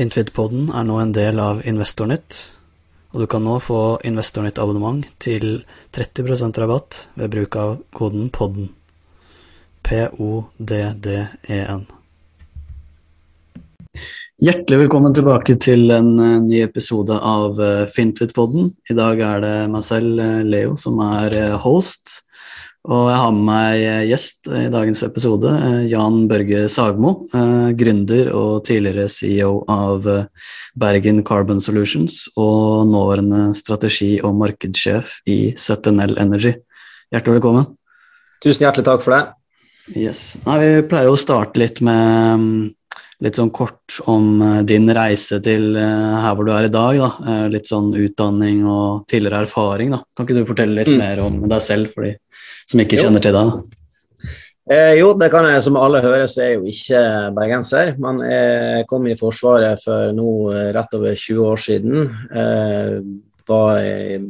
Fintfit-podden 0.00 0.70
er 0.72 0.86
nå 0.88 0.94
en 0.96 1.10
del 1.12 1.36
av 1.44 1.58
Investornytt, 1.68 2.36
og 3.12 3.20
du 3.20 3.26
kan 3.28 3.42
nå 3.44 3.58
få 3.60 3.98
Investornytt-abonnement 4.08 5.02
til 5.20 5.58
30% 5.92 6.56
rabatt 6.62 7.02
ved 7.20 7.34
bruk 7.34 7.58
av 7.60 7.74
koden 7.92 8.30
PODDEN. 8.32 8.70
P-o-d-d-e-n. 9.84 11.84
Hjertelig 14.40 14.80
velkommen 14.86 15.20
tilbake 15.20 15.58
til 15.60 15.92
en 15.92 16.10
eh, 16.16 16.40
ny 16.48 16.64
episode 16.64 17.20
av 17.20 17.60
eh, 17.60 17.84
Fintfit-podden. 17.92 18.72
I 18.88 18.96
dag 18.96 19.20
er 19.20 19.44
det 19.44 19.54
meg 19.68 19.84
selv, 19.84 20.16
eh, 20.16 20.40
Leo, 20.48 20.78
som 20.80 20.96
er 21.10 21.58
host. 21.60 22.22
Og 22.88 23.10
jeg 23.10 23.18
har 23.20 23.32
med 23.36 23.44
meg 23.44 23.82
eh, 23.84 24.04
gjest 24.08 24.48
i 24.56 24.62
dagens 24.72 25.02
episode, 25.04 25.50
eh, 25.52 25.82
Jan 25.92 26.22
Børge 26.30 26.62
Sagmo, 26.72 27.26
eh, 27.36 27.66
gründer 27.76 28.30
og 28.32 28.62
tidligere 28.64 29.04
CEO 29.12 29.50
av 29.68 30.08
Bergen 30.80 31.20
Carbon 31.26 31.60
Solutions 31.60 32.22
og 32.40 32.88
nåværende 32.88 33.50
strategi- 33.58 34.22
og 34.24 34.32
markedssjef 34.40 35.18
i 35.28 35.52
ZNL 35.60 36.16
Energy. 36.24 36.54
Hjertelig 37.12 37.36
velkommen. 37.42 37.68
Tusen 38.40 38.64
hjertelig 38.64 38.88
takk 38.88 39.04
for 39.04 39.18
det. 39.18 39.22
Yes. 40.00 40.38
Nei, 40.46 40.58
vi 40.64 40.88
pleier 40.88 41.12
å 41.12 41.20
starte 41.20 41.60
litt 41.60 41.82
med 41.84 42.40
mm, 42.40 42.68
litt 43.26 43.36
sånn 43.36 43.52
kort 43.52 43.98
om 44.08 44.38
din 44.64 44.88
reise 44.96 45.42
til 45.44 45.74
her 45.76 46.32
hvor 46.38 46.46
du 46.48 46.52
er 46.54 46.70
i 46.70 46.72
dag. 46.72 46.96
Da. 46.96 47.38
Litt 47.52 47.68
sånn 47.68 47.90
utdanning 47.92 48.62
og 48.64 49.02
tidligere 49.10 49.42
erfaring. 49.44 49.92
Da. 49.92 50.00
Kan 50.16 50.24
ikke 50.24 50.38
du 50.38 50.48
fortelle 50.48 50.78
litt 50.80 50.88
Mm. 50.88 51.02
mer 51.02 51.20
om 51.26 51.36
deg 51.50 51.60
selv 51.60 51.92
for 51.92 52.06
de 52.06 52.14
som 52.70 52.82
ikke 52.82 52.98
Jo. 52.98 53.06
kjenner 53.06 53.24
til 53.24 53.36
deg? 53.36 53.52
Eh, 54.70 54.94
jo, 55.00 55.10
det 55.18 55.30
kan 55.32 55.48
jeg. 55.48 55.62
Som 55.66 55.78
alle 55.80 56.02
hører, 56.04 56.28
så 56.30 56.44
er 56.44 56.52
jeg 56.52 56.60
jo 56.60 56.70
ikke 56.70 57.02
bergenser. 57.34 57.96
Men 57.98 58.20
jeg 58.22 58.86
kom 58.90 59.08
i 59.10 59.16
Forsvaret 59.18 59.82
for 59.82 60.12
nå 60.14 60.28
eh, 60.54 60.70
rett 60.76 60.94
over 60.94 61.16
20 61.18 61.48
år 61.50 61.60
siden. 61.64 62.06
Eh, 62.30 62.94
var 63.50 63.80
i, 63.82 64.20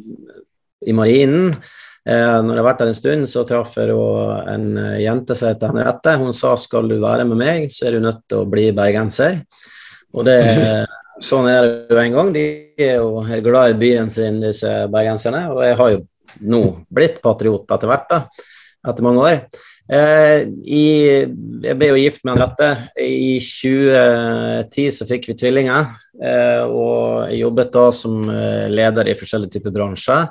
i 0.88 0.96
marinen. 0.96 1.50
Eh, 2.08 2.36
når 2.40 2.54
jeg 2.54 2.62
har 2.62 2.68
vært 2.70 2.80
der 2.80 2.90
en 2.90 2.96
stund, 2.96 3.26
så 3.28 3.42
traff 3.44 3.74
jeg 3.76 3.92
en 4.48 4.70
eh, 4.80 5.02
jente 5.04 5.36
som 5.36 5.50
heter 5.50 5.74
Henriette. 5.74 6.16
Hun 6.22 6.32
sa 6.36 6.54
skal 6.56 6.88
du 6.88 6.96
være 7.02 7.26
med 7.28 7.40
meg, 7.42 7.66
så 7.74 7.88
er 7.88 7.98
du 7.98 8.06
nødt 8.06 8.22
til 8.24 8.40
å 8.40 8.48
bli 8.48 8.70
bergenser. 8.76 9.42
Og 10.16 10.24
det, 10.24 10.38
sånn 11.28 11.50
er 11.52 11.68
det 11.68 11.92
jo 11.92 12.00
en 12.00 12.16
gang. 12.16 12.32
De 12.32 12.46
er 12.80 12.96
jo 13.02 13.20
glad 13.44 13.74
i 13.74 13.78
byen 13.82 14.08
sin, 14.12 14.40
disse 14.40 14.72
bergenserne. 14.92 15.50
Og 15.52 15.60
jeg 15.66 15.76
har 15.82 15.92
jo 15.92 16.00
nå 16.40 16.62
blitt 16.92 17.20
patriot 17.24 17.76
etter 17.76 17.90
hvert, 17.90 18.08
da, 18.10 18.24
etter 18.90 19.06
mange 19.06 19.26
år. 19.26 19.44
Eh, 19.90 20.44
i, 20.70 20.84
jeg 21.64 21.74
ble 21.78 21.88
jo 21.90 21.98
gift 21.98 22.22
med 22.22 22.36
Henriette. 22.36 22.68
I 23.02 23.40
2010 23.42 24.86
så 24.94 25.06
fikk 25.08 25.26
vi 25.32 25.38
tvillinger. 25.40 25.90
Eh, 26.22 26.62
og 26.62 27.26
jeg 27.26 27.40
jobbet 27.42 27.72
da 27.74 27.90
som 27.94 28.22
eh, 28.30 28.68
leder 28.70 29.10
i 29.10 29.18
forskjellige 29.18 29.52
typer 29.56 29.74
bransjer. 29.74 30.30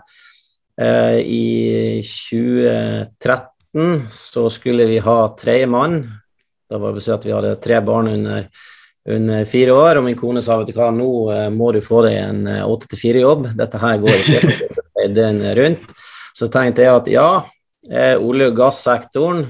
Eh, 0.79 1.19
I 1.19 1.99
2013 2.07 4.07
så 4.15 4.47
skulle 4.53 4.87
vi 4.87 5.03
ha 5.03 5.19
tredjemann. 5.39 6.07
Da 6.69 6.75
var 6.79 6.93
det 6.95 7.03
si 7.03 7.11
at 7.11 7.25
vi 7.25 7.33
hadde 7.35 7.59
tre 7.59 7.81
barn 7.83 8.07
under, 8.13 8.47
under 9.09 9.45
fire 9.49 9.73
år, 9.75 9.99
og 9.99 10.05
min 10.07 10.19
kone 10.19 10.41
sa 10.45 10.55
vet 10.61 10.69
du 10.71 10.75
hva, 10.77 10.91
nå 10.95 11.11
eh, 11.35 11.49
må 11.51 11.73
du 11.75 11.81
få 11.83 12.05
deg 12.07 12.15
en 12.21 12.47
åtte 12.63 12.87
til 12.93 13.01
fire-jobb. 13.03 13.41
Dette 13.59 13.77
her 13.83 13.95
går 14.05 14.15
ikke 14.21 14.39
døgnet 15.15 15.57
rundt. 15.59 15.95
Så 16.35 16.49
tenkte 16.51 16.85
jeg 16.85 16.95
at 16.95 17.09
ja, 17.11 17.29
eh, 17.89 18.15
olje- 18.15 18.49
og 18.51 18.55
gassektoren, 18.59 19.43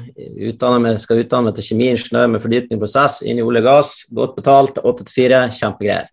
utdanner 0.50 0.98
skal 1.02 1.24
utdanne 1.24 1.50
meg 1.50 1.58
til 1.58 1.72
kjemiingeniør 1.72 2.32
med 2.32 2.44
fordypning 2.44 2.80
i 2.80 2.82
prosess 2.82 3.22
inn 3.22 3.42
i 3.42 3.46
olje 3.46 3.62
og 3.66 3.70
gass, 3.70 3.94
godt 4.16 4.36
betalt, 4.40 4.82
åtte 4.84 5.06
til 5.06 5.18
fire, 5.18 5.44
kjempegreier. 5.54 6.10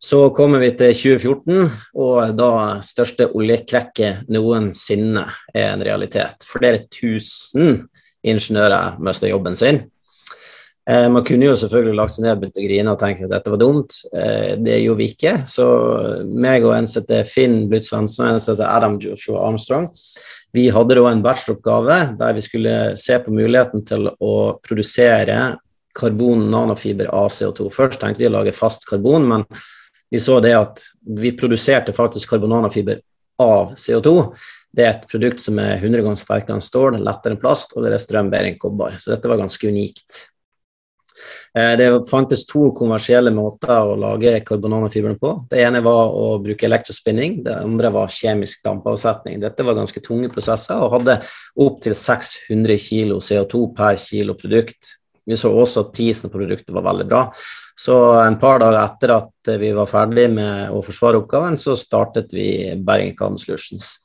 Så 0.00 0.30
kommer 0.32 0.62
vi 0.62 0.70
til 0.72 0.94
2014, 0.96 1.66
og 2.00 2.36
da 2.38 2.52
største 2.80 3.26
oljekrekket 3.36 4.30
noensinne 4.32 5.26
er 5.52 5.74
en 5.74 5.84
realitet. 5.84 6.46
Flere 6.48 6.86
tusen 6.88 7.82
ingeniører 8.24 8.96
mister 9.04 9.28
jobben 9.28 9.58
sin. 9.60 9.82
Eh, 10.88 11.06
man 11.12 11.24
kunne 11.26 11.50
jo 11.50 11.56
selvfølgelig 11.58 11.98
lagt 11.98 12.14
seg 12.16 12.24
ned 12.24 12.40
begynt 12.40 12.58
å 12.58 12.64
grine 12.64 12.94
og 12.94 13.00
tenke 13.02 13.26
at 13.26 13.32
dette 13.34 13.52
var 13.52 13.60
dumt. 13.60 13.98
Eh, 14.16 14.56
det 14.60 14.80
gjorde 14.80 15.02
vi 15.02 15.08
ikke. 15.12 15.34
Så 15.48 15.66
meg 16.24 16.64
og 16.64 16.74
en 16.76 16.88
heter 16.88 17.28
Finn 17.28 17.66
Blutz 17.70 17.90
Svendsen 17.92 18.26
og 18.26 18.36
en 18.36 18.44
heter 18.44 18.68
Adam 18.68 19.00
Joshua 19.02 19.44
Armstrong, 19.48 19.90
vi 20.52 20.66
hadde 20.74 20.96
da 20.98 21.02
en 21.06 21.22
bacheloroppgave 21.22 21.98
der 22.18 22.32
vi 22.34 22.42
skulle 22.42 22.76
se 22.98 23.18
på 23.22 23.34
muligheten 23.34 23.84
til 23.86 24.08
å 24.10 24.32
produsere 24.64 25.36
karbon 25.94 26.48
nanofiber 26.50 27.10
av 27.14 27.28
CO2. 27.34 27.68
Først 27.74 28.00
tenkte 28.02 28.22
vi 28.22 28.30
å 28.30 28.34
lage 28.34 28.54
fast 28.54 28.86
karbon, 28.88 29.28
men 29.30 29.46
vi 30.10 30.18
så 30.18 30.40
det 30.42 30.56
at 30.56 30.82
vi 31.06 31.36
produserte 31.38 31.94
faktisk 31.94 32.34
karbon 32.34 32.50
nanofiber 32.56 32.98
av 33.42 33.76
CO2. 33.78 34.16
Det 34.74 34.84
er 34.86 34.92
et 34.92 35.06
produkt 35.10 35.42
som 35.42 35.58
er 35.62 35.78
100 35.78 36.02
ganger 36.02 36.18
sterkere 36.18 36.58
enn 36.58 36.66
stål, 36.66 36.98
lettere 37.02 37.34
enn 37.34 37.42
plast, 37.42 37.74
og 37.74 37.86
det 37.86 37.94
er 37.94 38.02
strøm 38.02 38.30
bedre 38.30 38.52
enn 38.52 38.58
kobber. 38.60 38.98
Så 38.98 39.14
dette 39.14 39.30
var 39.30 39.40
ganske 39.42 39.70
unikt. 39.70 40.18
Eh, 41.56 41.76
Det 41.76 41.88
fantes 42.10 42.46
to 42.46 42.70
kommersielle 42.76 43.32
måter 43.34 43.72
å 43.74 43.96
lage 43.98 44.36
karbonanofiberne 44.46 45.18
på. 45.18 45.32
Det 45.50 45.64
ene 45.64 45.82
var 45.82 46.12
å 46.14 46.38
bruke 46.42 46.66
elektrospinning, 46.66 47.42
det 47.44 47.56
andre 47.56 47.90
var 47.90 48.08
kjemisk 48.08 48.62
dampavsetning. 48.64 49.40
Dette 49.40 49.66
var 49.66 49.74
ganske 49.74 50.02
tunge 50.04 50.30
prosesser 50.32 50.78
og 50.78 50.92
hadde 50.98 51.20
opptil 51.58 51.94
600 51.94 52.78
kg 52.78 53.18
CO2 53.18 53.66
per 53.74 53.96
kilo 53.96 54.34
produkt. 54.34 54.96
Vi 55.26 55.36
så 55.36 55.50
også 55.52 55.84
at 55.86 55.92
prisen 55.94 56.30
på 56.30 56.40
produktet 56.40 56.74
var 56.74 56.86
veldig 56.86 57.06
bra. 57.08 57.24
Så 57.78 57.94
en 58.20 58.38
par 58.40 58.58
dager 58.60 58.80
etter 58.82 59.12
at 59.14 59.50
vi 59.60 59.70
var 59.76 59.88
ferdig 59.88 60.26
med 60.32 60.72
å 60.74 60.82
forsvare 60.84 61.20
oppgaven, 61.22 61.56
så 61.56 61.76
startet 61.78 62.32
vi 62.34 62.74
Bergen 62.76 63.14
Carbon 63.16 63.38
Solutions. 63.38 63.98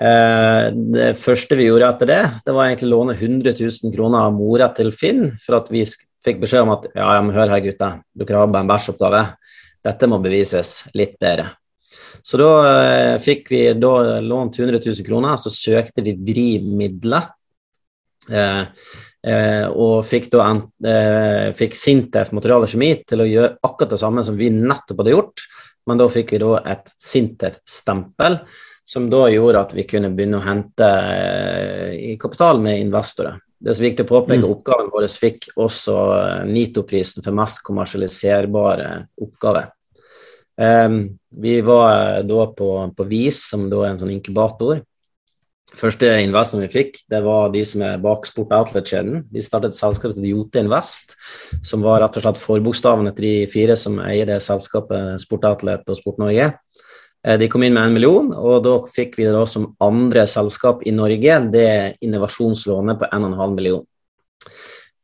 Eh, 0.00 0.70
Det 0.74 1.14
første 1.18 1.56
vi 1.56 1.68
gjorde 1.68 1.88
etter 1.88 2.10
det, 2.10 2.22
det 2.46 2.54
var 2.54 2.68
egentlig 2.68 2.90
å 2.90 2.96
låne 2.96 3.14
100 3.14 3.54
000 3.60 3.94
kroner 3.94 4.26
av 4.26 4.34
mora 4.34 4.68
til 4.74 4.90
Finn 4.90 5.28
for 5.38 5.58
at 5.60 5.70
vi 5.70 5.84
fikk 6.24 6.40
beskjed 6.42 6.64
om 6.64 6.72
at 6.76 6.88
ja, 6.92 7.08
ja, 7.16 7.20
men 7.24 7.34
hør 7.36 7.52
her, 7.52 7.62
gutter, 7.64 8.00
dere 8.16 8.40
har 8.40 8.50
bare 8.50 8.64
en 8.66 8.72
bæsjoppgave. 8.72 9.22
Dette 9.84 10.08
må 10.08 10.18
bevises 10.24 10.76
litt 10.96 11.18
bedre. 11.20 11.50
Så 12.24 12.38
da 12.40 12.50
eh, 12.68 13.14
fikk 13.20 13.50
vi 13.52 13.64
da 13.76 14.20
lånt 14.24 14.56
100 14.58 14.80
000 14.80 15.06
kroner, 15.06 15.36
så 15.40 15.52
søkte 15.52 16.04
vi 16.06 16.14
VRI-midler. 16.16 17.26
Eh, 18.32 18.62
eh, 19.28 19.66
og 19.68 19.98
fikk 20.08 20.30
da 20.32 20.46
en, 20.48 20.62
eh, 20.88 21.50
fikk 21.56 21.76
Sintef 21.76 22.32
Material 22.32 22.64
og 22.64 22.72
Kjemi 22.72 22.94
til 23.04 23.20
å 23.20 23.28
gjøre 23.28 23.58
akkurat 23.68 23.92
det 23.92 24.00
samme 24.00 24.24
som 24.24 24.38
vi 24.40 24.48
nettopp 24.54 25.02
hadde 25.02 25.16
gjort, 25.16 25.44
men 25.84 26.00
da 26.00 26.08
fikk 26.08 26.32
vi 26.32 26.40
da 26.40 26.62
et 26.72 26.94
Sintef-stempel 26.96 28.40
som 28.84 29.08
da 29.12 29.26
gjorde 29.32 29.60
at 29.64 29.72
vi 29.76 29.86
kunne 29.88 30.12
begynne 30.12 30.40
å 30.40 30.44
hente 30.44 30.88
eh, 30.88 32.16
kapital 32.20 32.60
med 32.64 32.80
investorer. 32.82 33.40
Det 33.64 33.72
er 33.72 33.76
så 33.78 33.84
viktig 33.86 34.04
å 34.04 34.10
påpeke, 34.10 34.42
Mm. 34.44 34.50
oppgaven 34.52 34.90
vår 34.92 35.06
fikk 35.08 35.46
også 35.56 35.94
eh, 36.18 36.44
NITO-prisen 36.52 37.24
for 37.24 37.32
mest 37.32 37.62
kommersialiserbare 37.64 38.90
oppgave. 39.24 39.70
Um, 40.60 41.18
vi 41.32 41.60
var 41.64 42.18
eh, 42.18 42.24
da 42.28 42.46
på, 42.52 42.68
på 42.94 43.06
VIS, 43.08 43.40
som 43.50 43.70
da 43.70 43.80
er 43.82 43.94
en 43.94 44.02
sånn 44.02 44.12
inkubator. 44.12 44.82
Første 45.74 46.06
investoren 46.22 46.68
vi 46.68 46.70
fikk, 46.70 47.00
det 47.10 47.18
var 47.24 47.48
de 47.50 47.64
som 47.66 47.82
er 47.82 48.02
bak 48.02 48.28
Sport 48.28 48.52
Outlet-kjeden. 48.54 49.24
De 49.32 49.42
startet 49.42 49.72
et 49.72 49.80
selskap 49.80 50.12
til 50.14 50.28
Jote 50.28 50.60
Invest, 50.62 51.16
som 51.66 51.82
var 51.82 52.04
rett 52.04 52.20
og 52.20 52.22
slett 52.22 52.42
forbokstaven 52.42 53.10
etter 53.10 53.26
de 53.26 53.34
fire 53.50 53.74
som 53.80 53.98
eier 54.04 54.28
det 54.28 54.38
selskapet 54.44 55.24
Sport 55.24 55.48
Outlet 55.50 55.88
og 55.90 55.98
Sport 55.98 56.20
Norge. 56.22 56.52
Eh, 57.24 57.38
De 57.38 57.48
kom 57.48 57.62
inn 57.64 57.74
med 57.74 57.88
en 57.88 57.96
million, 57.96 58.30
og 58.36 58.62
da 58.64 58.76
fikk 58.90 59.18
vi 59.18 59.30
da 59.32 59.44
som 59.48 59.70
andre 59.82 60.26
selskap 60.30 60.84
i 60.84 60.92
Norge 60.94 61.40
det 61.52 61.96
innovasjonslånet 62.04 63.00
på 63.00 63.10
1,5 63.10 63.54
million. 63.56 63.84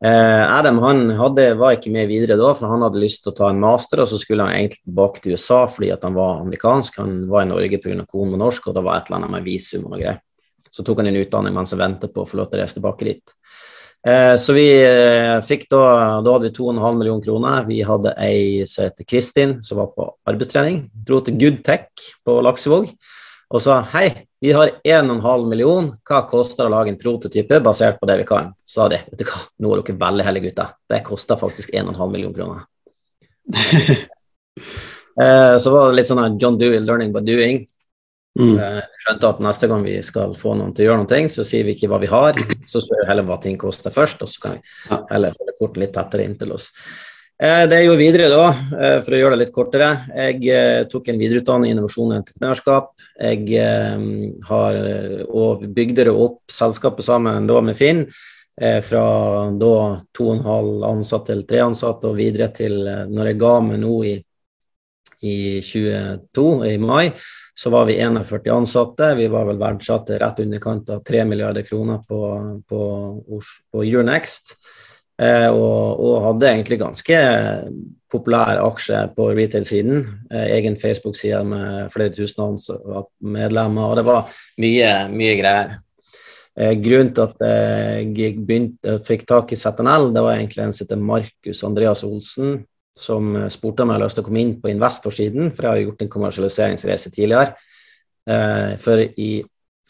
Eh, 0.04 0.58
Adam 0.58 0.78
han 0.78 1.10
hadde, 1.12 1.54
var 1.60 1.76
ikke 1.76 1.92
med 1.92 2.08
videre 2.08 2.38
da, 2.40 2.54
for 2.56 2.72
han 2.72 2.84
hadde 2.86 3.02
lyst 3.02 3.24
til 3.24 3.34
å 3.34 3.36
ta 3.36 3.50
en 3.52 3.60
master, 3.60 4.00
og 4.00 4.08
så 4.08 4.16
skulle 4.20 4.46
han 4.46 4.56
egentlig 4.56 4.80
tilbake 4.80 5.20
til 5.20 5.36
USA 5.36 5.66
fordi 5.68 5.92
han 5.92 6.16
var 6.16 6.40
amerikansk. 6.40 7.00
Han 7.02 7.26
var 7.28 7.44
i 7.44 7.50
Norge 7.50 7.80
pga. 7.82 8.06
konen 8.08 8.36
var 8.36 8.44
norsk, 8.46 8.68
og 8.68 8.76
det 8.76 8.84
var 8.84 8.96
et 8.96 9.10
eller 9.10 9.20
annet 9.20 9.36
med 9.36 9.44
visum 9.44 9.86
og 9.90 9.98
greier. 9.98 10.20
Så 10.70 10.84
tok 10.86 11.02
han 11.02 11.10
en 11.10 11.18
utdanning 11.20 11.54
mens 11.54 11.74
han 11.74 11.82
ventet 11.82 12.14
på 12.14 12.22
å 12.22 12.28
få 12.28 12.38
lov 12.38 12.50
til 12.50 12.60
å 12.60 12.62
reise 12.62 12.78
tilbake 12.78 13.08
dit. 13.08 13.34
Eh, 14.06 14.34
så 14.40 14.54
vi 14.56 14.64
eh, 14.80 15.36
fikk 15.44 15.66
da 15.68 15.80
Da 16.24 16.32
hadde 16.32 16.48
vi 16.48 16.54
2,5 16.56 16.98
millioner 16.98 17.24
kroner. 17.24 17.64
Vi 17.68 17.82
hadde 17.84 18.14
ei 18.16 18.66
som 18.66 18.86
heter 18.86 19.04
Kristin, 19.04 19.58
som 19.62 19.82
var 19.82 19.90
på 19.96 20.08
arbeidstrening. 20.28 20.86
Dro 20.92 21.20
til 21.24 21.36
Goodtech 21.40 21.90
på 22.24 22.40
Laksevåg 22.44 22.92
og 23.50 23.58
sa 23.58 23.80
hei, 23.90 24.12
vi 24.40 24.52
har 24.54 24.70
1,5 24.86 25.48
million, 25.50 25.88
hva 26.06 26.20
koster 26.30 26.62
det 26.62 26.70
å 26.70 26.74
lage 26.76 26.92
en 26.92 27.00
prototype 27.00 27.58
basert 27.64 27.98
på 27.98 28.06
det 28.06 28.20
vi 28.20 28.26
kan? 28.28 28.52
Sa 28.62 28.86
de. 28.92 29.00
Vet 29.10 29.24
du 29.24 29.26
hva, 29.26 29.40
nå 29.58 29.72
er 29.74 29.82
dere 29.82 30.02
veldig 30.04 30.26
heldige 30.28 30.46
gutter. 30.46 30.70
Det 30.86 31.00
koster 31.08 31.40
faktisk 31.40 31.74
1,5 31.74 32.14
million 32.14 32.36
kroner. 32.36 32.66
Eh, 35.20 35.56
så 35.60 35.72
var 35.74 35.90
det 35.90 35.98
litt 35.98 36.08
sånn 36.08 36.36
John 36.40 36.54
Dewey, 36.56 36.78
'learning 36.80 37.10
by 37.12 37.20
doing'. 37.26 37.64
Mm. 38.38 38.54
Eh, 38.62 38.80
skjønte 39.02 39.28
at 39.34 39.40
neste 39.42 39.68
gang 39.70 39.82
vi 39.82 39.96
skal 40.06 40.36
få 40.38 40.54
noen 40.54 40.72
til 40.74 40.86
å 40.86 40.90
gjøre 40.90 41.02
noe, 41.02 41.30
så 41.32 41.44
sier 41.46 41.66
vi 41.66 41.74
ikke 41.74 41.90
hva 41.90 41.98
vi 42.02 42.10
har, 42.10 42.38
så 42.70 42.82
spør 42.82 43.02
vi 43.02 43.08
heller 43.08 43.26
hva 43.26 43.40
ting 43.42 43.56
koster 43.58 43.94
først, 43.94 44.22
og 44.22 44.30
så 44.30 44.44
kan 44.44 44.58
vi 44.58 44.98
heller 45.10 45.34
holde 45.38 45.56
kortet 45.58 45.82
litt 45.82 45.94
tettere 45.96 46.26
inntil 46.28 46.54
oss. 46.54 46.70
Eh, 47.40 47.64
det 47.66 47.80
jeg 47.80 47.88
gjorde 47.88 48.04
videre 48.04 48.30
da, 48.30 48.46
eh, 48.52 48.96
for 49.02 49.16
å 49.16 49.20
gjøre 49.20 49.34
det 49.34 49.40
litt 49.46 49.54
kortere 49.54 49.86
Jeg 50.12 50.88
tok 50.92 51.08
en 51.08 51.20
videreutdanning 51.20 51.72
i 51.72 51.74
innovasjon 51.74 52.12
og 52.12 52.18
entreprenørskap. 52.20 52.90
Jeg 53.18 53.64
har 54.46 54.80
og 55.26 55.64
bygde 55.74 56.06
det 56.06 56.14
opp 56.14 56.52
selskapet 56.52 57.04
sammen 57.04 57.48
da 57.48 57.60
med 57.64 57.76
Finn. 57.76 58.06
Fra 58.60 59.04
da 59.56 59.74
to 60.12 60.26
og 60.26 60.34
en 60.34 60.44
halv 60.44 60.82
ansatt 60.84 61.30
til 61.30 61.46
tre 61.48 61.62
ansatte 61.64 62.10
og 62.10 62.18
videre 62.18 62.50
til 62.52 62.74
når 63.08 63.30
jeg 63.30 63.38
ga 63.40 63.52
meg 63.64 63.80
nå 63.80 63.94
i, 64.04 64.12
i 65.24 65.36
22, 65.64 66.44
i 66.68 66.76
mai, 66.76 67.06
så 67.60 67.70
var 67.70 67.84
vi 67.84 67.98
41 68.00 68.46
ansatte. 68.54 69.14
Vi 69.14 69.26
var 69.28 69.44
vel 69.44 69.58
verdsatt 69.60 70.08
rett 70.22 70.38
underkant 70.40 70.88
av 70.90 71.02
3 71.04 71.26
milliarder 71.28 71.66
kroner 71.66 71.98
på, 72.08 72.20
på, 72.68 72.80
på 73.72 73.82
Euronext. 73.84 74.54
Eh, 75.20 75.50
og, 75.52 76.00
og, 76.00 76.14
hadde 76.24 76.48
egentlig 76.48 76.78
ganske 76.80 77.18
populær 78.10 78.62
aksje 78.62 79.02
på 79.12 79.28
retail-siden. 79.36 80.00
Eh, 80.32 80.46
egen 80.56 80.78
Facebook-side 80.80 81.42
med 81.44 81.92
flere 81.92 82.14
tusen 82.16 82.56
medlemmer, 83.20 83.90
og 83.90 84.00
det 84.00 84.06
var 84.08 84.32
mye, 84.64 84.94
mye 85.12 85.36
greier. 85.42 85.76
Eh, 86.56 86.72
grunnen 86.80 87.12
til 87.12 87.26
at 87.28 87.44
jeg 88.16 88.40
begynte, 88.40 88.96
fikk 89.04 89.28
tak 89.28 89.52
i 89.52 89.60
ZNL, 89.60 90.14
det 90.16 90.24
var 90.24 90.38
egentlig 90.38 90.64
en 90.64 90.72
som 90.72 90.86
heter 90.86 91.08
Markus 91.12 91.64
Andreas 91.68 92.08
Olsen, 92.08 92.62
som 92.96 93.32
spurte 93.52 93.84
om 93.84 93.90
jeg 93.90 93.98
hadde 93.98 94.08
lyst 94.08 94.18
til 94.18 94.24
å 94.24 94.28
komme 94.28 94.42
inn 94.42 94.56
på 94.60 94.70
investorsiden, 94.72 95.52
for 95.54 95.66
jeg 95.66 95.70
har 95.70 95.84
gjort 95.84 96.04
en 96.04 96.12
kommersialiseringsreise 96.16 97.12
tidligere. 97.14 97.54
For 98.82 99.00
i 99.00 99.30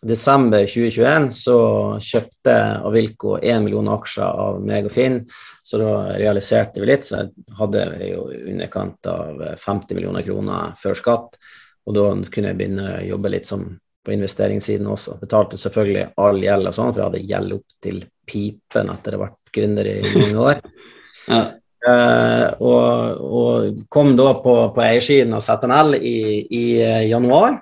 desember 0.00 0.64
2021 0.64 1.28
så 1.34 1.56
kjøpte 2.00 2.54
Avilco 2.88 3.36
1 3.38 3.64
million 3.64 3.90
aksjer 3.92 4.24
av 4.46 4.60
meg 4.64 4.88
og 4.88 4.94
Finn, 4.94 5.20
så 5.62 5.80
da 5.80 5.92
realiserte 6.16 6.80
vi 6.80 6.88
litt. 6.88 7.06
Så 7.06 7.18
jeg 7.18 7.56
hadde 7.58 7.84
jo 8.06 8.24
underkant 8.38 9.10
av 9.10 9.44
50 9.60 9.98
millioner 9.98 10.24
kroner 10.26 10.74
før 10.80 10.96
skatt, 10.98 11.38
og 11.86 11.96
da 11.96 12.08
kunne 12.32 12.52
jeg 12.52 12.60
begynne 12.60 12.88
å 12.96 13.06
jobbe 13.12 13.32
litt 13.34 13.48
som 13.48 13.66
på 14.00 14.14
investeringssiden 14.14 14.88
også. 14.88 15.18
Betalte 15.20 15.60
selvfølgelig 15.60 16.06
all 16.24 16.40
gjeld 16.40 16.70
og 16.70 16.76
sånn, 16.76 16.92
for 16.92 17.02
jeg 17.02 17.10
hadde 17.10 17.26
gjeld 17.34 17.56
opp 17.58 17.74
til 17.84 18.00
pipen 18.30 18.92
etter 18.94 19.16
å 19.16 19.20
ha 19.20 19.26
vært 19.26 19.52
gründer 19.52 19.90
i 19.90 19.98
mange 20.14 20.46
år. 20.46 20.62
ja. 21.34 21.42
Uh, 21.80 22.50
og, 22.60 23.20
og, 23.24 23.78
kom 23.88 24.12
da 24.18 24.34
på, 24.44 24.54
på 24.74 24.82
eiersiden 24.84 25.32
av 25.32 25.44
ZNL 25.44 25.96
i, 25.96 26.18
i 26.52 26.64
januar. 27.08 27.56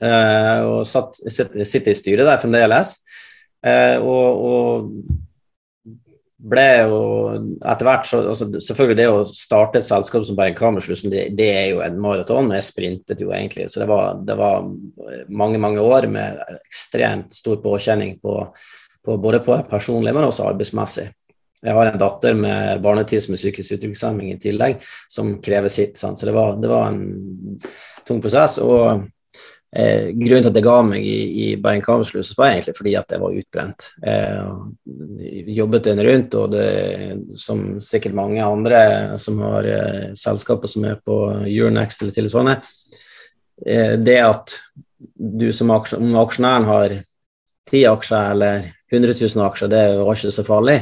Uh, 0.00 0.60
og 0.64 0.86
satt, 0.88 1.18
sitter, 1.28 1.66
sitter, 1.68 1.92
i 1.92 1.98
styret 1.98 2.28
der 2.28 2.40
fremdeles. 2.40 2.94
Uh, 3.66 3.98
og, 4.00 4.46
og, 4.50 5.18
ble 6.40 6.66
jo 6.88 7.00
etter 7.68 7.84
hvert 7.84 8.06
så, 8.08 8.22
altså, 8.32 8.46
Selvfølgelig, 8.64 8.96
det 8.96 9.08
å 9.12 9.24
starte 9.28 9.80
et 9.80 9.84
selskap 9.84 10.24
som 10.24 10.38
Bergen 10.38 10.56
Kammerslussen, 10.56 11.12
det, 11.12 11.26
det, 11.36 11.50
er 11.52 11.66
jo 11.74 11.82
en 11.84 11.98
maraton. 12.00 12.48
Jeg 12.56 12.64
sprintet 12.64 13.20
jo 13.20 13.28
egentlig. 13.36 13.68
Så 13.68 13.82
det 13.82 13.90
var, 13.90 14.22
det 14.24 14.38
var, 14.40 14.64
mange, 15.28 15.60
mange 15.60 15.84
år 15.84 16.08
med 16.08 16.40
ekstremt 16.62 17.36
stor 17.36 17.60
påkjenning 17.60 18.16
på, 18.24 18.38
på, 19.04 19.18
både 19.20 19.42
på 19.44 19.58
personlig, 19.68 20.14
men 20.16 20.30
også 20.30 20.48
arbeidsmessig. 20.48 21.10
Jeg 21.60 21.76
har 21.76 21.90
en 21.90 22.00
datter 22.00 22.36
med 22.38 22.82
barnetid 22.84 23.28
med 23.28 23.40
psykisk 23.40 23.74
utviklingshemming 23.76 24.32
i 24.32 24.40
tillegg, 24.40 24.80
som 25.08 25.34
krever 25.44 25.72
sitt. 25.72 25.98
Sant? 26.00 26.18
Så 26.20 26.28
det 26.28 26.34
var, 26.36 26.54
det 26.60 26.70
var 26.70 26.88
en 26.88 27.58
tung 28.08 28.22
prosess. 28.24 28.58
og 28.62 29.08
Eh, 29.76 30.08
grunnen 30.10 30.42
til 30.42 30.50
at 30.50 30.56
det 30.56 30.64
ga 30.66 30.78
meg 30.82 31.04
i, 31.06 31.18
i 31.44 31.48
Bergen 31.62 31.82
Kabelslus, 31.84 32.32
var 32.34 32.56
egentlig 32.56 32.74
fordi 32.74 32.96
at 32.98 33.12
jeg 33.14 33.22
var 33.22 33.36
utbrent. 33.38 33.90
Eh, 34.02 34.48
jobbet 35.54 35.86
den 35.86 36.02
rundt, 36.02 36.34
og 36.34 36.56
det, 36.56 36.64
som 37.38 37.62
sikkert 37.84 38.16
mange 38.18 38.42
andre 38.42 38.80
som 39.22 39.38
har 39.44 39.68
eh, 39.70 40.08
selskaper 40.18 40.70
som 40.70 40.88
er 40.90 40.98
på 41.06 41.20
Euronext 41.44 42.02
eller 42.02 42.16
tilsvarende, 42.16 42.56
eh, 43.62 43.94
det 44.00 44.18
at 44.24 44.56
du 45.14 45.52
som 45.54 45.70
aksj 45.76 46.00
om 46.00 46.18
aksjonæren 46.18 46.66
har 46.66 46.96
ti 47.70 47.84
aksjer 47.86 48.34
eller 48.34 48.66
100 48.90 49.14
000 49.22 49.46
aksjer, 49.46 49.70
det 49.70 49.84
var 50.00 50.18
ikke 50.18 50.34
så 50.34 50.42
farlig. 50.42 50.80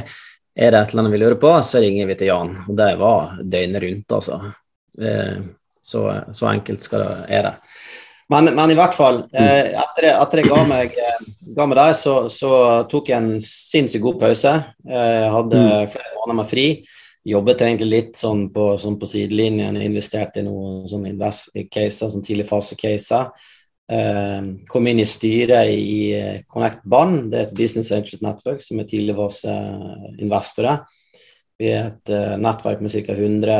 Er 0.55 0.73
det 0.73 0.79
et 0.79 0.91
eller 0.91 1.03
annet 1.03 1.13
vi 1.13 1.21
lurer 1.21 1.39
på, 1.39 1.51
så 1.63 1.81
ringer 1.83 2.09
vi 2.09 2.17
til 2.19 2.31
Jan. 2.31 2.55
Og 2.67 2.75
det 2.77 2.89
var 2.99 3.39
døgnet 3.43 3.83
rundt, 3.83 4.15
altså. 4.17 4.39
Eh, 4.99 5.39
så, 5.81 6.03
så 6.35 6.49
enkelt 6.51 6.83
skal 6.85 7.05
det, 7.05 7.17
er 7.39 7.47
det. 7.47 7.53
Men, 8.29 8.51
men, 8.53 8.71
i 8.71 8.77
hvert 8.77 8.93
fall, 8.93 9.23
mm. 9.31 9.37
eh, 9.41 9.77
etter, 9.81 10.09
etter 10.11 10.41
jeg 10.41 10.49
ga 10.51 10.63
meg, 10.69 10.93
eh, 10.93 11.29
ga 11.55 11.65
meg 11.65 11.79
der, 11.79 11.93
så, 11.97 12.15
så, 12.33 12.51
tok 12.91 13.09
jeg 13.09 13.17
en 13.17 13.39
sinnssykt 13.41 14.05
god 14.05 14.19
pause. 14.21 14.55
Jeg 14.85 15.31
hadde 15.33 15.61
mm. 15.63 15.93
flere 15.95 16.17
måneder 16.17 16.41
med 16.43 16.51
fri. 16.51 16.67
Jobbet 17.29 17.63
egentlig 17.65 17.89
litt 17.89 18.19
sånn 18.19 18.45
på, 18.53 18.71
sånn 18.81 18.99
på 19.01 19.09
sidelinjen. 19.09 19.79
Investerte 19.81 20.43
i 20.43 20.45
noen 20.45 20.85
sånne 20.89 21.13
invest-caser, 21.13 22.13
sånn 22.13 22.25
tidligfase-caser. 22.25 23.25
Eh, 23.25 23.49
kom 24.69 24.85
inn 24.85 24.99
i 25.01 25.05
styret 25.09 25.71
i 25.73 26.43
Connect 26.45 26.83
Band, 26.85 27.31
det 27.31 27.39
er 27.39 27.47
et 27.47 27.55
business 27.57 27.89
angel 27.95 28.19
nettverk 28.21 28.61
som 28.61 28.77
er 28.77 28.85
tidligere 28.85 29.55
investorer. 30.21 30.83
Vi 31.59 31.71
er 31.73 31.87
et 31.89 32.11
uh, 32.13 32.35
nettverk 32.37 32.83
med 32.85 32.93
ca. 32.93 33.15
100 33.15 33.55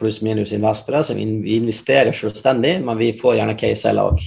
pluss-minus 0.00 0.52
investorer 0.56 1.04
som 1.06 1.20
investerer 1.20 2.12
selvstendig, 2.16 2.78
men 2.84 2.98
vi 2.98 3.12
får 3.16 3.38
gjerne 3.38 3.58
case 3.58 3.90
i 3.90 3.96
lag. 3.96 4.24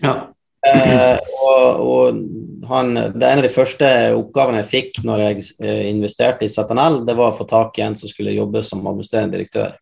Ja. 0.00 0.14
Eh, 0.60 1.16
og, 1.40 1.80
og 1.80 2.66
han, 2.68 2.92
det 3.16 3.24
En 3.24 3.40
av 3.40 3.46
de 3.46 3.52
første 3.52 3.86
oppgavene 4.12 4.60
jeg 4.60 4.68
fikk 4.68 4.98
når 5.08 5.22
jeg 5.24 5.44
eh, 5.64 5.86
investerte 5.88 6.44
i 6.44 6.52
ZNL, 6.52 7.02
det 7.08 7.16
var 7.16 7.32
å 7.32 7.36
få 7.36 7.46
tak 7.48 7.78
i 7.80 7.84
en 7.86 7.96
som 7.96 8.10
skulle 8.10 8.36
jobbe 8.36 8.62
som 8.66 8.84
administrerende 8.84 9.38
direktør. 9.38 9.72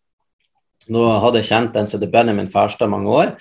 Nå 0.89 1.03
hadde 1.21 1.41
jeg 1.41 1.51
kjent 1.51 1.75
en 1.77 1.89
som 1.89 1.99
heter 1.99 2.13
Benjamin 2.13 2.51
Færstad 2.51 2.89
mange 2.91 3.11
år. 3.11 3.35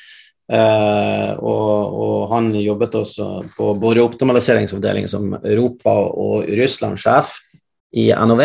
Eh, 0.48 1.32
og, 1.44 1.96
og, 2.00 2.20
han 2.32 2.52
jobbet 2.56 2.94
også 3.02 3.26
på 3.56 3.72
boreoptimaliseringsavdelingen 3.82 5.10
som 5.12 5.34
Europa- 5.42 6.08
og 6.08 6.48
Russland-sjef 6.48 7.34
i 8.00 8.08
NOV. 8.12 8.44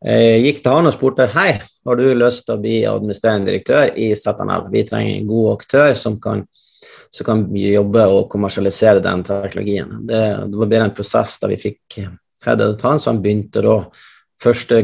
Jeg 0.00 0.44
gikk 0.46 0.62
til 0.62 0.72
han 0.76 0.88
og 0.88 0.94
spurte 0.94 1.26
hei, 1.34 1.50
har 1.58 1.98
du 1.98 2.06
lyst 2.16 2.46
til 2.46 2.56
å 2.56 2.62
bli 2.62 2.78
administrerende 2.88 3.50
direktør 3.50 3.90
i 3.98 4.12
ZNL. 4.16 4.70
Vi 4.72 4.86
trenger 4.88 5.16
en 5.16 5.28
god 5.28 5.50
aktør 5.58 5.92
som 5.98 6.16
kan, 6.22 6.46
som 7.12 7.26
kan 7.26 7.44
jobbe 7.58 8.06
og 8.08 8.30
kommersialisere 8.32 9.04
den 9.04 9.26
teknologien. 9.26 9.98
Det, 10.08 10.22
det 10.48 10.62
var 10.62 10.72
bare 10.72 10.88
en 10.88 10.96
prosess 10.96 11.36
da 11.42 11.50
vi 11.50 11.60
fikk 11.60 12.00
headet 12.46 12.86
han, 12.86 13.02
så 13.02 13.12
han 13.12 13.20
begynte 13.20 13.64
da 13.66 13.76
1.8 14.40 14.80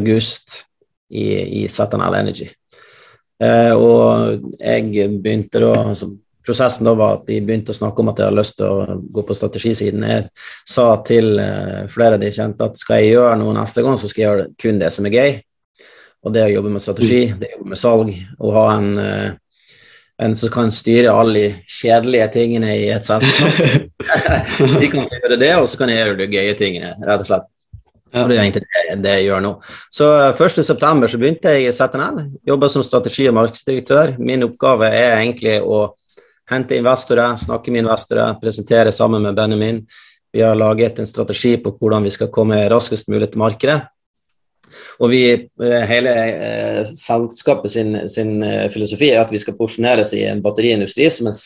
i, 1.08 1.26
i 1.62 1.66
ZNL 1.70 2.18
Energy. 2.18 2.50
Eh, 3.42 3.72
og 3.72 4.46
jeg 4.56 5.10
begynte 5.20 5.60
da 5.60 5.72
altså, 5.90 6.08
prosessen 6.46 6.86
da 6.86 6.94
var 6.96 7.18
at 7.18 7.26
de 7.28 7.40
begynte 7.44 7.74
å 7.74 7.76
snakke 7.76 8.02
om 8.02 8.12
at 8.12 8.20
jeg 8.20 8.28
hadde 8.28 8.38
lyst 8.38 8.56
til 8.60 8.70
å 8.70 8.98
gå 9.16 9.24
på 9.26 9.36
strategisiden. 9.36 10.06
Jeg 10.06 10.28
sa 10.68 10.86
til 11.06 11.34
flere 11.36 11.88
flere 11.92 12.20
de 12.22 12.30
kjente 12.32 12.68
at 12.70 12.78
skal 12.80 13.02
jeg 13.02 13.16
gjøre 13.16 13.40
noe 13.40 13.56
neste 13.56 13.82
gang, 13.84 13.98
så 13.98 14.10
skal 14.10 14.22
jeg 14.22 14.30
gjøre 14.30 14.46
kun 14.62 14.80
det 14.82 14.92
som 14.94 15.08
er 15.08 15.16
gøy. 15.16 15.34
Og 16.26 16.34
det 16.34 16.46
å 16.46 16.52
jobbe 16.52 16.70
med 16.74 16.82
strategi, 16.82 17.26
mm. 17.30 17.40
det 17.40 17.48
å 17.50 17.56
jobbe 17.56 17.72
med 17.72 17.80
salg, 17.80 18.14
og 18.40 18.54
ha 18.56 18.64
en, 18.74 18.88
uh, 18.98 19.66
en 20.26 20.38
som 20.38 20.50
kan 20.54 20.72
styre 20.74 21.12
alle 21.14 21.42
de 21.44 21.50
kjedelige 21.70 22.30
tingene 22.34 22.72
i 22.80 22.88
et 22.94 23.06
selskap. 23.06 23.60
de 24.82 24.88
kan 24.90 25.06
gjøre 25.06 25.38
det, 25.38 25.52
og 25.60 25.68
så 25.70 25.82
kan 25.82 25.92
jeg 25.92 26.02
gjøre 26.02 26.18
de 26.22 26.30
gøye 26.32 26.56
tingene, 26.58 26.94
rett 27.02 27.22
og 27.22 27.30
slett. 27.30 27.50
Og 28.14 28.30
det 28.30 28.36
er 28.36 28.42
egentlig 28.44 28.62
det, 28.62 28.96
det 29.02 29.14
jeg 29.16 29.26
gjør 29.26 29.40
nå. 29.42 29.52
Så 29.92 30.08
1.9. 30.30 31.08
så 31.10 31.18
begynte 31.18 31.52
jeg 31.52 31.66
i 31.66 31.72
ZNL. 31.74 32.20
Jobba 32.46 32.68
som 32.70 32.84
strategi- 32.86 33.26
og 33.28 33.34
markedsdirektør. 33.40 34.14
Min 34.22 34.46
oppgave 34.46 34.90
er 34.94 35.16
egentlig 35.18 35.58
å 35.62 35.88
hente 36.50 36.78
investorer, 36.78 37.34
snakke 37.40 37.74
med 37.74 37.82
investorer, 37.82 38.36
presentere 38.42 38.92
sammen 38.94 39.26
med 39.26 39.34
Benjamin. 39.34 39.82
Vi 40.32 40.44
har 40.44 40.54
laget 40.58 40.98
en 41.00 41.08
strategi 41.08 41.56
på 41.58 41.74
hvordan 41.80 42.06
vi 42.06 42.14
skal 42.14 42.30
komme 42.30 42.68
raskest 42.70 43.08
mulig 43.10 43.32
til 43.32 43.42
markedet. 43.42 43.80
Og 45.00 45.10
vi, 45.10 45.22
eh, 45.32 45.82
hele 45.86 46.10
eh, 46.10 46.84
selskapet 46.84 47.70
sin, 47.72 48.08
sin, 48.08 48.42
eh, 48.42 48.68
filosofi 48.70 49.10
er 49.12 49.20
at 49.22 49.32
vi 49.32 49.38
skal 49.38 49.56
porsjoneres 49.58 50.12
i 50.14 50.24
en 50.26 50.42
batteriindustri 50.42 51.10
som 51.10 51.30
en 51.30 51.36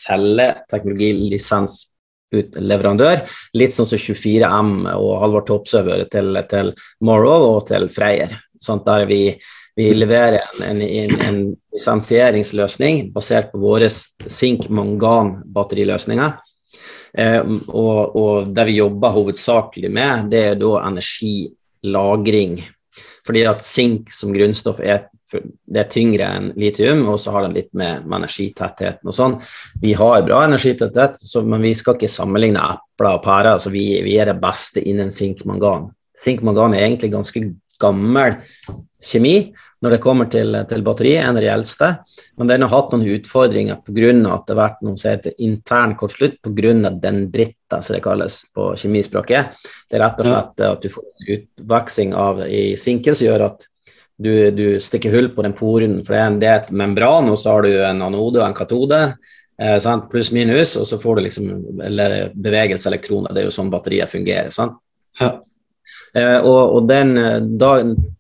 celleteknologilisensleverandør. 2.31 3.25
Litt 3.59 3.75
sånn 3.75 3.89
som 3.91 3.99
24M 3.99 4.87
og 4.97 5.21
Halvor 5.23 5.43
Topsø 5.49 5.83
til, 6.11 6.39
til 6.51 6.73
Morrow 7.01 7.57
og 7.57 7.67
til 7.71 7.89
Freyr. 7.93 8.29
Sånn 8.61 8.83
der 8.87 9.07
vi 9.11 9.23
vi 9.79 9.95
leverer 9.95 10.41
en, 10.67 10.81
en, 10.83 11.21
en 11.25 11.37
lisensieringsløsning 11.73 13.13
basert 13.15 13.53
på 13.53 13.59
våre 13.63 13.89
sink-mangan-batteriløsninger. 13.89 16.31
Eh, 17.17 17.43
og, 17.69 18.17
og, 18.19 18.47
det 18.53 18.65
vi 18.69 18.81
jobber 18.81 19.11
hovedsakelig 19.15 19.91
med, 19.95 20.29
det 20.35 20.43
er 20.51 20.57
da 20.61 20.71
energilagring. 20.91 22.53
Fordi 23.25 23.43
at 23.49 23.65
sink 23.65 24.13
som 24.13 24.33
grunnstoff 24.35 24.81
er, 24.83 24.99
det 25.33 25.83
er 25.83 25.89
tyngre 25.91 26.29
enn 26.37 26.51
litium, 26.59 27.05
og 27.11 27.21
så 27.23 27.35
har 27.35 27.47
den 27.47 27.57
litt 27.59 27.71
med, 27.77 28.05
med 28.07 28.23
energitettheten 28.23 29.11
og 29.11 29.17
sånn. 29.17 29.39
Vi 29.83 29.95
har 29.99 30.27
bra 30.27 30.43
energitetthet, 30.47 31.21
så, 31.21 31.45
men 31.47 31.63
vi 31.65 31.75
skal 31.79 31.99
ikke 31.99 32.11
sammenligne 32.11 32.63
epler 32.75 33.17
og 33.17 33.25
pærer. 33.25 33.55
Altså 33.55 33.73
vi, 33.75 33.87
vi, 34.07 34.19
er 34.19 34.33
det 34.33 34.41
beste 34.43 34.83
innen 34.83 35.13
sink-mangan. 35.15 35.91
Sink-mangan 36.21 36.77
er 36.77 36.87
egentlig 36.87 37.13
ganske 37.15 37.45
gammel 37.81 38.37
kjemi 39.01 39.53
når 39.81 39.95
det 39.95 40.01
kommer 40.05 40.29
til, 40.29 40.53
til 40.69 40.83
batteri, 40.85 41.15
en 41.17 41.39
av 41.39 41.41
de 41.41 41.49
eldste. 41.49 41.87
Men 42.37 42.51
den 42.51 42.67
har 42.67 42.73
hatt 42.75 42.91
noen 42.93 43.07
utfordringer 43.15 43.79
pga. 43.81 44.11
at 44.35 44.45
det 44.45 44.53
har 44.53 44.59
vært 44.59 44.83
noen 44.85 44.99
som 45.01 45.15
heter 45.15 45.39
intern 45.41 45.95
kortslutt 45.97 46.37
pga. 46.45 46.75
den 47.01 47.23
dritta, 47.33 47.81
som 47.81 47.97
det 47.97 48.03
kalles 48.05 48.43
på 48.53 48.75
kjemispråket. 48.77 49.57
Det 49.89 49.97
er 49.97 50.05
rett 50.05 50.21
og 50.21 50.29
slett 50.29 50.65
at 50.69 50.85
du 50.85 50.93
får 50.93 51.33
utveksling 51.37 52.13
av 52.13 52.45
i 52.45 52.77
sinken 52.77 53.17
som 53.17 53.31
gjør 53.31 53.47
at 53.49 53.70
du, 54.21 54.33
du, 54.53 54.65
stikker 54.83 55.15
hull 55.15 55.31
på 55.35 55.45
den 55.47 55.57
poren, 55.57 56.01
for 56.05 56.15
det 56.15 56.21
er, 56.21 56.39
det 56.41 56.49
er 56.49 56.59
et 56.61 56.73
membran, 56.77 57.31
og 57.33 57.39
så 57.41 57.55
har 57.55 57.65
du 57.67 57.71
en 57.73 58.03
anode 58.05 58.41
og 58.41 58.47
en 58.47 58.57
katode. 58.57 59.01
Eh, 59.61 59.77
Pluss-minus, 60.13 60.77
og 60.81 60.89
så 60.89 60.99
får 61.01 61.17
du 61.17 61.27
liksom 61.27 61.49
eller 61.85 62.35
bevegelse 62.35 62.89
elektroner. 62.91 63.35
Det 63.35 63.43
er 63.43 63.49
jo 63.49 63.57
sånn 63.57 63.73
batteriet 63.73 64.13
fungerer. 64.13 64.53
sant? 64.55 64.79
Ja. 65.21 65.39
Eh, 66.17 66.39
og, 66.39 66.77
og 66.77 66.87
den, 66.91 67.15
da, 67.61 67.75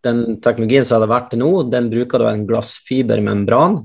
den, 0.04 0.24
teknologien 0.42 0.86
som 0.86 0.98
hadde 0.98 1.10
vært 1.10 1.30
til 1.32 1.42
nå, 1.42 1.52
den 1.72 1.88
bruker 1.92 2.22
da 2.22 2.34
en 2.34 2.44
glassfibermembran 2.48 3.80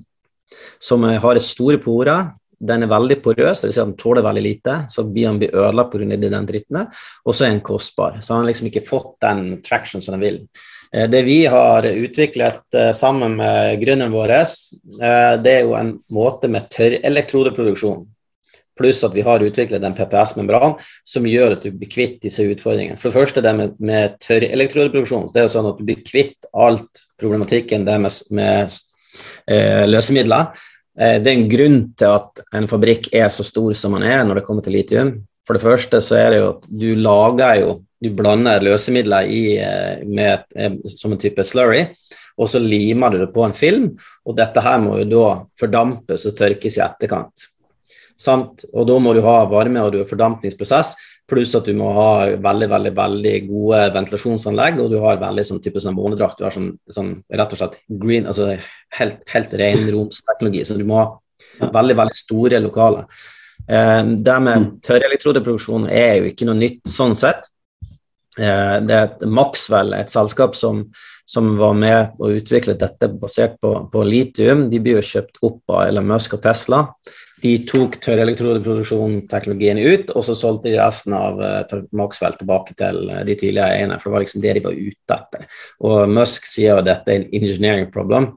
som 0.83 1.05
har 1.07 1.39
store 1.41 1.79
porer. 1.81 2.31
Den 2.65 2.85
er 2.85 2.91
veldig 2.91 3.17
porøs, 3.23 3.65
dvs. 3.65 3.73
Si 3.75 3.81
den 3.81 3.95
tåler 3.99 4.23
veldig 4.25 4.43
lite, 4.43 4.77
så 4.89 5.03
blir 5.03 5.33
den 5.33 5.49
ødelagt 5.51 5.91
pga. 5.91 6.17
den 6.17 6.47
dritten. 6.47 6.85
Og 7.25 7.35
så 7.35 7.45
er 7.45 7.55
den 7.55 7.65
kostbar. 7.65 8.21
Så 8.21 8.33
han 8.33 8.43
har 8.43 8.51
liksom 8.51 8.69
ikke 8.69 8.85
fått 8.85 9.17
den 9.21 9.61
traction 9.65 10.01
som 10.01 10.15
den 10.15 10.23
vil. 10.23 10.39
Eh, 10.93 11.07
det 11.09 11.21
vi 11.27 11.45
har 11.51 11.85
utviklet 11.85 12.77
eh, 12.77 12.91
sammen 12.91 13.37
med 13.39 13.79
gründeren 13.81 14.13
vår, 14.13 14.35
eh, 14.35 15.31
det 15.41 15.53
er 15.53 15.63
jo 15.63 15.77
en 15.79 15.95
måte 16.13 16.51
med 16.51 16.69
tørrelektrodeproduksjon. 16.73 18.05
Pluss 18.75 19.03
at 19.07 19.13
vi 19.15 19.23
har 19.23 19.43
utviklet 19.43 19.83
en 19.87 19.95
PPS-membran 19.95 20.75
som 21.07 21.27
gjør 21.27 21.55
at 21.55 21.63
du 21.63 21.71
blir 21.71 21.91
kvitt 21.91 22.17
disse 22.25 22.43
utfordringene. 22.43 22.99
For 22.99 23.07
det 23.07 23.15
første 23.21 23.43
det 23.43 23.53
med, 23.55 23.77
med 23.79 24.17
tørrelektrodeproduksjon. 24.25 25.29
Det 25.31 25.45
er 25.45 25.51
sånn 25.51 25.69
at 25.69 25.79
du 25.79 25.85
blir 25.87 26.03
kvitt 26.03 26.49
alt 26.51 27.05
problematikken 27.21 27.87
det 27.87 27.95
med, 28.03 28.17
med 28.35 28.75
eh, 29.47 29.85
løsemidler. 29.87 30.51
Eh, 30.99 31.17
det 31.23 31.31
er 31.31 31.37
en 31.37 31.47
grunn 31.51 31.79
til 31.95 32.17
at 32.17 32.43
en 32.59 32.67
fabrikk 32.71 33.13
er 33.15 33.31
så 33.31 33.47
stor 33.47 33.71
som 33.79 33.95
den 33.95 34.07
er 34.11 34.27
når 34.27 34.41
det 34.41 34.45
kommer 34.49 34.65
til 34.65 34.75
litium. 34.75 35.15
For 35.47 35.55
det 35.55 35.63
første 35.63 36.01
så 36.03 36.19
er 36.19 36.29
det 36.33 36.41
jo 36.41 36.51
at 36.55 36.69
du 36.83 36.89
lager 36.99 37.61
jo 37.61 37.73
du 38.05 38.13
blander 38.17 38.63
løsemidler 38.63 39.31
i, 39.31 39.41
eh, 39.57 40.05
med, 40.05 40.45
eh, 40.55 40.77
som 40.95 41.13
en 41.13 41.21
type 41.21 41.43
slurry, 41.43 41.87
og 42.37 42.51
så 42.51 42.61
limer 42.61 43.11
du 43.11 43.19
det 43.23 43.33
på 43.33 43.45
en 43.45 43.55
film. 43.55 43.89
Og 44.25 44.37
dette 44.37 44.61
her 44.61 44.79
må 44.83 44.99
jo 45.01 45.09
da 45.11 45.27
fordampes 45.59 46.25
og 46.29 46.37
tørkes 46.37 46.79
i 46.79 46.85
etterkant. 46.85 47.49
Sant? 48.17 48.63
og 48.71 48.87
da 48.87 48.95
må 49.03 49.11
du 49.13 49.19
ha 49.25 49.41
varme 49.51 49.81
og 49.83 49.91
du 49.91 49.97
har 49.99 50.07
fordampningsprosess, 50.07 50.93
pluss 51.27 51.55
at 51.57 51.65
du 51.67 51.73
må 51.75 51.89
ha 51.95 52.09
veldig 52.39 52.67
veldig, 52.71 52.91
veldig 52.95 53.33
gode 53.49 53.81
ventilasjonsanlegg, 53.95 54.79
og 54.79 54.91
du 54.93 54.99
har 55.03 55.19
veldig 55.21 55.45
sånn 55.49 55.61
type 55.63 55.81
sånn 55.83 55.97
månedrakt. 55.97 56.39
Du 56.39 56.45
har 56.45 56.53
sånn, 56.53 56.69
sånn, 56.91 57.15
rett 57.33 57.55
og 57.55 57.59
slett 57.59 57.79
green, 57.89 58.29
altså 58.29 58.53
helt, 58.99 59.23
helt 59.33 59.55
ren 59.59 59.89
romsteknologi, 59.89 60.63
så 60.67 60.77
du 60.77 60.85
må 60.87 61.01
ha 61.01 61.71
veldig, 61.73 61.97
veldig 61.99 62.19
store 62.19 62.61
lokaler. 62.63 63.09
Eh, 63.65 64.03
det 64.27 64.37
med 64.45 64.69
tørrelektrodeproduksjon 64.85 65.89
er 65.89 66.19
jo 66.19 66.31
ikke 66.31 66.47
noe 66.49 66.59
nytt 66.59 66.85
sånn 66.91 67.17
sett. 67.17 67.49
Eh, 68.35 68.77
det 68.83 68.95
er 68.95 69.05
et 69.05 69.27
Maxwell, 69.31 69.93
et 69.95 70.11
selskap 70.11 70.57
som, 70.59 70.83
som, 71.29 71.53
var 71.59 71.75
med 71.79 72.17
og 72.19 72.39
utviklet 72.41 72.81
dette 72.81 73.09
basert 73.21 73.55
på, 73.63 73.73
på, 73.91 74.03
litium. 74.03 74.67
De 74.71 74.81
blir 74.83 74.99
jo 74.99 75.09
kjøpt 75.13 75.39
opp 75.47 75.75
av 75.75 75.85
Elon 75.87 76.09
Musk 76.09 76.35
og 76.37 76.43
Tesla. 76.43 76.81
De 77.43 77.53
tok 77.67 77.99
tørrelektrodeproduksjonsteknologien 78.01 79.79
ut, 79.79 80.11
og 80.15 80.25
så 80.25 80.35
solgte 80.37 80.71
de 80.71 80.79
resten 80.79 81.13
av 81.13 81.39
uh, 81.39 81.75
Maxwell 81.95 82.37
tilbake 82.39 82.73
til 82.79 83.03
uh, 83.11 83.21
de 83.27 83.35
tidligere 83.37 83.75
eierne. 83.75 83.99
For 84.01 84.09
det 84.09 84.15
var 84.15 84.23
liksom 84.23 84.43
det 84.43 84.55
de 84.57 84.63
var 84.65 84.79
ute 84.79 85.17
etter. 85.19 85.59
Og 85.85 86.15
Musk 86.15 86.47
sier 86.49 86.79
at 86.79 86.87
dette 86.87 87.11
er 87.11 87.21
en 87.21 87.27
engineering 87.41 87.91
problem. 87.93 88.31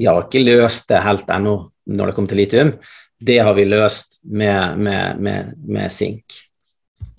De 0.00 0.08
har 0.08 0.24
ikke 0.24 0.42
løst 0.42 0.88
det 0.90 1.04
helt 1.04 1.30
ennå 1.30 1.54
når 1.90 2.10
det 2.10 2.16
kommer 2.16 2.32
til 2.32 2.42
litium. 2.42 2.72
Det 3.20 3.38
har 3.44 3.54
vi 3.54 3.68
løst 3.68 4.22
med, 4.24 4.80
med, 4.80 5.20
med, 5.20 5.54
med 5.68 5.92
sink. 5.92 6.40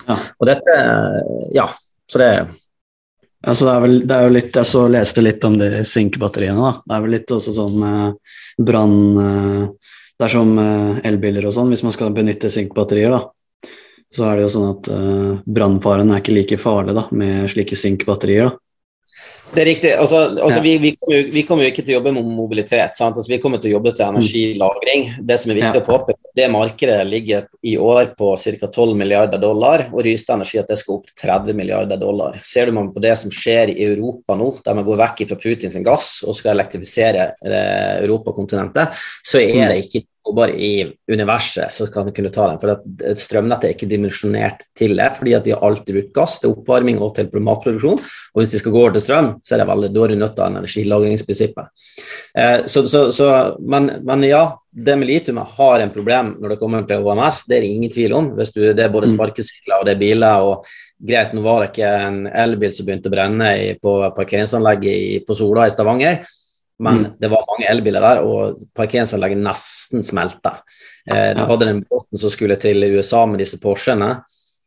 Ja. 0.07 0.17
Og 0.41 0.49
dette, 0.49 0.75
ja, 1.53 1.67
så 2.11 2.19
det 2.21 2.33
Altså 3.41 3.65
det, 3.65 3.71
er 3.73 3.81
vel, 3.81 3.95
det 4.05 4.13
er 4.15 4.27
jo 4.27 4.33
litt, 4.35 4.57
Jeg 4.59 4.69
så 4.69 4.81
leste 4.91 5.21
litt 5.23 5.45
om 5.47 5.55
de 5.57 5.69
sinkebatteriene, 5.87 6.61
da. 6.61 6.73
Det 6.85 6.93
er 6.93 7.05
vel 7.05 7.15
litt 7.15 7.31
også 7.33 7.53
sånn 7.55 7.85
eh, 7.87 8.33
brann 8.69 8.97
eh, 9.17 9.93
Det 10.13 10.27
er 10.27 10.33
som 10.35 10.51
eh, 10.61 10.99
elbiler 11.09 11.47
og 11.49 11.55
sånn. 11.55 11.71
Hvis 11.73 11.81
man 11.81 11.95
skal 11.95 12.13
benytte 12.13 12.51
sinkbatterier, 12.53 13.15
da, 13.15 13.71
så 14.13 14.27
er 14.27 14.37
det 14.37 14.45
jo 14.45 14.51
sånn 14.53 14.67
at 14.75 14.91
eh, 14.93 15.31
brannfaren 15.57 16.13
er 16.13 16.21
ikke 16.21 16.35
like 16.37 16.59
farlig 16.61 16.93
da, 16.99 17.07
med 17.17 17.49
slike 17.49 17.79
sinkbatterier. 17.79 18.51
da. 18.51 18.70
Det 19.51 19.61
er 19.61 19.67
riktig. 19.67 19.91
Altså, 19.99 20.17
altså 20.29 20.59
ja. 20.59 20.63
vi, 20.63 20.77
vi, 20.77 20.91
kommer 20.95 21.17
jo, 21.17 21.23
vi, 21.33 21.43
kommer 21.47 21.65
jo, 21.65 21.71
ikke 21.73 21.83
til 21.83 21.93
å 21.93 21.97
jobbe 21.97 22.13
med 22.15 22.27
mobilitet. 22.37 22.95
Altså, 23.03 23.25
vi 23.27 23.39
kommer 23.43 23.59
til 23.59 23.71
å 23.71 23.73
jobbe 23.75 23.91
til 23.97 24.05
mm. 24.05 24.15
energilagring. 24.15 25.03
Det 25.27 25.37
som 25.41 25.51
er 25.51 25.59
viktig 25.59 25.81
ja. 25.81 25.83
å 25.83 25.87
påpeke, 25.87 26.31
det 26.39 26.47
markedet 26.53 26.99
ligger 27.09 27.49
i 27.67 27.75
år 27.81 28.13
på 28.17 28.31
ca. 28.39 28.69
12 28.69 28.95
milliarder 29.01 29.41
dollar, 29.41 29.85
og 29.91 30.05
Rystad 30.07 30.39
Energi 30.39 30.61
at 30.61 30.71
det 30.71 30.79
skal 30.79 30.99
opp 30.99 31.09
til 31.09 31.17
30 31.25 31.59
milliarder 31.59 31.99
dollar. 31.99 32.39
Ser 32.47 32.71
du 32.71 32.77
man 32.79 32.93
på 32.95 33.03
det 33.03 33.15
som 33.19 33.33
skjer 33.33 33.73
i 33.75 33.89
Europa 33.89 34.37
nå, 34.39 34.53
der 34.63 34.79
man 34.79 34.87
går 34.87 35.03
vekk 35.03 35.25
fra 35.33 35.39
Putins 35.43 35.75
gass 35.83 36.13
og 36.23 36.37
skal 36.37 36.55
elektrifisere 36.55 37.31
eh, 37.43 37.99
Europakontinentet, 38.05 39.03
så 39.25 39.43
er 39.43 39.65
det 39.65 39.81
mm. 39.81 39.83
ikke 39.89 40.05
og 40.21 40.35
bare 40.37 40.53
i 40.53 40.83
universet 41.09 41.73
så 41.73 41.87
kan 41.89 42.05
du 42.05 42.13
kunne 42.13 42.29
ta 42.33 42.45
den. 42.51 42.59
For 42.61 43.15
strømnettet 43.17 43.67
er 43.67 43.73
ikke 43.73 43.89
dimensjonert 43.89 44.63
til 44.77 44.93
det, 44.99 45.07
fordi 45.17 45.33
at 45.33 45.45
de 45.47 45.55
har 45.55 45.63
alltid 45.65 45.95
brukt 45.97 46.11
gass 46.13 46.37
til 46.41 46.53
oppvarming 46.53 46.99
og 47.01 47.15
til 47.17 47.29
matproduksjon. 47.33 48.01
Og 48.01 48.41
hvis 48.41 48.53
de 48.53 48.61
skal 48.61 48.75
gå 48.75 48.83
over 48.83 48.93
til 48.93 49.05
strøm, 49.07 49.31
så 49.41 49.55
er 49.55 49.63
det 49.63 49.69
veldig, 49.71 49.89
dårlig 49.95 50.19
nødt 50.21 50.37
av 50.37 50.51
energilagringsprinsippet. 50.51 51.87
Eh, 52.37 52.57
så, 52.69 52.83
så, 52.91 53.07
så, 53.15 53.29
men, 53.65 53.89
men, 54.05 54.27
ja, 54.29 54.43
det 54.71 54.95
med 54.99 55.09
litium 55.09 55.41
har 55.41 55.81
en 55.81 55.93
problem 55.93 56.35
når 56.37 56.53
det 56.53 56.59
kommer 56.61 56.85
til 56.87 57.01
HMS, 57.01 57.41
det 57.49 57.57
er 57.57 57.65
det 57.65 57.71
ingen 57.73 57.93
tvil 57.95 58.13
om. 58.19 58.29
Du, 58.37 58.61
det 58.61 58.85
er 58.85 58.93
både 58.93 59.09
mm. 59.09 59.15
sparkesykler 59.15 59.79
og 59.79 59.89
det 59.89 59.95
er 59.95 60.03
biler. 60.03 60.45
og 60.45 60.69
Greit, 61.01 61.33
nå 61.33 61.41
var 61.41 61.63
det 61.63 61.71
ikke 61.71 61.89
en 62.05 62.21
elbil 62.29 62.75
som 62.75 62.85
begynte 62.85 63.09
å 63.09 63.15
brenne 63.15 63.49
i, 63.57 63.73
på 63.81 63.95
parkeringsanlegget 64.13 65.25
på 65.25 65.39
Sola 65.39 65.65
i 65.65 65.73
Stavanger. 65.73 66.21
Men 66.81 67.03
mm. 67.03 67.07
det 67.21 67.29
var 67.29 67.47
mange 67.49 67.69
elbiler 67.69 68.03
der, 68.03 68.25
og 68.25 68.61
parkeringsanlegget 68.77 69.41
nesten 69.45 70.05
smelta. 70.05 70.57
Eh, 71.05 71.31
du 71.37 71.43
hadde 71.45 71.67
den 71.69 71.81
båten 71.85 72.21
som 72.21 72.33
skulle 72.33 72.57
til 72.61 72.83
USA 72.95 73.25
med 73.29 73.43
disse 73.43 73.59
Porschene. 73.61 74.15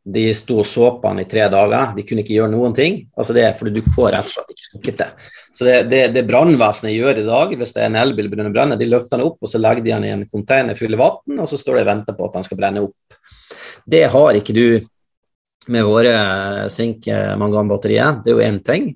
De 0.04 0.26
sto 0.36 0.58
og 0.60 0.68
så 0.68 0.90
på 1.00 1.10
den 1.10 1.22
i 1.22 1.28
tre 1.28 1.46
dager. 1.50 1.94
De 1.96 2.04
kunne 2.06 2.22
ikke 2.22 2.36
gjøre 2.36 2.52
noen 2.52 2.74
ting. 2.76 3.00
altså 3.16 3.34
det 3.36 3.46
fordi 3.58 3.72
du 3.80 3.92
får 3.94 4.12
rett 4.12 4.28
og 4.28 4.34
slett 4.34 4.54
ikke 4.54 4.70
trukket 4.72 4.98
det. 5.00 5.10
Så 5.54 5.66
det, 5.66 5.76
det, 5.90 6.02
det 6.14 6.26
brannvesenet 6.28 6.92
gjør 6.92 7.22
i 7.22 7.26
dag, 7.26 7.54
hvis 7.58 7.72
det 7.72 7.82
er 7.82 7.90
en 7.90 8.00
elbil 8.02 8.28
begynner 8.28 8.50
å 8.50 8.54
brenne, 8.54 8.78
de 8.78 8.90
løfter 8.90 9.16
den 9.16 9.26
opp 9.26 9.38
og 9.40 9.50
så 9.50 9.60
legger 9.62 9.86
de 9.86 9.94
den 9.94 10.06
i 10.06 10.12
en 10.12 10.26
container 10.28 10.76
full 10.78 10.94
av 10.98 11.02
vann, 11.02 11.38
og 11.40 11.48
så 11.50 11.58
står 11.60 11.78
de 11.78 11.84
og 11.86 11.90
venter 11.92 12.18
på 12.18 12.26
at 12.28 12.36
den 12.36 12.46
skal 12.46 12.60
brenne 12.60 12.84
opp. 12.84 13.18
Det 13.86 14.04
har 14.12 14.38
ikke 14.38 14.56
du 14.56 14.66
med 15.72 15.86
våre 15.88 16.14
sink-manganbatterier. 16.72 18.20
Det 18.24 18.32
er 18.32 18.36
jo 18.36 18.44
én 18.44 18.60
ting, 18.66 18.90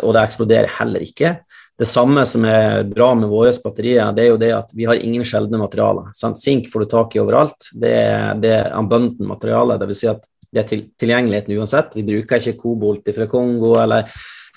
og 0.00 0.14
det 0.16 0.22
eksploderer 0.22 0.72
heller 0.78 1.04
ikke. 1.04 1.36
Det 1.76 1.88
samme 1.88 2.22
som 2.24 2.44
er 2.48 2.86
bra 2.88 3.10
med 3.14 3.28
våre 3.28 3.50
batterier, 3.64 4.12
det 4.16 4.24
er 4.24 4.30
jo 4.30 4.38
det 4.40 4.52
at 4.56 4.70
vi 4.72 4.86
har 4.88 4.96
ingen 4.96 5.24
sjeldne 5.28 5.60
materialer. 5.60 6.08
Sant? 6.16 6.40
Sink 6.40 6.70
får 6.72 6.84
du 6.84 6.88
tak 6.88 7.16
i 7.16 7.20
overalt. 7.20 7.68
Det 7.76 7.92
er, 7.92 8.38
det 8.40 8.52
er 8.62 8.70
abundant 8.78 9.20
materiale, 9.34 9.76
dvs. 9.82 10.00
Si 10.00 10.08
at 10.08 10.24
det 10.56 10.62
er 10.62 10.70
til, 10.70 10.84
tilgjengeligheten 10.96 11.58
uansett. 11.58 11.96
Vi 11.98 12.06
bruker 12.06 12.40
ikke 12.40 12.62
kobolt 12.62 13.10
fra 13.12 13.26
Kongo 13.28 13.74
eller, 13.82 14.08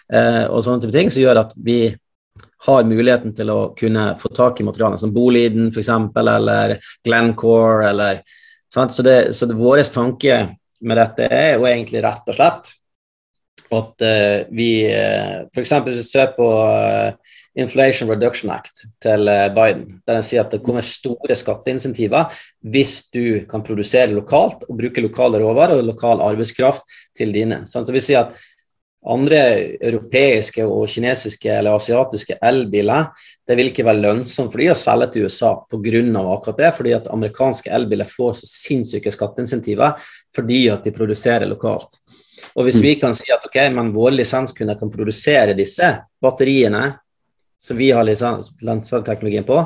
eh, 0.07 0.45
og 0.47 0.63
sånne 0.63 0.85
type 0.85 0.95
ting, 0.95 1.11
som 1.11 1.25
gjør 1.25 1.41
at 1.43 1.51
vi 1.59 1.81
har 2.69 2.87
muligheten 2.87 3.35
til 3.35 3.51
å 3.51 3.59
kunne 3.75 4.13
få 4.19 4.31
tak 4.35 4.59
i 4.59 4.67
materialene 4.67 5.01
som 5.01 5.11
Boliden 5.15 5.69
f.eks., 5.73 5.91
eller 6.23 6.77
Glencore, 7.03 7.89
eller 7.91 8.23
sant? 8.71 8.95
Så, 8.95 9.03
det, 9.03 9.35
så 9.35 9.47
det, 9.49 9.59
vår 9.59 9.83
tanke 9.91 10.41
med 10.79 10.99
dette 10.99 11.27
er 11.27 11.57
jo 11.57 11.67
egentlig 11.67 12.03
rett 12.05 12.31
og 12.31 12.39
slett 12.39 12.75
at 13.77 14.05
uh, 14.05 14.47
vi 14.55 14.71
uh, 14.89 15.45
f.eks. 15.53 15.73
ser 16.07 16.33
på 16.37 16.47
uh, 16.47 17.35
Inflation 17.59 18.09
Reduction 18.09 18.51
Act 18.53 18.85
til 19.03 19.29
Biden, 19.55 19.99
der 20.07 20.19
han 20.19 20.23
sier 20.23 20.45
at 20.45 20.53
det 20.53 20.61
kommer 20.63 20.85
store 20.85 21.35
skatteinsentiver 21.35 22.29
hvis 22.61 23.09
du 23.11 23.41
kan 23.49 23.65
produsere 23.65 24.13
lokalt 24.13 24.63
og 24.69 24.77
bruke 24.79 25.03
lokale 25.03 25.41
råvarer 25.41 25.81
og 25.81 25.89
lokal 25.89 26.21
arbeidskraft 26.23 26.85
til 27.17 27.33
dine. 27.35 27.63
Så 27.67 27.83
vi 27.89 28.03
sier 28.05 28.29
at 28.29 28.37
andre 29.07 29.39
europeiske 29.81 30.65
og 30.67 30.89
kinesiske 30.91 31.51
eller 31.51 31.77
asiatiske 31.77 32.35
elbiler 32.43 33.07
det 33.47 33.55
vil 33.57 33.71
ikke 33.71 33.85
være 33.87 34.03
lønnsomt 34.03 34.51
for 34.51 34.61
de 34.61 34.67
å 34.73 34.77
selge 34.77 35.07
til 35.13 35.25
USA 35.29 35.53
pga. 35.71 36.01
akkurat 36.33 36.57
det, 36.57 36.71
fordi 36.75 36.91
at 36.93 37.07
amerikanske 37.07 37.71
elbiler 37.71 38.05
får 38.05 38.33
så 38.33 38.45
sinnssyke 38.45 39.11
skatteinsentiver 39.11 39.95
fordi 40.35 40.67
at 40.69 40.83
de 40.83 40.91
produserer 40.91 41.47
lokalt. 41.47 41.97
Og 42.55 42.67
hvis 42.67 42.79
vi 42.81 42.95
mm. 42.95 42.99
kan 43.01 43.15
si 43.17 43.29
at 43.33 43.45
ok, 43.45 43.59
men 43.75 43.93
vår 43.95 44.17
lisenskunde 44.17 44.75
kan 44.79 44.91
produsere 44.93 45.57
disse 45.57 45.93
batteriene 46.21 46.91
som 47.59 47.77
vi 47.77 47.91
har 47.91 48.07
lisensteknologien 48.07 49.47
på, 49.47 49.63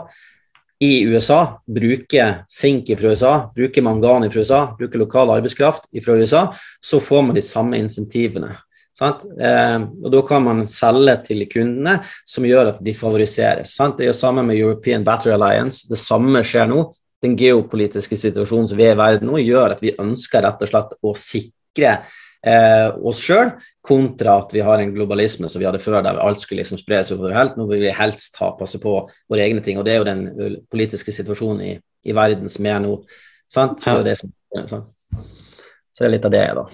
i 0.83 1.03
USA, 1.07 1.61
bruke 1.65 2.23
sink 2.49 2.89
fra 2.99 3.13
USA, 3.13 3.33
bruke 3.55 3.81
mangan 3.81 4.25
fra 4.31 4.39
USA, 4.39 4.61
bruke 4.77 4.99
lokal 4.99 5.31
arbeidskraft 5.31 5.85
fra 6.05 6.15
USA, 6.19 6.47
så 6.81 6.99
får 6.99 7.21
man 7.21 7.37
de 7.37 7.43
samme 7.45 7.77
insentivene. 7.79 8.55
Eh, 9.01 9.79
og 10.03 10.11
Da 10.11 10.21
kan 10.27 10.43
man 10.43 10.65
selge 10.67 11.15
til 11.29 11.45
kundene, 11.49 11.99
som 12.25 12.45
gjør 12.45 12.73
at 12.73 12.83
de 12.83 12.93
favoriseres. 12.93 13.75
Sant? 13.77 13.97
Det 13.97 14.05
er 14.05 14.11
jo 14.11 14.17
samme 14.17 14.43
med 14.43 14.59
European 14.59 15.03
Battery 15.03 15.33
Alliance. 15.33 15.87
Det 15.89 15.97
samme 15.97 16.43
skjer 16.43 16.67
nå. 16.67 16.89
Den 17.23 17.37
geopolitiske 17.39 18.17
situasjonen 18.19 18.67
som 18.67 18.77
vi 18.77 18.89
er 18.89 18.97
i 18.97 18.99
verden 18.99 19.31
nå, 19.31 19.39
gjør 19.39 19.77
at 19.77 19.81
vi 19.83 19.95
ønsker 19.95 20.43
rett 20.43 20.61
og 20.61 20.67
slett 20.73 20.97
å 20.99 21.15
sikre 21.15 22.01
oss 22.43 23.21
sjøl, 23.23 23.53
kontra 23.85 24.33
at 24.41 24.51
vi 24.51 24.59
har 24.65 24.81
en 24.83 24.89
globalisme 24.91 25.47
som 25.47 25.61
vi 25.61 25.67
hadde 25.67 25.79
før, 25.79 26.01
der 26.03 26.19
alt 26.19 26.41
skulle 26.43 26.59
liksom 26.59 26.81
spres 26.81 27.13
over 27.15 27.31
helt. 27.31 27.55
Nå 27.55 27.69
vil 27.69 27.85
vi 27.85 27.93
helst 27.95 28.35
ha 28.41 28.49
passe 28.59 28.81
på 28.83 28.97
våre 29.31 29.45
egne 29.45 29.63
ting, 29.63 29.79
og 29.79 29.87
det 29.87 29.93
er 29.93 30.01
jo 30.01 30.09
den 30.09 30.57
politiske 30.67 31.15
situasjonen 31.15 31.63
i, 31.63 31.71
i 32.03 32.15
verden 32.17 32.51
som 32.51 32.67
er 32.67 32.83
nå. 32.83 32.97
Sant? 33.53 33.85
Ja. 33.87 34.01
Det 34.03 34.17
som. 34.19 34.83
Så 35.93 36.03
det 36.03 36.09
er 36.09 36.15
litt 36.15 36.27
av 36.27 36.33
det, 36.33 36.45
da. 36.57 36.65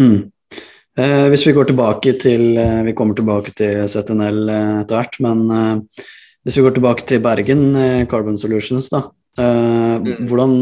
Mm. 0.00 0.20
Eh, 0.98 1.26
hvis 1.30 1.46
vi 1.46 1.54
går 1.54 1.68
tilbake 1.70 2.14
til 2.18 2.56
eh, 2.58 2.80
Vi 2.86 2.94
kommer 2.98 3.14
tilbake 3.14 3.52
til 3.56 3.84
ZNL 3.88 4.40
eh, 4.50 4.76
etter 4.82 4.96
hvert, 4.96 5.18
men 5.22 5.42
eh, 5.54 6.04
hvis 6.46 6.56
vi 6.56 6.64
går 6.64 6.74
tilbake 6.76 7.06
til 7.06 7.22
Bergen, 7.22 7.64
eh, 7.76 8.06
Carbon 8.10 8.38
Solutions, 8.40 8.88
da. 8.92 9.04
Eh, 9.38 9.96
mm. 10.02 10.26
hvordan, 10.28 10.54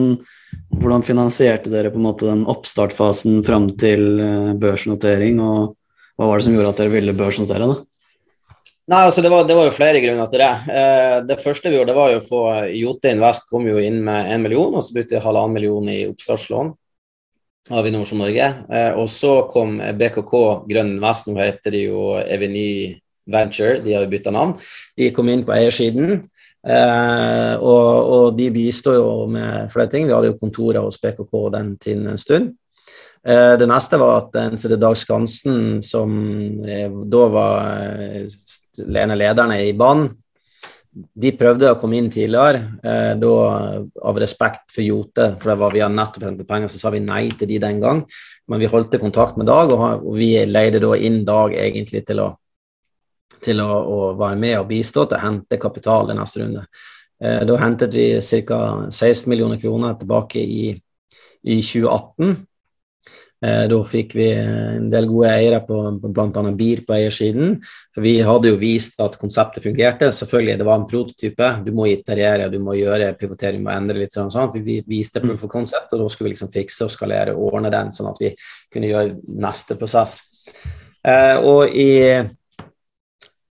hvordan, 0.77 1.07
finansierte 1.07 1.73
dere 1.73 1.93
på 1.95 2.01
en 2.01 2.09
måte 2.11 2.29
den 2.29 2.45
oppstartfasen 2.51 3.43
fram 3.47 3.71
til 3.81 4.21
børsnotering, 4.61 5.41
og 5.41 5.77
hva 6.19 6.29
var 6.29 6.41
det 6.41 6.49
som 6.49 6.59
gjorde 6.59 6.75
at 6.75 6.83
dere 6.83 6.97
ville 6.99 7.17
børsnotere? 7.17 7.71
da? 7.71 7.89
Nei, 8.89 9.03
altså 9.05 9.21
det 9.21 9.29
var, 9.29 9.45
det 9.45 9.53
var, 9.57 9.67
jo 9.69 9.77
flere 9.77 10.01
grunner 10.01 10.29
til 10.33 10.41
det. 10.41 10.53
Eh, 10.73 11.15
det 11.29 11.37
første 11.43 11.69
vi 11.69 11.77
gjorde, 11.77 11.97
var 11.97 12.15
jo 12.15 12.21
å 12.23 12.25
få 12.25 12.43
Jote 12.73 13.11
Invest 13.13 13.45
kom 13.51 13.67
jo 13.69 13.77
inn 13.85 13.99
med 14.05 14.31
én 14.33 14.41
million, 14.41 14.73
og 14.73 14.85
så 14.85 14.97
brukte 14.97 15.19
vi 15.19 15.21
halvannen 15.21 15.57
million 15.59 15.91
i 15.93 15.99
oppstartslån 16.09 16.71
av 17.77 17.89
Innovasjon 17.91 18.23
Norge. 18.25 18.47
Eh, 18.73 18.97
og 18.97 19.11
så 19.13 19.35
kom 19.53 19.77
BKK 19.77 20.33
Grønn 20.71 20.95
Invest, 20.95 21.29
nå 21.29 21.37
heter 21.37 21.77
de 21.77 21.85
jo 21.91 22.07
Eveny 22.23 22.97
Venture, 23.29 23.77
de 23.85 23.93
har 23.93 24.07
jo 24.07 24.13
bytta 24.15 24.33
navn. 24.33 24.57
De 24.97 25.13
kom 25.13 25.29
inn 25.29 25.45
på 25.45 25.53
eiersiden. 25.53 26.23
Eh, 26.67 27.55
og, 27.63 28.09
og, 28.11 28.25
de 28.39 28.49
bistår 28.51 28.99
jo 28.99 29.11
med 29.31 29.71
flere 29.73 29.91
ting. 29.93 30.09
Vi 30.09 30.15
hadde 30.17 30.33
jo 30.33 30.39
kontorer 30.41 30.83
hos 30.83 30.99
PKK 31.01 31.45
den 31.55 31.77
tiden 31.81 32.09
en 32.11 32.21
stund. 32.21 32.55
Eh, 33.23 33.55
det 33.61 33.69
neste 33.71 34.01
var 34.01 34.25
at 34.25 34.39
NCD 34.55 34.79
Dag 34.81 34.97
Skansen, 34.99 35.83
som 35.83 36.17
eh, 36.67 36.89
da 36.89 37.29
var 37.33 37.85
eh, 37.85 38.41
en 38.89 39.15
av 39.15 39.21
lederne 39.21 39.61
i 39.67 39.77
banen, 39.77 40.11
de 40.99 41.31
prøvde 41.37 41.69
å 41.71 41.77
komme 41.79 41.99
inn 41.99 42.09
tidligere, 42.11 42.63
eh, 42.83 43.13
da 43.21 43.35
av 44.09 44.19
respekt 44.19 44.73
for 44.75 44.83
Jote, 44.83 45.29
for 45.39 45.53
det 45.53 45.59
var 45.61 45.75
vi 45.75 45.83
hadde 45.85 45.99
nettopp 45.99 46.25
hentet 46.27 46.49
penger, 46.49 46.73
så 46.73 46.81
sa 46.81 46.93
vi 46.95 47.03
nei 47.05 47.29
til 47.39 47.51
de 47.51 47.61
den 47.63 47.83
gang. 47.83 48.03
Men 48.49 48.63
vi 48.63 48.71
holdt 48.71 48.97
kontakt 49.01 49.39
med 49.39 49.47
Dag, 49.51 49.71
og, 49.75 50.07
og 50.09 50.17
vi 50.19 50.33
leide 50.49 50.83
da 50.83 50.95
inn 50.97 51.23
Dag 51.29 51.55
egentlig 51.55 52.05
til 52.09 52.25
å, 52.25 52.33
til 53.45 53.63
å, 53.63 53.69
å 53.69 53.99
være 54.19 54.39
med 54.41 54.59
og 54.61 54.69
bistå 54.71 55.07
til 55.07 55.19
å 55.19 55.25
hente 55.25 55.61
kapital 55.61 56.13
i 56.13 56.19
neste 56.19 56.43
runde. 56.43 56.67
Eh, 57.23 57.43
da 57.47 57.57
hentet 57.63 57.95
vi 57.95 58.11
ca. 58.47 58.61
16 58.91 59.31
millioner 59.31 59.61
kroner 59.61 59.99
tilbake 59.99 60.43
i, 60.43 60.71
i 61.43 61.59
2018. 61.63 62.37
Eh, 63.39 63.65
da 63.71 63.77
fikk 63.87 64.17
vi 64.19 64.27
en 64.35 64.89
del 64.91 65.07
gode 65.07 65.31
eiere 65.31 65.61
på, 65.63 65.77
på 66.03 66.11
bl.a. 66.15 66.43
BIR 66.59 66.83
på 66.87 66.95
eiersiden. 66.97 67.53
For 67.95 68.03
vi 68.03 68.17
hadde 68.27 68.51
jo 68.51 68.59
vist 68.59 68.99
at 69.03 69.19
konseptet 69.21 69.67
fungerte. 69.67 70.11
Selvfølgelig, 70.15 70.57
det 70.59 70.67
var 70.67 70.81
en 70.81 70.89
prototype. 70.91 71.53
Du 71.67 71.71
må 71.77 71.87
iterere, 71.91 72.51
du 72.51 72.59
må 72.63 72.75
gjøre 72.79 73.13
pivotering, 73.19 73.63
må 73.63 73.75
endre 73.75 74.03
litt. 74.03 74.15
Sånn, 74.15 74.33
sånn. 74.35 74.51
Vi 74.57 74.81
viste 74.87 75.23
proof 75.23 75.47
of 75.47 75.53
concept, 75.53 75.95
og 75.95 76.03
da 76.03 76.09
skulle 76.11 76.31
vi 76.31 76.35
liksom 76.35 76.51
fikse 76.55 76.89
og 76.89 76.95
skalere 76.95 77.37
og 77.37 77.53
ordne 77.53 77.73
den, 77.75 77.95
sånn 77.95 78.11
at 78.11 78.19
vi 78.23 78.35
kunne 78.75 78.91
gjøre 78.91 79.39
neste 79.47 79.79
prosess. 79.79 80.19
Eh, 81.07 81.39
og 81.39 81.71
i 81.71 81.93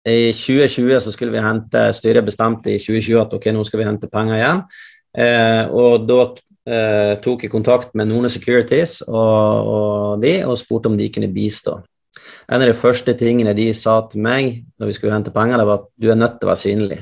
i 0.04 0.32
2020 0.36 1.00
så 1.00 1.12
skulle 1.14 1.32
vi 1.32 1.40
hente 1.40 1.86
Styret 1.96 2.26
bestemte 2.26 2.74
i 2.74 2.80
2020 2.80 3.20
at 3.22 3.32
ok, 3.38 3.48
nå 3.56 3.64
skal 3.64 3.80
vi 3.80 3.86
hente 3.88 4.10
penger 4.12 4.36
igjen. 4.36 4.60
Eh, 5.16 5.72
og 5.72 6.04
da 6.08 6.20
eh, 6.68 7.14
tok 7.24 7.46
jeg 7.46 7.52
kontakt 7.52 7.94
med 7.96 8.10
None 8.10 8.28
Securities 8.32 8.98
og, 9.06 9.70
og, 9.70 10.22
de, 10.24 10.36
og 10.44 10.60
spurte 10.60 10.92
om 10.92 10.98
de 11.00 11.08
kunne 11.14 11.32
bistå. 11.32 11.78
En 12.44 12.60
av 12.60 12.68
de 12.68 12.76
første 12.76 13.14
tingene 13.16 13.56
de 13.56 13.70
sa 13.72 14.02
til 14.10 14.20
meg 14.24 14.60
når 14.76 14.90
vi 14.90 14.98
skulle 14.98 15.16
hente 15.16 15.32
penger, 15.32 15.60
det 15.60 15.68
var 15.70 15.80
at 15.80 15.90
du 15.96 16.10
er 16.12 16.20
nødt 16.20 16.36
til 16.36 16.48
å 16.48 16.52
være 16.52 16.64
synlig. 16.66 17.00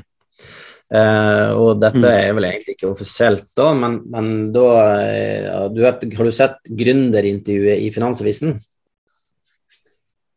Eh, 0.93 1.51
og 1.59 1.81
dette 1.83 2.05
mm. 2.05 2.11
er 2.13 2.35
vel 2.37 2.47
egentlig 2.53 2.77
ikke 2.77 2.93
offisielt, 2.93 3.49
da, 3.59 3.73
men, 3.75 4.03
men 4.13 4.35
da 4.55 4.67
ja, 4.93 5.63
du 5.73 5.81
vet, 5.83 6.05
Har 6.19 6.29
du 6.29 6.37
sett 6.37 6.61
gründerintervjuet 6.69 7.83
i 7.83 7.91
Finansavisen? 7.91 8.61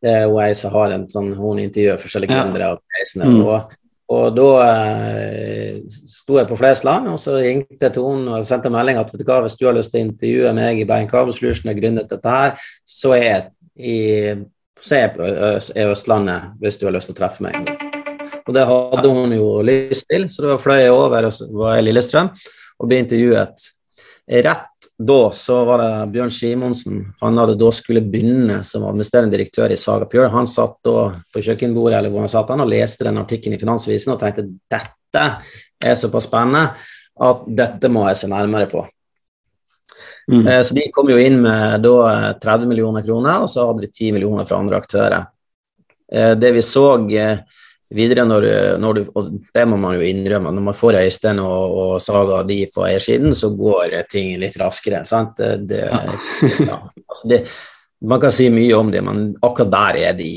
Det 0.02 0.12
er 0.12 0.26
jo 0.26 0.38
ei 0.42 0.52
som 0.58 0.74
har 0.76 0.92
en 0.94 1.06
sånn, 1.10 1.32
hun 1.38 1.62
intervjuer 1.62 2.00
forskjellige 2.00 2.36
gründere. 2.36 2.74
Ja. 2.76 3.26
Mm. 3.26 3.42
Og 3.46 3.74
og 4.06 4.36
da 4.36 4.50
eh, 4.62 5.78
sto 6.06 6.36
jeg 6.38 6.46
på 6.46 6.56
Flesland, 6.60 7.08
og 7.10 7.18
så 7.18 7.40
ringte 7.40 7.88
jeg 7.88 7.94
til 7.96 8.04
henne 8.06 8.36
og 8.36 8.44
sendte 8.46 8.70
melding 8.70 9.00
at 9.00 9.10
hva, 9.10 9.40
hvis 9.42 9.58
du 9.58 9.64
har 9.66 9.74
lyst 9.74 9.90
til 9.90 10.04
å 10.04 10.06
intervjue 10.06 10.52
meg 10.54 10.78
i 10.78 10.86
Bergen 10.86 11.10
Carbon 11.10 11.34
Solution 11.34 11.72
og 11.72 11.80
grunnet 11.80 12.12
dette 12.12 12.34
her, 12.36 12.68
så 12.86 13.16
er 13.16 13.24
jeg 13.24 13.42
i 13.76 13.96
så 14.86 14.94
er 14.94 15.16
jeg 15.74 15.90
Østlandet 15.90 16.52
hvis 16.60 16.78
du 16.78 16.84
har 16.86 16.94
lyst 16.94 17.10
til 17.10 17.16
å 17.16 17.18
treffe 17.18 17.42
meg. 17.42 17.56
Og 18.46 18.54
det 18.54 18.66
hadde 18.68 19.10
hun 19.10 19.34
jo 19.34 19.48
lyst 19.66 20.06
til, 20.06 20.28
så 20.30 20.44
da 20.44 20.58
fløy 20.60 20.84
jeg 20.84 20.94
over 20.94 21.26
og 21.26 21.56
var 21.58 21.80
i 21.80 21.82
Lillestrøm 21.82 22.30
og 22.30 22.90
ble 22.90 23.00
intervjuet 23.02 23.64
Rett 24.26 24.88
da 24.98 25.32
så 25.32 25.60
var 25.64 25.78
det 25.78 25.90
Bjørn 26.16 26.32
Simonsen. 26.34 27.02
Han 27.20 27.38
hadde 27.38 27.54
da 27.60 27.68
skulle 27.74 28.02
begynne 28.02 28.58
som 28.66 28.82
administrerende 28.88 29.36
direktør 29.36 29.70
i 29.70 29.78
Saga 29.78 30.08
Pure. 30.10 30.32
Han 30.34 30.48
satt 30.50 30.80
da 30.86 31.12
på 31.32 31.42
kjøkkenbordet 31.46 32.00
eller 32.00 32.10
hvor 32.10 32.24
han 32.24 32.32
satt 32.32 32.50
han 32.50 32.64
og 32.64 32.72
leste 32.72 33.06
den 33.06 33.20
artikkelen 33.22 33.54
i 33.54 33.60
Finansavisen 33.60 34.16
og 34.16 34.20
tenkte 34.22 34.48
dette 34.72 35.24
er 35.78 35.98
såpass 36.00 36.26
spennende 36.26 36.74
at 37.16 37.46
dette 37.62 37.90
må 37.92 38.02
jeg 38.08 38.20
se 38.22 38.30
nærmere 38.32 38.68
på. 38.72 38.82
Mm. 40.32 40.42
Eh, 40.42 40.62
så 40.66 40.74
de 40.74 40.88
kom 40.92 41.10
jo 41.10 41.20
inn 41.22 41.38
med 41.44 41.86
da 41.86 42.34
30 42.42 42.66
millioner 42.66 43.06
kroner, 43.06 43.44
og 43.44 43.50
så 43.52 43.68
hadde 43.68 43.86
de 43.86 43.92
10 43.92 44.16
millioner 44.16 44.48
fra 44.48 44.58
andre 44.58 44.80
aktører. 44.82 45.30
Eh, 46.12 46.34
det 46.38 46.50
vi 46.56 46.64
så 46.66 46.88
eh, 47.14 47.44
videre 47.94 48.24
når, 48.26 48.46
når, 48.82 48.98
du, 48.98 49.10
og 49.14 49.30
det 49.54 49.64
må 49.68 49.78
man 49.80 49.98
jo 49.98 50.06
innrømme, 50.06 50.50
når 50.54 50.64
man 50.68 50.76
får 50.76 51.00
Øystein 51.04 51.40
og, 51.42 51.76
og 51.76 51.92
Saga 52.02 52.42
de 52.48 52.58
på 52.74 52.86
eiersiden, 52.88 53.34
så 53.36 53.52
går 53.54 54.00
ting 54.10 54.34
litt 54.42 54.56
raskere. 54.60 55.04
sant? 55.06 55.38
Det, 55.38 55.52
det, 55.70 55.84
ja, 56.66 56.80
altså 57.06 57.30
det, 57.30 57.42
man 58.06 58.20
kan 58.22 58.34
si 58.34 58.48
mye 58.52 58.74
om 58.76 58.90
det, 58.92 59.04
men 59.06 59.28
akkurat 59.40 59.72
der 59.76 60.00
er 60.08 60.18
de 60.18 60.32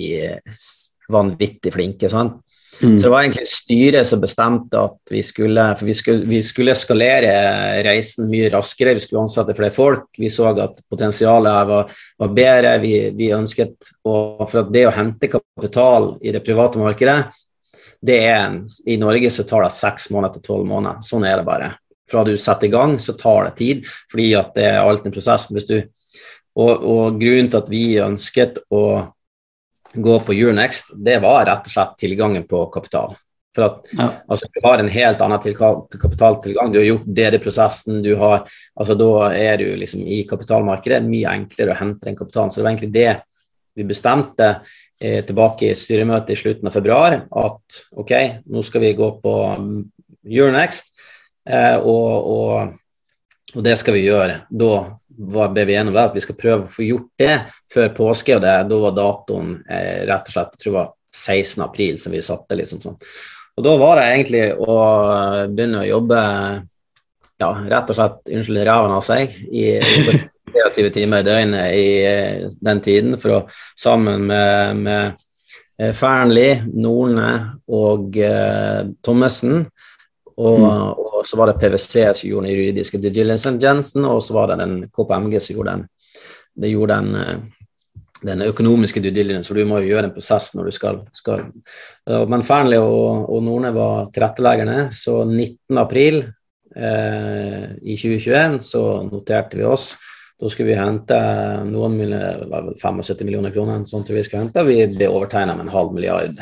vanvittig 1.09 1.73
flinke. 1.73 2.11
sant? 2.11 2.39
Mm. 2.83 2.99
Så 2.99 3.03
det 3.03 3.11
var 3.11 3.21
egentlig 3.21 3.47
styret 3.47 4.07
som 4.07 4.21
bestemte 4.21 4.79
at 4.79 5.11
vi 5.11 5.21
skulle, 5.23 5.65
vi 5.83 5.93
skulle, 5.93 6.25
vi 6.29 6.39
skulle 6.45 6.71
eskalere 6.71 7.33
reisen 7.83 8.29
mye 8.31 8.51
raskere. 8.53 8.93
Vi 8.95 9.03
skulle 9.03 9.25
ansette 9.25 9.55
flere 9.57 9.75
folk. 9.75 10.07
Vi 10.17 10.31
så 10.31 10.47
at 10.53 10.79
potensialet 10.89 11.57
her 11.57 11.67
var, 11.67 11.91
var 12.23 12.31
bedre. 12.37 12.77
Vi, 12.83 12.93
vi, 13.17 13.33
ønsket 13.35 13.91
å, 14.07 14.15
For 14.45 14.63
at 14.63 14.71
det 14.73 14.85
å 14.87 14.95
hente 14.95 15.31
kapital 15.31 16.13
i 16.23 16.33
det 16.35 16.43
private 16.45 16.79
markedet, 16.79 17.19
det 17.99 18.21
er 18.29 18.37
en, 18.45 18.61
I 18.87 18.95
Norge 18.99 19.31
så 19.33 19.43
tar 19.43 19.65
det 19.65 19.75
seks 19.75 20.07
måneder 20.15 20.37
til 20.37 20.47
tolv 20.47 20.67
måneder. 20.69 21.03
Sånn 21.03 21.27
er 21.27 21.41
det 21.41 21.47
bare. 21.49 21.73
Fra 22.09 22.23
du 22.25 22.35
setter 22.39 22.69
i 22.69 22.73
gang, 22.73 22.95
så 22.99 23.13
tar 23.19 23.49
det 23.49 23.57
tid, 23.59 23.87
fordi 24.11 24.31
at 24.39 24.55
det 24.55 24.69
er 24.71 24.81
alt 24.81 25.03
en 25.05 25.13
prosess. 25.13 25.49
Hvis 25.51 25.67
du, 25.67 25.77
og, 26.55 26.71
og 26.79 27.19
grunnen 27.19 27.51
til 27.51 27.59
at 27.59 27.71
vi 27.71 27.83
ønsket 28.01 28.63
å 28.71 28.83
gå 29.93 30.19
på 30.19 30.35
Euronext, 30.35 30.93
det 30.95 31.17
var 31.23 31.47
rett 31.49 31.65
og 31.67 31.73
slett 31.73 31.97
tilgangen 32.01 32.45
på 32.49 32.65
kapital. 32.73 33.15
For 33.55 33.65
at 33.65 33.93
ja. 33.97 34.09
altså, 34.27 34.47
Du 34.53 34.59
har 34.63 34.79
en 34.79 34.91
helt 34.93 35.21
annen 35.25 35.39
kapitaltilgang. 36.01 36.71
Du 36.71 36.79
har 36.79 36.85
gjort 36.85 37.07
DD-prosessen. 37.07 38.03
du 38.03 38.15
har, 38.15 38.45
altså 38.75 38.95
Da 38.95 39.31
er 39.33 39.57
du 39.57 39.75
liksom 39.75 40.05
i 40.05 40.23
kapitalmarkedet 40.29 41.01
mye 41.07 41.33
enklere 41.33 41.73
å 41.73 41.79
hente 41.79 42.05
den 42.05 42.17
kapitalen. 42.19 42.51
Så 42.51 42.61
det 42.61 42.67
var 42.67 42.75
egentlig 42.75 42.93
det 42.93 43.13
vi 43.79 43.85
bestemte 43.87 44.49
eh, 45.01 45.23
tilbake 45.25 45.71
i 45.71 45.77
styremøtet 45.77 46.35
i 46.35 46.39
slutten 46.39 46.69
av 46.69 46.75
februar. 46.75 47.21
At 47.31 47.81
ok, 47.95 48.13
nå 48.51 48.63
skal 48.65 48.83
vi 48.85 48.95
gå 48.97 49.09
på 49.23 49.35
Euronext, 50.29 50.93
eh, 51.49 51.77
og, 51.79 52.31
og, 52.33 52.73
og, 53.55 53.61
det 53.65 53.77
skal 53.79 53.95
vi 53.95 54.05
gjøre. 54.05 54.41
Da 54.49 54.73
var 55.19 55.51
ble 55.51 55.65
vi 55.67 55.75
enige 55.75 55.91
om 55.91 55.99
at 55.99 56.15
vi 56.15 56.23
skal 56.23 56.37
prøve 56.39 56.63
å 56.63 56.71
få 56.71 56.85
gjort 56.87 57.09
det 57.19 57.35
før 57.73 57.91
påske. 57.97 58.37
og 58.37 58.41
det, 58.45 58.55
Da 58.69 58.79
var 58.85 58.95
datoen 58.95 59.51
eh, 59.67 60.05
rett 60.07 60.31
og 60.31 60.35
slett 60.35 60.55
jeg 60.55 60.63
tror 60.63 60.71
det 60.71 60.79
var 60.79 60.93
16. 61.11 61.63
april 61.65 61.99
som 61.99 62.15
vi 62.15 62.21
satte. 62.23 62.55
liksom 62.55 62.81
sånn. 62.83 62.97
Og 63.57 63.65
Da 63.65 63.77
var 63.77 63.99
det 63.99 64.09
egentlig 64.13 64.43
å 64.55 64.75
begynne 65.51 65.83
å 65.83 65.89
jobbe 65.89 66.19
ja, 67.39 67.49
rett 67.71 67.91
og 67.91 67.97
slett 67.97 68.31
unnskyld 68.35 68.63
ræven 68.67 68.95
av 68.95 69.03
seg 69.05 69.35
i, 69.51 69.65
i 69.79 70.19
23 70.49 70.89
timer 70.95 71.23
i 71.23 71.27
døgnet 71.27 71.75
i 71.75 71.89
eh, 72.07 72.47
den 72.63 72.81
tiden 72.83 73.19
for 73.21 73.35
å 73.35 73.41
sammen 73.77 74.25
med, 74.29 74.81
med 74.83 75.21
eh, 75.79 75.93
Fearnley, 75.95 76.59
Norne 76.73 77.31
og 77.67 78.17
eh, 78.19 78.87
Thommessen 79.05 79.61
og, 80.39 80.63
mm. 80.63 81.05
Og, 81.19 81.27
så 81.27 81.39
var 81.39 81.51
det 81.51 81.59
PwC 81.61 81.93
som 82.15 82.29
gjorde 82.29 82.47
den 82.47 82.55
juridiske 82.55 83.01
due 83.03 83.13
diligence, 83.13 83.93
og 83.99 84.21
så 84.23 84.35
var 84.37 84.51
det 84.51 84.59
den 84.63 84.75
KPMG 84.89 85.39
som 85.43 85.57
gjorde 85.57 85.77
den, 85.77 85.87
det 86.59 86.73
gjorde 86.73 86.99
den 86.99 87.15
uh, 87.15 87.59
den 88.25 88.43
økonomiske 88.43 89.01
due 89.03 89.15
diligence, 89.15 89.47
for 89.47 89.55
du 89.55 89.67
må 89.67 89.79
jo 89.79 89.93
gjøre 89.93 90.09
en 90.09 90.15
prosess 90.15 90.51
når 90.55 90.69
du 90.69 90.75
skal, 90.75 90.99
skal. 91.15 91.45
Men 92.27 92.43
Fearnley 92.43 92.81
og, 92.81 93.29
og 93.31 93.43
Norne 93.45 93.71
var 93.75 94.09
tilretteleggerne, 94.15 94.89
så 94.95 95.21
19. 95.23 95.79
april 95.79 96.21
eh, 96.75 97.65
i 97.79 97.95
2021 97.95 98.59
så 98.65 98.83
noterte 99.07 99.59
vi 99.59 99.67
oss. 99.67 99.93
Da 100.39 100.51
skulle 100.51 100.71
vi 100.71 100.79
hente 100.79 101.19
noen 101.67 101.97
millioner, 101.99 102.71
75 102.79 103.25
millioner 103.27 103.55
kroner, 103.55 103.83
sånn 103.87 104.07
vi 104.07 104.23
skulle 104.23 104.45
hente. 104.45 104.67
Vi 104.67 104.79
ble 104.93 105.11
overtegna 105.11 105.55
med 105.55 105.67
en 105.67 105.75
halv 105.75 105.95
milliard. 105.95 106.39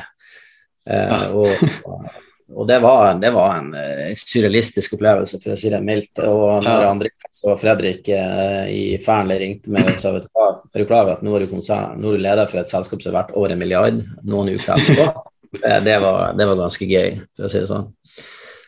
Eh, 0.87 1.25
og, 1.33 1.49
og 2.55 2.67
det 2.67 2.77
var, 2.79 3.17
det 3.19 3.31
var 3.35 3.57
en 3.57 3.73
uh, 3.75 4.11
surrealistisk 4.15 4.95
opplevelse, 4.95 5.39
for 5.43 5.53
å 5.53 5.57
si 5.59 5.71
det 5.71 5.81
mildt. 5.83 6.21
Og 6.23 6.63
når 6.63 6.85
ja. 6.85 6.91
Andreas 6.91 7.43
og 7.43 7.59
Fredrik 7.59 8.07
uh, 8.07 8.63
i 8.71 8.95
Fearnley 9.03 9.41
ringte 9.41 9.73
meg 9.73 9.91
og 9.91 9.99
sa 10.01 10.13
vet 10.15 10.29
du 10.29 10.43
er 10.47 10.83
du 10.83 10.87
klar 10.87 11.03
over 11.03 11.17
at 11.17 11.25
nå 11.25 11.33
er 11.35 11.43
du, 11.43 11.51
konsern, 11.51 11.99
nå 11.99 12.11
er 12.11 12.17
du 12.17 12.23
leder 12.23 12.49
for 12.49 12.61
et 12.61 12.71
selskap 12.71 13.03
som 13.03 13.11
er 13.11 13.19
verdt 13.19 13.35
over 13.37 13.53
en 13.53 13.59
milliard 13.59 13.99
noen 14.27 14.53
uker 14.55 14.73
etterpå, 14.77 15.27
det, 15.61 15.75
det, 15.85 15.99
var, 16.03 16.33
det, 16.37 16.47
var, 16.49 16.59
ganske 16.63 16.87
gøy, 16.87 17.19
for 17.35 17.47
å 17.47 17.51
si 17.51 17.61
det 17.61 17.69
sånn. 17.69 17.87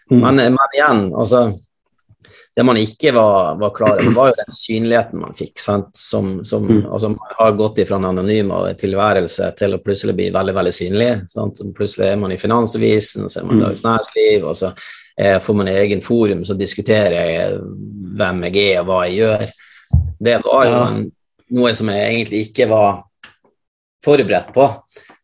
Mm. 0.09 0.21
Men, 0.25 0.43
men 0.57 0.75
igjen, 0.75 1.03
altså 1.13 1.43
det 2.59 2.63
man 2.63 2.77
ikke 2.77 3.13
var, 3.15 3.55
var 3.55 3.69
klar 3.71 4.01
over, 4.01 4.11
var 4.11 4.29
jo 4.29 4.33
den 4.35 4.55
synligheten 4.55 5.21
man 5.21 5.35
fikk. 5.37 5.61
Som, 5.63 5.85
som, 6.43 6.65
mm. 6.67 6.89
altså, 6.91 7.09
man 7.13 7.35
har 7.37 7.53
gått 7.55 7.77
ifra 7.79 7.95
en 7.95 8.07
anonym 8.09 8.51
tilværelse 8.81 9.47
til 9.55 9.77
å 9.77 9.79
plutselig 9.79 10.17
bli 10.17 10.25
veldig 10.35 10.55
veldig 10.57 10.73
synlig. 10.75 11.07
Sant? 11.31 11.61
Plutselig 11.77 12.09
er 12.09 12.19
man 12.19 12.33
i 12.35 12.39
Finansavisen, 12.41 13.29
så 13.31 13.39
er 13.39 13.47
man 13.47 13.55
i 13.55 13.61
mm. 13.61 13.63
Dagens 13.63 13.85
Næringsliv, 13.85 14.49
og 14.51 14.59
så 14.59 14.73
eh, 14.73 15.37
får 15.45 15.57
man 15.61 15.71
egen 15.71 16.03
forum 16.03 16.43
så 16.43 16.57
diskuterer 16.59 17.15
jeg 17.15 17.61
hvem 18.19 18.43
jeg 18.49 18.65
er 18.65 18.81
og 18.81 18.91
hva 18.91 18.99
jeg 19.07 19.21
gjør. 19.21 19.47
Det 20.27 20.35
var 20.49 20.67
jo 20.67 20.83
en, 20.89 21.01
noe 21.61 21.73
som 21.79 21.93
jeg 21.95 22.09
egentlig 22.09 22.43
ikke 22.49 22.67
var 22.75 23.05
forberedt 24.03 24.51
på. 24.59 24.67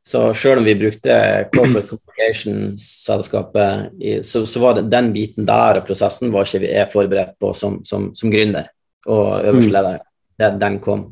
Så 0.06 0.20
selv 0.38 0.62
om 0.62 0.68
vi 0.68 0.76
brukte 0.78 1.14
corporate 1.54 1.88
communication-selskapet, 1.88 3.88
så, 4.22 4.46
så, 4.46 4.60
var 4.62 4.76
det 4.78 4.92
den 4.94 5.08
biten 5.16 5.48
der 5.48 5.80
og 5.80 5.88
prosessen 5.88 6.34
var 6.34 6.46
ikke 6.46 6.62
vi 6.62 6.70
er 6.78 6.92
forberedt 6.92 7.40
på 7.42 7.54
som, 7.58 7.80
som, 7.86 8.14
som 8.14 8.32
gründer 8.34 8.66
og 9.10 9.42
øverste 9.42 9.72
mm. 9.72 9.74
leder. 9.74 9.98
Den, 10.38 10.60
den 10.62 10.80
kom. 10.84 11.08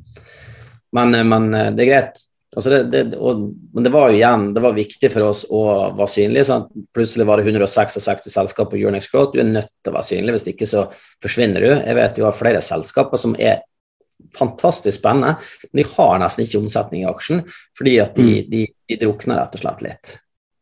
Men, 0.93 1.09
men, 1.25 1.49
det 1.73 1.87
er 1.87 1.89
greit. 1.89 2.21
Altså 2.53 2.69
det, 2.69 2.83
det, 2.93 3.17
og, 3.17 3.49
men 3.73 3.85
det 3.85 3.93
var 3.95 4.11
jo 4.11 4.19
igjen 4.19 4.53
det 4.53 4.61
var 4.61 4.77
viktig 4.77 5.09
for 5.09 5.31
oss 5.31 5.41
å 5.49 5.89
være 5.97 6.13
synlige. 6.13 6.45
Sant? 6.51 6.69
Plutselig 6.93 7.25
var 7.25 7.41
det 7.41 7.49
166 7.49 8.29
selskaper 8.29 8.75
på 8.75 8.77
Euronex 8.77 9.09
Growth. 9.09 9.33
Du 9.33 9.41
er 9.41 9.49
nødt 9.49 9.73
til 9.81 9.89
å 9.89 9.97
være 9.97 10.09
synlig, 10.11 10.37
hvis 10.37 10.49
ikke 10.53 10.69
så 10.69 10.85
forsvinner 11.23 11.65
du. 11.65 11.71
Jeg 11.73 11.97
vet 11.97 12.21
jo 12.21 12.29
av 12.29 12.37
flere 12.37 12.61
selskaper 12.61 13.25
som 13.25 13.33
er 13.41 13.65
fantastisk 14.37 14.99
spennende, 14.99 15.35
men 15.71 15.83
de 15.83 15.87
har 15.95 16.19
nesten 16.21 16.45
ikke 16.45 16.61
omsetning 16.61 17.03
i 17.03 17.09
aksjen 17.09 17.43
fordi 17.77 17.95
at 18.03 18.17
de, 18.17 18.27
mm. 18.27 18.51
de, 18.51 18.65
de 18.89 18.99
drukner 19.01 19.41
rett 19.41 19.57
og 19.57 19.63
slett 19.63 19.83
litt. 19.85 20.13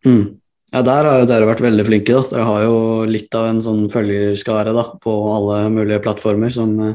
Mm. 0.07 0.23
Ja, 0.71 0.81
Der 0.87 1.07
har 1.07 1.19
jo 1.19 1.27
dere 1.27 1.49
vært 1.49 1.63
veldig 1.65 1.85
flinke. 1.87 2.13
da. 2.15 2.23
Dere 2.31 2.47
har 2.47 2.63
jo 2.63 2.77
litt 3.09 3.35
av 3.35 3.49
en 3.49 3.59
sånn 3.63 3.83
følgerskare 3.91 4.75
da, 4.75 4.85
på 5.03 5.15
alle 5.35 5.65
mulige 5.73 5.99
plattformer 6.03 6.53
som 6.55 6.71
uh, 6.79 6.93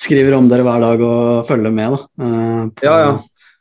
skriver 0.00 0.38
om 0.38 0.48
dere 0.48 0.64
hver 0.64 0.80
dag 0.80 1.04
og 1.04 1.44
følger 1.48 1.74
med 1.76 1.98
da, 1.98 2.00
uh, 2.24 2.64
på, 2.72 2.88
ja, 2.88 2.96
ja. 3.04 3.12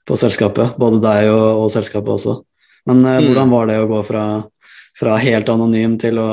på, 0.07 0.19
selskapet. 0.19 0.77
Både 0.79 1.01
deg 1.03 1.33
og, 1.33 1.65
og 1.65 1.69
selskapet 1.73 2.15
også. 2.15 2.39
Men 2.87 3.03
uh, 3.03 3.17
mm. 3.19 3.27
hvordan 3.27 3.51
var 3.51 3.67
det 3.67 3.79
å 3.81 3.89
gå 3.91 4.01
fra, 4.07 4.25
fra 4.97 5.19
helt 5.19 5.51
anonym 5.51 5.99
til 5.99 6.23
å 6.23 6.31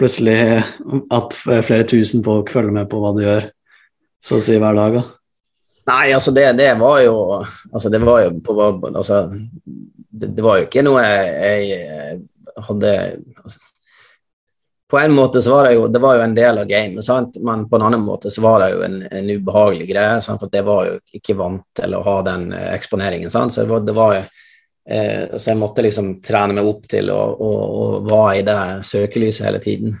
plutselig 0.00 0.38
at 1.14 1.34
flere 1.36 1.84
tusen 1.86 2.24
folk 2.24 2.48
følger 2.50 2.72
med 2.74 2.88
på 2.90 2.98
hva 2.98 3.12
du 3.14 3.20
gjør? 3.26 3.52
Så 4.22 4.38
å 4.38 4.44
si 4.44 4.58
hver 4.60 4.78
dag? 4.78 4.96
da? 4.98 5.02
Nei, 5.90 6.12
altså 6.14 6.30
det, 6.30 6.52
det, 6.52 6.74
var 6.78 7.00
jo 7.02 7.16
altså 7.72 7.90
det 7.90 7.98
var 7.98 8.22
jo 8.22 8.38
på 8.44 8.54
altså, 8.62 9.24
det, 10.10 10.26
det, 10.26 10.42
var 10.42 10.60
jo 10.60 10.68
ikke 10.68 10.84
noe 10.86 11.02
jeg, 11.02 11.64
jeg 11.66 12.62
hadde 12.68 12.92
altså, 13.42 13.58
På 14.92 15.00
en 15.00 15.16
måte 15.16 15.42
så 15.42 15.56
var 15.56 15.66
det 15.66 15.72
jo 15.74 15.88
det 15.90 16.02
var 16.04 16.20
jo 16.20 16.26
en 16.28 16.36
del 16.36 16.62
av 16.62 16.68
gamet, 16.70 17.02
sant? 17.04 17.40
men 17.40 17.66
på 17.68 17.80
en 17.80 17.86
annen 17.88 18.04
måte 18.04 18.30
så 18.30 18.44
var 18.44 18.62
det 18.62 18.70
jo 18.76 18.84
en, 18.86 19.00
en 19.08 19.32
ubehagelig 19.32 19.88
greie. 19.88 20.20
Sant? 20.20 20.42
For 20.42 20.52
det 20.52 20.62
var 20.68 20.86
jo 20.90 20.98
ikke 21.18 21.38
vant 21.38 21.64
til 21.80 21.96
å 21.96 22.04
ha 22.06 22.16
den 22.28 22.50
eh, 22.52 22.70
eksponeringen. 22.76 23.32
Sant? 23.32 23.54
Så 23.54 23.64
det 23.64 23.72
var, 23.72 23.86
det 23.88 23.96
var 23.96 24.14
jo 24.18 24.22
eh, 24.22 25.38
Så 25.38 25.50
jeg 25.50 25.58
måtte 25.62 25.86
liksom 25.86 26.18
trene 26.22 26.58
meg 26.60 26.68
opp 26.68 26.84
til 26.92 27.10
å, 27.10 27.20
å, 27.32 27.52
å 27.82 27.86
være 28.04 28.38
i 28.38 28.44
det 28.46 28.60
søkelyset 28.90 29.48
hele 29.48 29.62
tiden. 29.64 29.96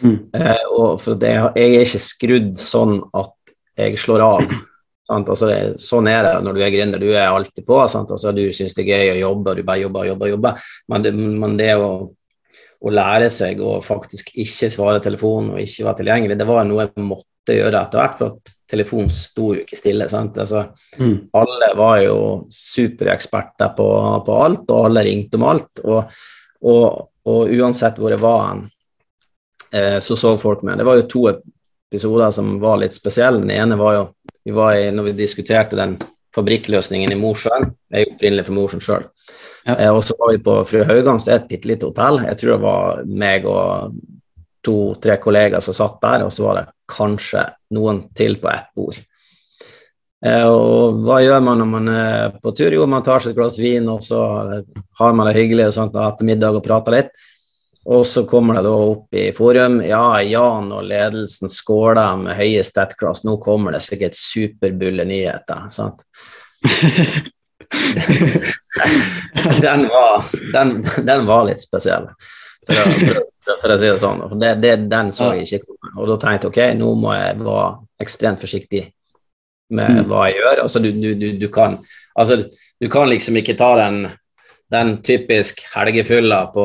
Mm. 0.00 0.16
Eh, 0.32 0.64
og 0.72 0.96
for 1.04 1.20
det, 1.20 1.34
jeg 1.60 1.76
er 1.76 1.84
ikke 1.84 2.02
skrudd 2.02 2.54
sånn 2.58 2.96
at 3.12 3.36
jeg 3.80 4.00
slår 4.00 4.26
av. 4.26 4.52
Altså, 5.10 5.50
sånn 5.82 6.08
er 6.10 6.22
det 6.26 6.36
når 6.44 6.56
du 6.56 6.62
er 6.62 6.72
gründer. 6.74 7.02
Du 7.02 7.10
er 7.10 7.26
alltid 7.28 7.66
på. 7.66 7.80
Altså, 7.82 8.32
du 8.36 8.44
syns 8.54 8.76
det 8.76 8.86
er 8.86 8.92
gøy 8.92 9.12
å 9.16 9.20
jobbe, 9.24 9.52
og 9.52 9.58
du 9.58 9.66
bare 9.66 9.82
jobber 9.82 10.10
jobber. 10.12 10.32
jobber. 10.34 10.70
Men 10.92 11.06
det, 11.06 11.12
men 11.16 11.56
det 11.58 11.72
å, 11.80 11.90
å, 12.80 12.94
lære 12.94 13.30
seg 13.32 13.60
å 13.64 13.80
faktisk 13.84 14.32
ikke 14.38 14.70
svare 14.72 15.02
telefonen 15.04 15.56
og 15.56 15.64
ikke 15.64 15.88
være 15.88 16.02
tilgjengelig, 16.02 16.38
det 16.38 16.48
var 16.48 16.64
noe 16.68 16.86
jeg 16.86 17.06
måtte 17.08 17.56
gjøre 17.56 17.82
etter 17.82 18.02
hvert, 18.02 18.18
for 18.18 18.36
at 18.36 18.56
telefonen 18.70 19.14
sto 19.14 19.52
jo 19.56 19.64
ikke 19.64 19.78
stille. 19.80 20.06
Altså, 20.06 20.66
mm. 21.00 21.16
Alle 21.40 21.70
var 21.78 22.02
jo 22.04 22.18
supereksperter 22.54 23.74
på, 23.78 23.88
på, 24.26 24.42
alt, 24.46 24.66
og 24.68 24.90
alle 24.90 25.06
ringte 25.08 25.40
om 25.40 25.48
alt. 25.50 25.82
Og, 25.82 26.20
og, 26.70 27.08
og 27.30 27.56
uansett 27.58 27.98
hvor 27.98 28.14
jeg 28.14 28.22
var, 28.22 28.60
eh, 29.74 29.98
så 30.04 30.18
så 30.18 30.36
folk 30.38 30.62
meg. 30.62 30.78
Det 30.78 30.86
var 30.86 31.02
jo 31.02 31.10
to 31.10 31.24
episoder 31.90 32.30
som 32.30 32.54
var 32.62 32.78
litt 32.80 32.94
spesielle. 32.94 33.42
Den 33.42 33.50
ene 33.50 33.78
var 33.80 33.96
jo 33.96 34.06
vi 34.44 34.54
var 34.56 34.76
i, 34.78 34.88
når 34.94 35.10
vi 35.10 35.18
diskuterte 35.18 35.76
den 35.76 35.98
fabrikkløsningen 36.34 37.12
i 37.12 37.18
Mosjøen. 37.18 37.72
Jeg 37.90 38.06
er 38.06 38.14
opprinnelig 38.14 38.46
fra 38.46 38.56
Mosjøen 38.56 38.84
sjøl. 38.84 39.04
Ja. 39.66 39.74
Eh, 39.76 39.90
og 39.92 40.04
så 40.06 40.16
var 40.18 40.32
vi 40.32 40.42
på 40.44 40.56
Fru 40.68 40.84
Haugans, 40.86 41.26
det 41.26 41.34
er 41.34 41.42
et 41.42 41.50
bitte 41.50 41.70
lite 41.70 41.90
hotell. 41.90 42.22
Jeg 42.24 42.40
tror 42.40 42.54
det 42.54 42.62
var 42.64 43.04
meg 43.24 43.46
og 43.50 43.98
to-tre 44.64 45.16
kollegaer 45.20 45.64
som 45.64 45.76
satt 45.76 45.98
der, 46.02 46.26
og 46.26 46.34
så 46.34 46.46
var 46.46 46.60
det 46.60 46.66
kanskje 46.90 47.46
noen 47.76 48.04
til 48.16 48.38
på 48.40 48.50
ett 48.52 48.70
bord. 48.76 49.00
Eh, 50.24 50.46
og 50.46 51.02
hva 51.04 51.20
gjør 51.24 51.44
man 51.44 51.60
når 51.62 51.70
man 51.74 51.92
er 51.96 52.38
på 52.40 52.54
tur? 52.56 52.72
Jo, 52.76 52.86
man 52.88 53.04
tar 53.04 53.24
seg 53.24 53.34
et 53.34 53.40
glass 53.40 53.58
vin, 53.60 53.88
og 53.90 54.04
så 54.04 54.22
har 55.00 55.16
man 55.16 55.28
det 55.28 55.36
hyggelig 55.38 55.70
og 55.70 55.76
sånt, 55.76 55.96
etter 55.98 56.28
middag 56.28 56.56
og 56.56 56.64
prater 56.64 56.96
litt. 56.96 57.12
Og 57.90 58.06
så 58.06 58.22
kommer 58.24 58.54
det 58.54 58.62
da 58.62 58.70
opp 58.70 59.14
i 59.18 59.32
forum 59.34 59.80
ja, 59.82 60.22
Jan 60.22 60.68
og 60.70 60.84
ledelsen 60.86 61.50
skåler 61.50 62.20
med 62.20 62.38
høye 62.38 62.62
statcross, 62.62 63.24
nå 63.26 63.34
kommer 63.42 63.74
det 63.74 63.80
sikkert 63.82 64.14
superbulle 64.14 65.04
nyheter. 65.08 65.66
sant? 65.74 66.04
den, 69.60 69.88
var, 69.88 70.24
den, 70.52 70.84
den, 71.06 71.26
var, 71.26 71.44
litt 71.48 71.60
spesiell, 71.62 72.06
for 72.66 72.78
å, 72.78 72.84
for, 73.00 73.20
for 73.64 73.74
å 73.74 73.78
si 73.80 73.88
det 73.88 73.98
sånn. 74.02 74.22
Det, 74.38 74.54
det, 74.62 74.76
den 74.92 75.10
så 75.14 75.32
jeg 75.34 75.48
ikke 75.48 75.72
komme. 75.72 75.90
Og 75.98 76.04
da 76.12 76.18
tenkte 76.22 76.46
jeg 76.46 76.54
ok, 76.54 76.78
nå 76.78 76.94
må 77.00 77.10
jeg 77.16 77.42
være 77.42 77.68
ekstremt 78.06 78.42
forsiktig 78.42 78.84
med 79.74 79.90
mm. 79.98 80.06
hva 80.10 80.28
jeg 80.28 80.38
gjør. 80.38 80.62
Altså, 80.68 80.78
du, 80.84 80.92
du, 80.94 81.10
du, 81.18 81.28
du 81.42 81.48
kan, 81.50 81.78
altså, 82.14 82.38
du 82.78 82.86
kan 82.92 83.10
liksom 83.10 83.42
ikke 83.42 83.58
ta 83.58 83.74
den 83.82 84.04
den 84.70 85.02
typisk 85.02 85.64
helgefylla 85.74 86.44
på, 86.54 86.64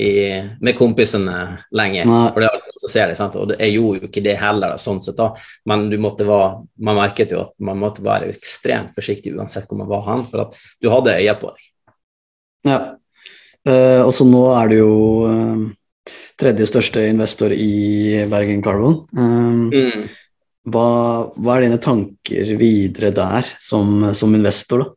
i, 0.00 0.12
med 0.60 0.76
kompisene 0.78 1.36
lenge. 1.76 2.06
Nei. 2.08 2.22
For 2.32 2.40
det 2.40 2.48
er 2.48 2.56
alle 2.56 2.80
som 2.80 2.92
ser 2.92 3.10
det. 3.10 3.18
Sant? 3.20 3.36
Og 3.36 3.52
jeg 3.52 3.74
gjorde 3.74 4.00
jo 4.00 4.08
ikke 4.08 4.24
det 4.24 4.36
heller, 4.40 4.76
sånn 4.80 5.02
sett 5.04 5.20
da. 5.20 5.30
men 5.68 5.86
være, 5.92 6.48
man 6.80 6.98
merket 6.98 7.34
jo 7.36 7.42
at 7.44 7.54
man 7.60 7.80
måtte 7.82 8.04
være 8.04 8.32
ekstremt 8.32 8.96
forsiktig 8.96 9.34
uansett 9.36 9.68
hvor 9.68 9.82
man 9.82 9.92
var 9.92 10.06
hen, 10.08 10.24
for 10.30 10.46
at 10.46 10.58
du 10.80 10.90
hadde 10.92 11.18
øye 11.20 11.36
på 11.40 11.52
deg. 11.52 11.70
Ja, 12.64 12.80
uh, 13.68 14.02
og 14.06 14.12
så 14.16 14.24
nå 14.24 14.44
er 14.56 14.72
du 14.72 14.76
jo 14.78 14.98
uh, 15.28 16.10
tredje 16.40 16.68
største 16.70 17.04
investor 17.10 17.52
i 17.52 18.24
Bergen 18.30 18.64
Carbon. 18.64 19.02
Um, 19.12 19.68
mm. 19.68 20.08
hva, 20.72 20.88
hva, 21.36 21.58
er 21.58 21.68
dine 21.68 21.80
tanker 21.84 22.56
videre 22.56 23.12
der 23.12 23.52
som, 23.60 24.00
som 24.16 24.32
investor, 24.32 24.86
da? 24.86 24.92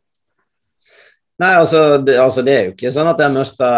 Nei, 1.38 1.52
altså 1.54 2.00
det, 2.02 2.16
altså 2.18 2.42
det, 2.42 2.54
er 2.54 2.64
jo 2.66 2.72
ikke 2.72 2.90
sånn 2.90 3.12
at 3.12 3.20
jeg 3.22 3.30
mista 3.30 3.68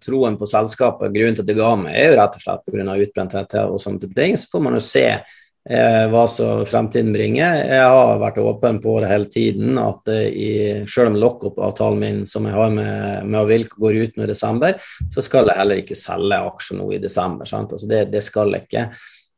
troen 0.00 0.38
på 0.40 0.46
selskapet. 0.48 1.12
Grunnen 1.12 1.36
til 1.36 1.44
at 1.44 1.50
det 1.50 1.58
ga 1.58 1.74
meg, 1.76 1.92
er 1.92 2.08
jo 2.08 2.16
rett 2.16 2.38
og 2.38 2.44
slett 2.46 2.70
pga. 2.72 2.96
utbrenthet 3.04 3.56
og 3.66 3.76
sånne 3.82 4.00
type 4.00 4.16
ting. 4.16 4.38
Så 4.40 4.48
får 4.48 4.62
man 4.64 4.78
jo 4.78 4.80
se 4.86 5.04
eh, 5.10 6.04
hva 6.08 6.22
som 6.32 6.62
fremtiden 6.64 7.12
bringer. 7.12 7.60
Jeg 7.68 7.90
har 7.92 8.22
vært 8.22 8.40
åpen 8.40 8.80
på 8.80 8.96
det 9.04 9.10
hele 9.12 9.28
tiden 9.28 9.76
at 9.82 10.08
eh, 10.08 10.32
i, 10.32 10.50
selv 10.88 11.12
om 11.12 11.20
lockup-avtalen 11.20 12.00
min 12.00 12.22
som 12.24 12.48
jeg 12.48 12.56
har 12.56 12.72
med, 12.72 13.28
med 13.28 13.40
Avilk 13.42 13.76
går 13.76 14.00
ut 14.00 14.16
nå 14.16 14.24
i 14.24 14.32
desember, 14.32 14.80
så 15.12 15.24
skal 15.26 15.52
jeg 15.52 15.60
heller 15.60 15.84
ikke 15.84 16.00
selge 16.00 16.40
aksjer 16.54 16.80
nå 16.80 16.88
i 16.96 17.02
desember. 17.04 17.44
Altså 17.44 17.90
det, 17.90 18.06
det, 18.14 18.24
skal 18.24 18.56
jeg 18.56 18.64
ikke. 18.64 18.86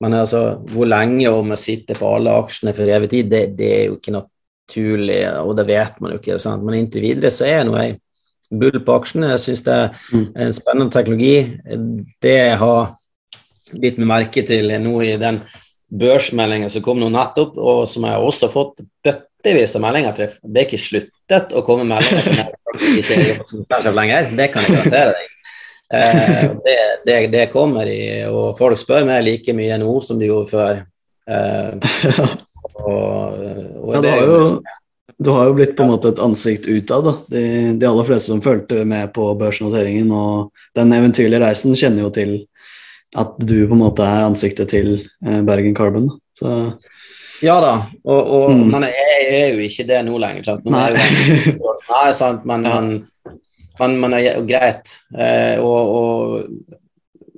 Men 0.06 0.20
altså, 0.20 0.44
hvor 0.70 0.86
lenge 0.86 1.34
om 1.34 1.50
jeg 1.56 1.64
sitter 1.66 1.98
på 1.98 2.14
alle 2.14 2.38
aksjene 2.44 2.78
for 2.78 2.94
evig 2.94 3.10
tid, 3.10 3.34
det, 3.34 3.42
det 3.58 3.74
er 3.80 3.84
jo 3.90 3.98
ikke 3.98 4.14
noe 4.14 4.28
naturlig, 4.68 5.20
og 5.42 5.56
det 5.56 5.66
vet 5.68 6.00
man 6.00 6.14
jo 6.14 6.20
ikke. 6.20 6.38
Sant? 6.40 6.64
Men 6.64 6.78
inntil 6.78 7.04
videre 7.04 7.30
så 7.30 7.46
er 7.48 7.64
nå 7.66 7.76
jeg 7.78 7.98
bull 8.52 8.78
på 8.84 8.96
aksjene. 8.98 9.32
Jeg 9.34 9.44
syns 9.46 9.64
det 9.66 9.78
mm. 10.12 10.24
er 10.36 10.46
en 10.46 10.56
spennende 10.56 10.92
teknologi. 10.92 11.36
Det 12.22 12.36
jeg 12.36 12.56
har 12.60 12.94
bitt 13.80 14.00
meg 14.00 14.10
merke 14.10 14.44
til 14.44 14.72
nå 14.82 14.94
i 15.04 15.16
den 15.20 15.42
børsmeldingen 15.92 16.72
som 16.72 16.84
kom 16.84 17.00
nå 17.00 17.10
nettopp, 17.12 17.56
og 17.60 17.84
som 17.88 18.06
jeg 18.06 18.16
har 18.16 18.24
også 18.24 18.48
fått 18.52 18.82
bøttevis 19.04 19.76
av 19.76 19.84
meldinger. 19.84 20.16
fra. 20.16 20.28
det 20.42 20.60
er 20.60 20.68
ikke 20.68 20.80
sluttet 20.80 21.52
å 21.52 21.64
komme 21.66 21.84
meldinger 21.88 22.52
til 22.78 22.98
ikke 23.02 23.20
jobber 23.20 23.48
som 23.50 23.64
særlig 23.68 23.94
lenger. 23.98 24.32
Det 24.38 24.48
kan 24.52 24.66
jeg 24.66 24.76
garantere 24.76 25.14
deg. 25.18 25.38
Eh, 25.92 26.44
det, 26.64 26.78
det, 27.04 27.16
det, 27.32 27.50
kommer 27.52 27.88
i, 27.88 28.24
og 28.24 28.56
folk 28.56 28.80
spør 28.80 29.04
meg 29.04 29.26
like 29.26 29.52
mye 29.52 29.76
nå 29.80 29.98
som 30.00 30.20
de 30.20 30.30
gjorde 30.30 30.48
før. 30.48 30.80
Eh, 31.28 32.30
og, 32.88 33.42
og 33.82 33.96
ja, 33.96 34.04
det 34.04 34.14
har 34.14 34.30
jo, 34.30 34.38
du 35.18 35.30
har 35.34 35.50
jo 35.50 35.56
blitt 35.58 35.74
på 35.76 35.84
en 35.84 35.92
måte 35.92 36.12
et 36.12 36.22
ansikt 36.22 36.68
utad. 36.70 37.10
De, 37.32 37.44
de 37.78 37.88
aller 37.88 38.08
fleste 38.08 38.32
som 38.32 38.42
fulgte 38.44 38.86
med 38.88 39.12
på 39.16 39.26
børsnoteringen 39.38 40.10
og 40.14 40.64
den 40.78 40.94
eventyrlige 40.96 41.42
reisen, 41.42 41.76
kjenner 41.78 42.06
jo 42.06 42.14
til 42.14 42.34
at 43.18 43.36
du 43.38 43.56
på 43.68 43.76
en 43.76 43.82
måte 43.82 44.06
er 44.06 44.26
ansiktet 44.26 44.72
til 44.72 44.94
eh, 45.02 45.40
Bergen 45.44 45.76
Carbon. 45.76 46.08
Så. 46.38 46.52
Ja 47.42 47.58
da, 47.60 47.72
og, 48.06 48.20
og, 48.20 48.52
mm. 48.54 48.68
men 48.70 48.86
jeg, 48.86 49.24
er 49.34 49.56
jo 49.56 49.64
ikke 49.66 49.86
det 49.88 50.02
nå 50.06 50.18
lenger. 50.22 50.46
Sant? 50.46 50.64
Nå 50.64 50.74
nei. 50.74 50.92
Jo, 51.50 51.74
nei, 51.92 52.04
sant, 52.16 52.46
men, 52.48 52.68
men, 52.68 52.92
men, 53.80 53.98
men 54.04 54.16
er 54.16 54.28
jo 54.28 54.46
greit. 54.48 54.94
Eh, 55.16 55.58
og, 55.58 55.96
og, 55.98 56.78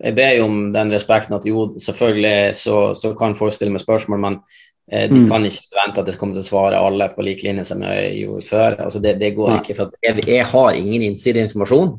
jeg 0.05 0.17
ber 0.19 0.35
jo 0.37 0.47
om 0.51 0.57
den 0.75 0.91
respekten 0.93 1.33
at 1.37 1.47
jo, 1.49 1.71
selvfølgelig 1.81 2.57
så, 2.59 2.79
så 2.99 3.15
kan 3.17 3.37
folk 3.39 3.55
stille 3.57 3.73
meg 3.73 3.81
spørsmål, 3.81 4.21
men 4.21 4.41
de 4.85 5.17
mm. 5.17 5.29
kan 5.31 5.47
ikke 5.49 5.63
forvente 5.71 6.03
at 6.03 6.09
jeg 6.11 6.19
kommer 6.21 6.37
til 6.37 6.45
å 6.45 6.49
svare 6.49 6.81
alle 6.81 7.07
på 7.15 7.25
lik 7.25 7.45
linje 7.47 7.65
som 7.71 7.81
jeg 7.87 8.11
gjorde 8.21 8.49
før. 8.49 8.75
Altså, 8.85 9.01
det, 9.01 9.15
det 9.23 9.31
går 9.37 9.55
ikke, 9.59 9.77
for 9.79 9.95
jeg, 10.05 10.27
jeg 10.29 10.49
har 10.51 10.81
ingen 10.81 11.07
innsideinformasjon. 11.09 11.95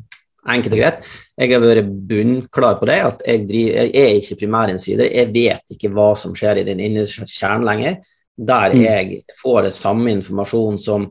Enkelt 0.45 0.75
og 0.75 0.81
greit. 0.81 1.07
Jeg 1.41 1.51
har 1.55 1.63
vært 1.63 1.87
bunnklar 2.09 2.77
på 2.77 2.89
det, 2.89 2.99
at 3.07 3.23
jeg, 3.25 3.47
driver, 3.49 3.87
jeg 3.89 4.03
er 4.03 4.19
ikke 4.19 4.37
primærinnsider. 4.43 5.09
Jeg 5.09 5.31
vet 5.33 5.73
ikke 5.73 5.89
hva 5.95 6.11
som 6.19 6.35
skjer 6.37 6.61
i 6.61 6.67
den 6.67 6.83
innerste 6.85 7.25
kjernen 7.25 7.65
lenger. 7.65 7.97
Der 8.35 8.75
mm. 8.75 8.83
jeg 8.83 9.39
får 9.39 9.65
det 9.65 9.73
samme 9.73 10.11
informasjon 10.13 10.77
som, 10.81 11.07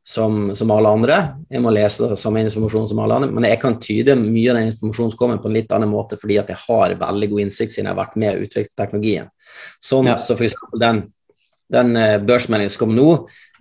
som, 0.00 0.40
som, 0.56 0.72
alle 0.72 0.94
andre. 0.96 1.18
Jeg 1.52 1.60
må 1.64 1.74
lese 1.74 2.08
det 2.08 2.18
samme 2.22 2.46
informasjon 2.46 2.88
som 2.88 3.02
alle 3.04 3.18
andre, 3.20 3.30
men 3.34 3.48
jeg 3.50 3.60
kan 3.60 3.76
tyde 3.82 4.16
mye 4.16 4.54
av 4.54 4.60
den 4.60 4.70
informasjonen 4.70 5.12
som 5.12 5.20
kommer 5.20 5.42
på 5.42 5.50
en 5.50 5.58
litt 5.58 5.74
annen 5.74 5.92
måte, 5.92 6.16
fordi 6.20 6.40
at 6.40 6.48
jeg 6.54 6.62
har 6.64 6.96
veldig 7.02 7.30
god 7.34 7.44
innsikt 7.44 7.74
siden 7.74 7.90
jeg 7.90 7.96
har 7.96 8.00
vært 8.00 8.16
med 8.22 8.38
og 8.38 8.48
utviklet 8.48 8.76
teknologien. 8.78 9.28
Som 9.84 10.08
ja. 10.08 10.16
Så 10.22 10.38
f.eks. 10.38 10.56
den, 10.80 11.04
den 11.72 11.96
eh, 11.96 12.16
børsmeldingen 12.24 12.72
som 12.72 12.84
kom 12.86 12.94
nå, 12.96 13.10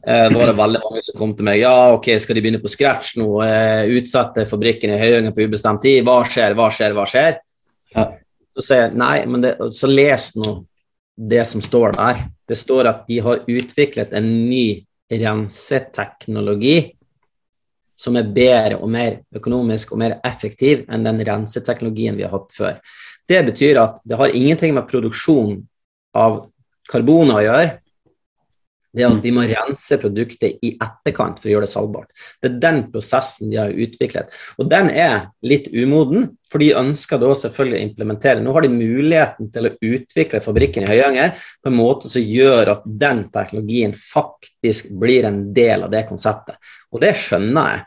eh, 0.07 0.27
var 0.33 0.49
det 0.49 0.55
veldig 0.57 0.81
mange 0.85 1.03
som 1.05 1.19
kom 1.19 1.35
til 1.37 1.47
meg. 1.47 1.59
Ja, 1.63 1.91
ok, 1.95 2.09
skal 2.23 2.37
de 2.37 2.45
begynne 2.45 2.63
på 2.63 2.71
scratch 2.71 3.17
nå? 3.19 3.27
Eh, 3.45 3.91
utsette 3.99 4.47
fabrikken 4.49 4.95
i 4.95 5.01
Høyanger 5.01 5.35
på 5.35 5.47
ubestemt 5.47 5.83
tid? 5.85 6.03
Hva 6.07 6.21
skjer, 6.27 6.55
hva 6.57 6.71
skjer, 6.73 6.95
hva 6.97 7.05
skjer? 7.09 7.39
Ja. 7.95 8.09
Så 8.57 8.65
sier 8.65 8.87
jeg 8.87 8.97
nei, 8.97 9.15
men 9.29 9.43
det, 9.43 9.55
så 9.75 9.89
les 9.91 10.31
nå 10.39 10.59
det 11.17 11.43
som 11.49 11.63
står 11.63 11.97
der. 11.97 12.27
Det 12.47 12.57
står 12.57 12.89
at 12.89 13.07
de 13.09 13.19
har 13.25 13.43
utviklet 13.49 14.13
en 14.15 14.27
ny 14.47 14.83
renseteknologi 15.11 16.77
som 17.97 18.17
er 18.19 18.29
bedre 18.29 18.77
og 18.77 18.89
mer 18.93 19.21
økonomisk 19.35 19.95
og 19.95 20.01
mer 20.03 20.17
effektiv 20.27 20.83
enn 20.93 21.05
den 21.07 21.23
renseteknologien 21.25 22.17
vi 22.17 22.25
har 22.27 22.35
hatt 22.35 22.53
før. 22.53 22.77
Det 23.27 23.39
betyr 23.49 23.79
at 23.81 23.97
det 24.05 24.19
har 24.19 24.35
ingenting 24.37 24.75
med 24.77 24.85
produksjon 24.89 25.57
av 26.17 26.43
karboner 26.87 27.39
å 27.39 27.43
gjøre, 27.43 27.71
det 28.97 29.05
er 29.05 29.13
at 29.13 29.23
de 29.23 29.33
må 29.35 29.45
rense 29.47 29.97
produktet 30.01 30.63
i 30.65 30.73
etterkant 30.73 31.37
for 31.39 31.49
å 31.49 31.51
gjøre 31.53 31.67
det 31.67 31.71
salgbart. 31.71 32.25
Det 32.41 32.49
er 32.49 32.61
den 32.63 32.79
prosessen 32.91 33.51
de 33.51 33.59
har 33.59 33.73
utviklet. 33.73 34.33
Og 34.57 34.69
den 34.71 34.89
er 34.91 35.29
litt 35.45 35.69
umoden, 35.73 36.31
for 36.47 36.63
de 36.63 36.71
ønsker 36.79 37.19
da 37.21 37.33
selvfølgelig 37.35 37.77
å 37.77 37.85
implementere. 37.89 38.43
Nå 38.43 38.55
har 38.55 38.65
de 38.65 38.71
muligheten 38.73 39.51
til 39.53 39.69
å 39.69 39.73
utvikle 39.75 40.41
fabrikken 40.43 40.87
i 40.87 40.89
Høyanger 40.89 41.35
på 41.61 41.71
en 41.71 41.77
måte 41.77 42.11
som 42.11 42.23
gjør 42.23 42.73
at 42.77 42.87
den 42.87 43.25
teknologien 43.33 43.93
faktisk 43.97 44.91
blir 44.99 45.27
en 45.27 45.43
del 45.55 45.85
av 45.85 45.93
det 45.93 46.05
konseptet. 46.09 46.57
Og 46.91 47.03
det 47.03 47.13
skjønner 47.19 47.73
jeg. 47.73 47.85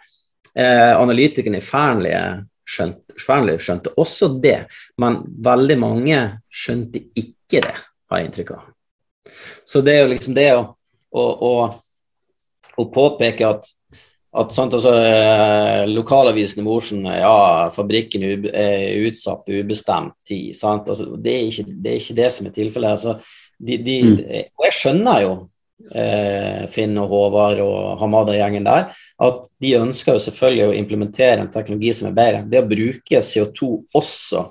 Eh, 0.60 0.92
analytikerne 0.98 1.60
i 1.60 1.64
Fearnley 1.64 2.42
skjønte, 2.70 3.58
skjønte 3.62 3.94
også 4.00 4.32
det, 4.42 4.64
men 5.00 5.20
veldig 5.42 5.76
mange 5.80 6.18
skjønte 6.50 7.02
ikke 7.18 7.62
det, 7.66 7.76
har 8.10 8.20
jeg 8.20 8.30
inntrykk 8.30 8.52
av. 8.56 8.68
Så 9.66 9.82
det 9.86 9.94
er 9.94 10.04
jo 10.04 10.12
liksom 10.12 10.36
det 10.36 10.50
å 10.56 10.68
og, 11.12 11.42
og, 11.42 11.76
og 12.78 12.88
påpeke 12.94 13.48
at, 13.48 13.68
at 14.40 14.54
sant, 14.54 14.74
altså, 14.76 14.94
eh, 15.02 15.84
Lokalavisen 15.90 16.62
i 16.62 16.66
Mosjøen 16.66 17.08
ja, 17.10 17.68
fabrikken 17.74 18.26
er 18.26 19.06
utsatt 19.08 19.44
på 19.46 19.62
ubestemt 19.62 20.16
tid. 20.26 20.52
Altså, 20.54 21.12
det, 21.16 21.36
er 21.36 21.48
ikke, 21.48 21.66
det, 21.70 21.92
er 21.94 22.02
ikke, 22.02 22.18
det 22.20 22.32
som 22.34 22.50
er 22.50 22.56
tilfellet. 22.56 22.98
Altså, 22.98 23.16
de, 23.58 23.80
de, 23.84 23.96
mm. 24.06 24.20
Og 24.56 24.68
jeg 24.68 24.76
skjønner 24.78 25.24
jo 25.26 25.34
eh, 25.94 26.62
Finn 26.72 26.96
og 27.00 27.10
Håvard 27.12 27.60
og 27.64 27.98
Hamada-gjengen 28.00 28.68
der, 28.68 28.88
at 29.20 29.50
de 29.60 29.74
ønsker 29.80 30.16
jo 30.16 30.24
selvfølgelig 30.28 30.68
å 30.68 30.78
implementere 30.78 31.42
en 31.42 31.52
teknologi 31.52 31.92
som 31.96 32.10
er 32.10 32.16
bedre. 32.16 32.46
Det 32.48 32.62
å 32.62 32.70
bruke 32.70 33.22
CO2 33.24 33.70
også 33.98 34.46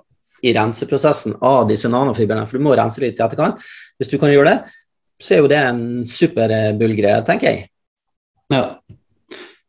i 0.45 0.53
renseprosessen 0.55 1.35
av 1.43 1.65
disse 1.67 1.89
nanofibrene, 1.91 2.45
for 2.47 2.59
du 2.59 2.67
må 2.67 2.75
rense 2.77 3.01
litt 3.03 3.19
i 3.19 3.25
etterkant. 3.25 3.59
Hvis 3.99 4.11
du 4.11 4.17
kan 4.21 4.31
gjøre 4.31 4.53
det, 4.53 4.77
så 5.19 5.35
er 5.35 5.43
jo 5.43 5.49
det 5.51 5.59
en 5.59 5.83
superbullgreie, 6.07 7.19
tenker 7.27 7.51
jeg. 7.51 7.67
Ja. 8.53 8.63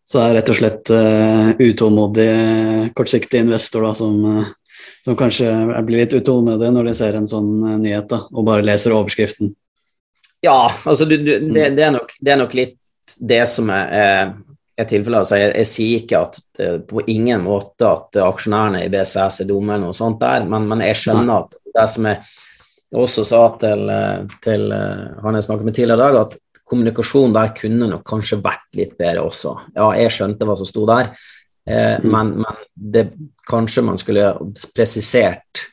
Så 0.06 0.22
er 0.22 0.36
rett 0.38 0.50
og 0.50 0.58
slett 0.58 0.90
uh, 0.94 1.50
utålmodig, 1.58 2.30
kortsiktig 2.98 3.44
investor 3.44 3.86
da, 3.86 3.92
som, 3.98 4.16
uh, 4.24 4.84
som, 5.04 5.16
kanskje 5.18 5.50
blir 5.86 6.04
litt 6.04 6.14
utålmodig 6.14 6.70
når 6.74 6.90
de 6.90 6.94
ser 6.98 7.18
en 7.18 7.28
sånn 7.30 7.50
uh, 7.62 7.76
nyhet 7.82 8.08
da, 8.10 8.24
og 8.30 8.46
bare 8.46 8.66
leser 8.66 8.94
overskriften. 8.96 9.52
Ja, 10.42 10.70
altså 10.88 11.04
du, 11.04 11.18
du, 11.18 11.32
det, 11.50 11.72
det, 11.76 11.84
er 11.84 11.94
nok, 11.98 12.14
det, 12.18 12.32
er 12.32 12.40
nok, 12.40 12.54
litt 12.56 12.78
det 13.18 13.42
som 13.50 13.70
er, 13.74 13.90
er, 13.92 14.34
er 14.78 14.88
tilfellet. 14.88 15.26
Altså, 15.26 15.38
jeg, 15.38 15.52
jeg, 15.60 15.70
sier 15.70 16.04
ikke 16.04 16.22
at 16.24 16.86
på 16.88 17.02
ingen 17.10 17.42
måte 17.44 17.90
at 17.90 18.18
aksjonærene 18.22 18.86
i 18.86 18.92
BCS 18.92 19.42
er 19.44 19.50
dumme, 19.50 19.74
eller 19.74 19.90
noe 19.90 19.98
sånt 19.98 20.22
der, 20.22 20.46
men, 20.48 20.66
men 20.70 20.86
jeg 20.86 21.02
skjønner 21.02 21.42
at 21.42 21.58
det 21.74 21.86
som 21.90 22.08
er 22.08 22.22
også 22.96 23.24
sa 23.26 23.42
til, 23.60 23.88
eh, 23.90 24.38
til 24.42 24.70
eh, 24.74 25.10
han 25.22 25.36
jeg 25.38 25.46
snakket 25.46 25.68
med 25.68 25.76
tidligere 25.76 25.98
i 25.98 26.02
dag, 26.02 26.20
at 26.20 26.38
kommunikasjonen 26.70 27.34
der 27.34 27.52
kunne 27.56 27.88
nok 27.90 28.04
kanskje 28.06 28.40
vært 28.42 28.68
litt 28.78 28.96
bedre 28.98 29.24
også. 29.26 29.56
Ja, 29.76 29.90
jeg 29.98 30.14
skjønte 30.14 30.46
hva 30.46 30.56
som 30.58 30.68
sto 30.68 30.86
der, 30.90 31.12
eh, 31.66 31.98
mm. 32.02 32.10
men, 32.10 32.32
men 32.44 32.62
det, 32.74 33.08
kanskje 33.50 33.84
man 33.86 33.98
skulle 33.98 34.34
presisert 34.74 35.66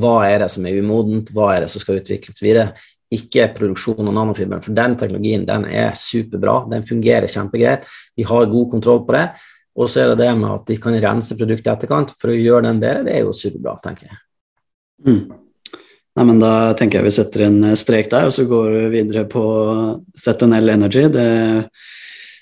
hva 0.00 0.20
er 0.28 0.44
det 0.44 0.50
som 0.54 0.66
er 0.68 0.78
umodent, 0.78 1.32
hva 1.34 1.54
er 1.54 1.64
det 1.64 1.72
som 1.72 1.82
skal 1.82 1.98
utvikles 1.98 2.42
videre. 2.44 2.76
Ikke 3.10 3.48
produksjon 3.56 4.06
av 4.06 4.14
nanofiberen, 4.14 4.62
for 4.62 4.76
den 4.76 4.94
teknologien 5.00 5.46
den 5.48 5.64
er 5.66 5.96
superbra. 5.98 6.60
Den 6.70 6.84
fungerer 6.86 7.26
kjempegreit. 7.26 7.88
De 8.14 8.22
har 8.28 8.52
god 8.52 8.68
kontroll 8.70 9.02
på 9.08 9.16
det. 9.16 9.24
Og 9.80 9.90
så 9.90 10.04
er 10.04 10.12
det 10.12 10.20
det 10.22 10.30
med 10.38 10.50
at 10.52 10.68
de 10.68 10.76
kan 10.82 10.94
rense 11.02 11.34
produktet 11.34 11.66
i 11.66 11.72
etterkant 11.72 12.14
for 12.20 12.30
å 12.30 12.38
gjøre 12.38 12.68
den 12.68 12.78
bedre. 12.82 13.02
Det 13.06 13.16
er 13.16 13.24
jo 13.24 13.34
superbra, 13.34 13.80
tenker 13.82 14.12
jeg. 14.12 14.20
Mm. 15.08 15.49
Nei, 16.18 16.26
men 16.26 16.40
Da 16.42 16.72
tenker 16.78 17.00
jeg 17.00 17.06
vi 17.06 17.14
setter 17.14 17.46
en 17.46 17.62
strek 17.78 18.10
der, 18.10 18.26
og 18.26 18.34
så 18.34 18.44
går 18.50 18.70
vi 18.74 18.84
videre 18.98 19.24
på 19.30 19.44
ZNL 20.18 20.76
Energy. 20.76 21.08
det 21.08 21.70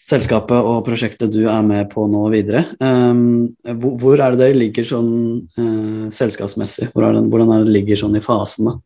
selskapet 0.08 0.56
og 0.56 0.84
prosjektet 0.86 1.32
du 1.34 1.42
er 1.50 1.64
med 1.64 1.88
på 1.92 2.06
nå 2.08 2.24
videre. 2.32 2.64
Um, 2.80 3.50
hvor 4.00 4.16
er 4.16 4.32
det 4.32 4.40
dere 4.40 4.56
ligger 4.56 4.86
sånn 4.88 5.10
uh, 5.58 6.04
selskapsmessig? 6.14 6.92
Hvor 6.94 7.08
er 7.08 7.18
det, 7.18 7.26
hvordan 7.28 7.52
er 7.52 7.66
det 7.66 7.74
ligger 7.74 8.00
sånn 8.00 8.16
i 8.16 8.24
fasen? 8.24 8.70
da? 8.70 8.78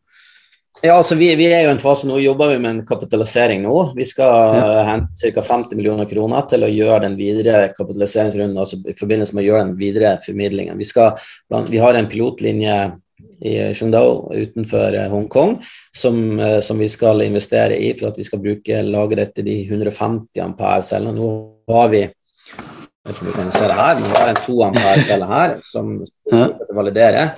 Ja, 0.83 0.97
altså 0.97 1.15
vi, 1.15 1.29
vi, 1.39 1.45
er 1.47 1.61
jo 1.63 1.69
i 1.69 1.75
en 1.77 1.79
fase 1.79 2.09
nå, 2.09 2.17
jobber 2.19 2.49
vi 2.51 2.57
med 2.59 2.69
en 2.73 2.81
kapitalisering 2.83 3.61
nå. 3.63 3.75
Vi 3.95 4.03
skal 4.03 4.57
ja. 4.57 4.81
hente 4.89 5.31
ca. 5.31 5.43
50 5.47 5.79
millioner 5.79 6.09
kroner 6.09 6.43
til 6.51 6.65
å 6.65 6.71
gjøre 6.71 7.05
den 7.05 7.15
videre 7.15 7.69
kapitaliseringsrunden, 7.77 8.59
altså 8.59 8.81
i 8.91 8.97
forbindelse 8.97 9.37
med 9.37 9.45
å 9.45 9.47
gjøre 9.47 9.63
den 9.69 9.77
videre 9.79 10.17
formidlingen. 10.25 10.75
Vi, 10.81 10.89
skal, 10.89 11.15
vi 11.69 11.79
har 11.79 11.95
en 11.95 12.09
pilotlinje 12.11 12.75
i 13.43 13.73
Shungdao 13.75 14.31
utenfor 14.33 14.95
eh, 14.95 15.09
Hongkong, 15.11 15.57
som, 15.95 16.39
eh, 16.39 16.59
som, 16.59 16.79
vi 16.79 16.89
skal 16.89 17.21
investere 17.21 17.77
i 17.77 17.93
for 17.99 18.11
at 18.11 18.17
vi 18.17 18.23
skal 18.23 18.41
bruke 18.43 18.83
lageret 18.87 19.33
til 19.35 19.47
de 19.47 19.57
150 19.67 20.39
ampere-cellene. 20.43 21.15
Nå 21.17 21.31
har 21.75 21.89
vi 21.91 22.05
vi 23.03 23.33
kan 23.35 23.51
se 23.51 23.67
det 23.67 23.75
her, 23.75 23.97
vi 23.99 24.13
har 24.15 24.29
en 24.31 24.37
2 24.45 24.53
ampere-celle 24.63 25.27
her 25.27 25.57
som 25.59 25.97
validerer, 26.71 27.33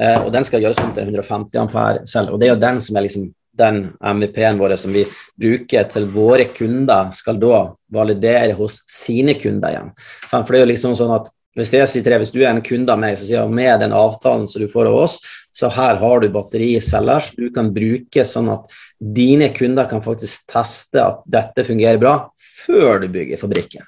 eh, 0.00 0.18
og 0.20 0.28
den 0.34 0.44
skal 0.44 0.60
gjøres 0.60 0.82
om 0.84 0.92
til 0.92 1.08
150 1.08 1.56
ampere-celler. 1.62 2.32
og 2.32 2.40
Det 2.40 2.48
er 2.48 2.52
jo 2.52 2.60
den 2.66 2.80
som 2.84 2.96
er 2.96 3.06
liksom 3.06 3.30
den 3.58 3.80
MVP-en 4.04 4.60
vår 4.60 4.76
som 4.76 4.92
vi 4.92 5.06
bruker 5.40 5.88
til 5.90 6.06
våre 6.12 6.44
kunder, 6.44 7.08
skal 7.10 7.40
da 7.40 7.62
validere 7.90 8.52
hos 8.52 8.82
sine 8.86 9.34
kunder 9.40 9.72
igjen. 9.72 9.90
For 10.28 10.52
det 10.52 10.60
er 10.60 10.66
jo 10.66 10.72
liksom 10.74 10.94
sånn 10.98 11.16
at 11.16 11.32
hvis 11.58 11.74
jeg 11.74 11.90
sier 11.90 12.04
til 12.06 12.14
deg, 12.14 12.22
hvis 12.22 12.34
du 12.34 12.40
er 12.42 12.52
en 12.52 12.62
kunde 12.64 12.94
av 12.94 13.00
meg, 13.02 13.18
som 13.18 13.28
sier 13.28 13.52
med 13.52 13.82
den 13.82 13.94
avtalen 13.96 14.46
som 14.50 14.62
du 14.62 14.70
får 14.70 14.90
av 14.90 14.98
oss, 15.02 15.18
så 15.54 15.70
her 15.74 15.98
har 15.98 16.22
du 16.22 16.28
battericeller 16.32 17.24
som 17.24 17.38
du 17.40 17.50
kan 17.54 17.72
bruke 17.74 18.24
sånn 18.26 18.50
at 18.54 18.78
dine 18.98 19.50
kunder 19.56 19.88
kan 19.90 20.02
faktisk 20.04 20.46
teste 20.50 21.02
at 21.02 21.24
dette 21.26 21.66
fungerer 21.66 21.98
bra, 22.00 22.18
før 22.38 23.02
du 23.02 23.08
bygger 23.14 23.40
fabrikken. 23.40 23.86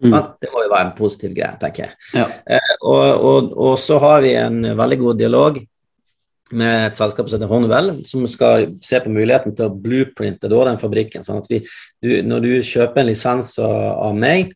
Mm. 0.00 0.14
Det 0.40 0.48
må 0.52 0.62
jo 0.64 0.70
være 0.72 0.86
en 0.88 0.94
positiv 0.96 1.34
greie, 1.36 1.52
tenker 1.60 1.88
jeg. 1.88 1.98
Ja. 2.16 2.28
Eh, 2.56 2.76
og, 2.80 3.02
og, 3.18 3.50
og, 3.52 3.74
så 3.80 3.98
har 4.00 4.22
vi 4.24 4.32
en 4.38 4.62
veldig 4.78 4.98
god 5.02 5.20
dialog 5.20 5.58
med 6.56 6.86
et 6.86 6.96
selskap 6.98 7.28
som 7.28 7.38
heter 7.38 7.50
Honeywell, 7.50 7.92
som 8.08 8.24
skal 8.30 8.70
se 8.82 8.98
på 9.02 9.12
muligheten 9.12 9.54
til 9.56 9.68
å 9.68 9.74
blueprinte 9.74 10.48
da, 10.50 10.62
den 10.70 10.80
fabrikken. 10.80 11.26
sånn 11.26 11.42
at 11.42 11.50
vi, 11.50 11.60
du, 12.02 12.14
Når 12.26 12.46
du 12.46 12.50
kjøper 12.64 13.02
en 13.02 13.10
lisens 13.10 13.52
av 13.60 14.16
meg, 14.16 14.54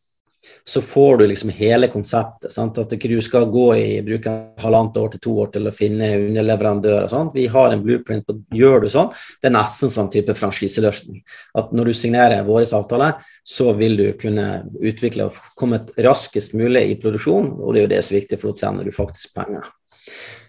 så 0.66 0.80
får 0.80 1.16
du 1.16 1.26
liksom 1.26 1.50
hele 1.50 1.88
konseptet. 1.92 2.52
Sant? 2.52 2.78
At 2.80 2.92
ikke 2.96 3.10
du 3.12 3.18
skal 3.22 3.50
gå 3.52 3.66
i 3.76 3.88
bruke 4.04 4.32
halvannet 4.62 4.96
år 4.96 5.10
til 5.12 5.22
to 5.26 5.34
år 5.42 5.50
til 5.52 5.68
å 5.68 5.74
finne 5.74 6.08
underleverandør 6.22 7.04
og 7.04 7.10
sånn. 7.12 7.32
Vi 7.34 7.44
har 7.52 7.74
en 7.74 7.82
blueprint 7.84 8.24
på 8.24 8.38
gjør 8.56 8.86
du 8.86 8.88
sånn. 8.92 9.10
Det 9.42 9.50
er 9.50 9.56
nesten 9.58 9.92
sånn 9.92 10.08
type 10.14 10.36
franchiseløsning. 10.38 11.20
At 11.60 11.74
når 11.76 11.90
du 11.90 11.96
signerer 11.98 12.48
vår 12.48 12.64
avtale, 12.78 13.10
så 13.44 13.74
vil 13.76 13.98
du 14.00 14.06
kunne 14.20 14.48
utvikle 14.80 15.28
og 15.28 15.42
komme 15.60 15.82
raskest 16.06 16.56
mulig 16.56 16.86
i 16.94 16.98
produksjon, 17.02 17.52
og 17.60 17.74
det 17.74 17.82
er 17.82 17.86
jo 17.86 17.92
det 17.92 18.00
som 18.06 18.14
er 18.14 18.22
viktig, 18.22 18.40
for 18.40 18.54
da 18.54 18.64
tjener 18.64 18.88
du 18.88 18.96
faktisk 18.96 19.36
penger. 19.36 19.68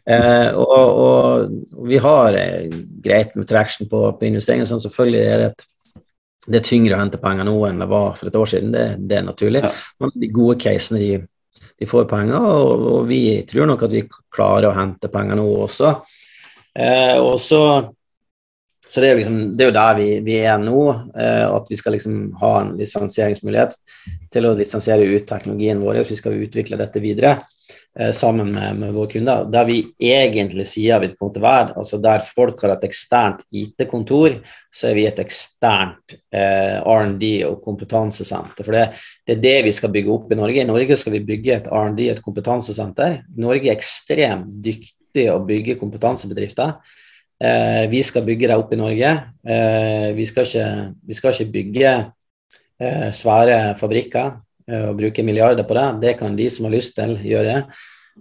Eh, 0.06 0.50
og, 0.54 0.98
og, 1.02 1.86
vi 1.90 2.00
har 2.00 2.40
eh, 2.40 2.72
greit 3.04 3.36
med 3.36 3.50
traction 3.50 3.90
på, 3.92 4.06
på 4.16 4.28
investeringer. 4.30 4.70
Sånn, 4.70 4.84
selvfølgelig 4.84 5.24
er 5.28 5.42
det 5.42 5.48
et 5.52 5.72
det 6.46 6.60
er 6.60 6.68
tyngre 6.68 6.98
å 6.98 7.02
hente 7.02 7.22
penger 7.22 7.48
nå 7.48 7.56
enn 7.68 7.82
det 7.82 7.88
var 7.90 8.14
for 8.20 8.30
et 8.30 8.38
år 8.38 8.52
siden, 8.52 8.74
det, 8.76 8.86
det 9.10 9.20
er 9.20 9.26
naturlig. 9.26 9.64
Ja. 9.66 9.72
Men 10.04 10.14
de 10.22 10.30
gode 10.34 10.60
casene, 10.62 11.02
de, 11.02 11.66
de 11.82 11.90
får 11.90 12.08
penger, 12.12 12.46
og, 12.46 12.88
og, 12.92 13.02
vi 13.10 13.22
tror 13.50 13.70
nok 13.72 13.86
at 13.88 13.96
vi 13.96 14.06
klarer 14.08 14.70
å 14.70 14.78
hente 14.78 15.12
penger 15.12 15.40
nå 15.40 15.46
også. 15.66 15.94
Eh, 16.76 17.18
og 17.18 17.40
så, 17.42 17.62
så 18.86 19.02
det, 19.02 19.10
er 19.10 19.22
liksom, 19.22 19.40
det 19.58 19.66
er 19.66 19.72
jo 19.72 19.78
der 19.80 20.00
vi, 20.00 20.10
vi 20.28 20.38
er 20.44 20.62
nå, 20.62 20.84
eh, 21.16 21.46
at 21.48 21.72
vi 21.72 21.80
skal 21.80 21.98
liksom 21.98 22.20
ha 22.44 22.54
en 22.62 22.76
lisensieringsmulighet 22.80 23.78
til 24.36 24.50
å 24.50 24.56
lisensiere 24.60 25.08
ut 25.16 25.28
teknologien 25.30 25.82
vår. 25.82 26.04
hvis 26.04 26.14
vi 26.14 26.22
skal 26.22 26.46
utvikle 26.46 26.80
dette 26.82 27.02
videre. 27.04 27.38
Eh, 28.00 28.12
sammen 28.12 28.52
med, 28.52 28.76
med 28.76 28.94
våre 28.94 29.08
kunder. 29.08 29.46
Der 29.48 29.64
vi 29.70 29.78
egentlig 30.04 30.66
sier 30.68 31.00
vi 31.00 31.14
kommer 31.14 31.32
til 31.32 31.40
å 31.40 31.46
være, 31.46 31.76
altså 31.80 32.00
der 32.04 32.26
folk 32.28 32.60
har 32.66 32.74
et 32.74 32.84
eksternt 32.90 33.46
IT-kontor, 33.56 34.36
så 34.68 34.90
er 34.90 34.98
vi 34.98 35.06
et 35.08 35.22
eksternt 35.24 36.18
eh, 36.36 36.82
R&D 36.84 37.30
og 37.48 37.62
kompetansesenter. 37.64 38.68
For 38.68 38.76
det, 38.76 38.84
det, 39.24 39.38
er 39.38 39.46
det 39.46 39.56
vi 39.70 39.74
skal 39.78 39.94
bygge 39.96 40.12
opp 40.12 40.28
i 40.36 40.40
Norge. 40.42 40.60
I 40.60 40.68
Norge 40.68 41.00
skal 41.00 41.16
vi 41.16 41.24
bygge 41.30 41.56
et 41.56 41.72
R&D, 41.72 42.10
et 42.12 42.22
kompetansesenter. 42.26 43.22
Norge 43.40 43.72
er 43.72 43.78
ekstremt 43.78 44.52
dyktig 44.68 45.30
å 45.32 45.40
bygge 45.48 45.80
kompetansebedrifter. 45.80 46.76
Eh, 47.40 47.86
vi 47.96 48.04
skal 48.04 48.28
bygge 48.28 48.52
det 48.52 48.60
opp 48.60 48.76
i 48.76 48.82
Norge. 48.84 49.14
Eh, 49.40 50.10
vi, 50.20 50.28
skal 50.28 50.52
ikke, 50.52 50.68
vi, 51.00 51.16
skal 51.16 51.32
ikke, 51.32 51.54
bygge 51.56 51.96
eh, 51.96 53.08
svære 53.16 53.62
fabrikker 53.80 54.36
og 54.66 54.96
bruke 54.98 55.24
milliarder 55.26 55.68
på 55.68 55.76
det. 55.78 55.90
Det 56.02 56.14
kan 56.20 56.38
de 56.38 56.50
som 56.50 56.66
har 56.66 56.74
lyst 56.74 56.96
til, 56.98 57.18
gjøre. 57.22 57.60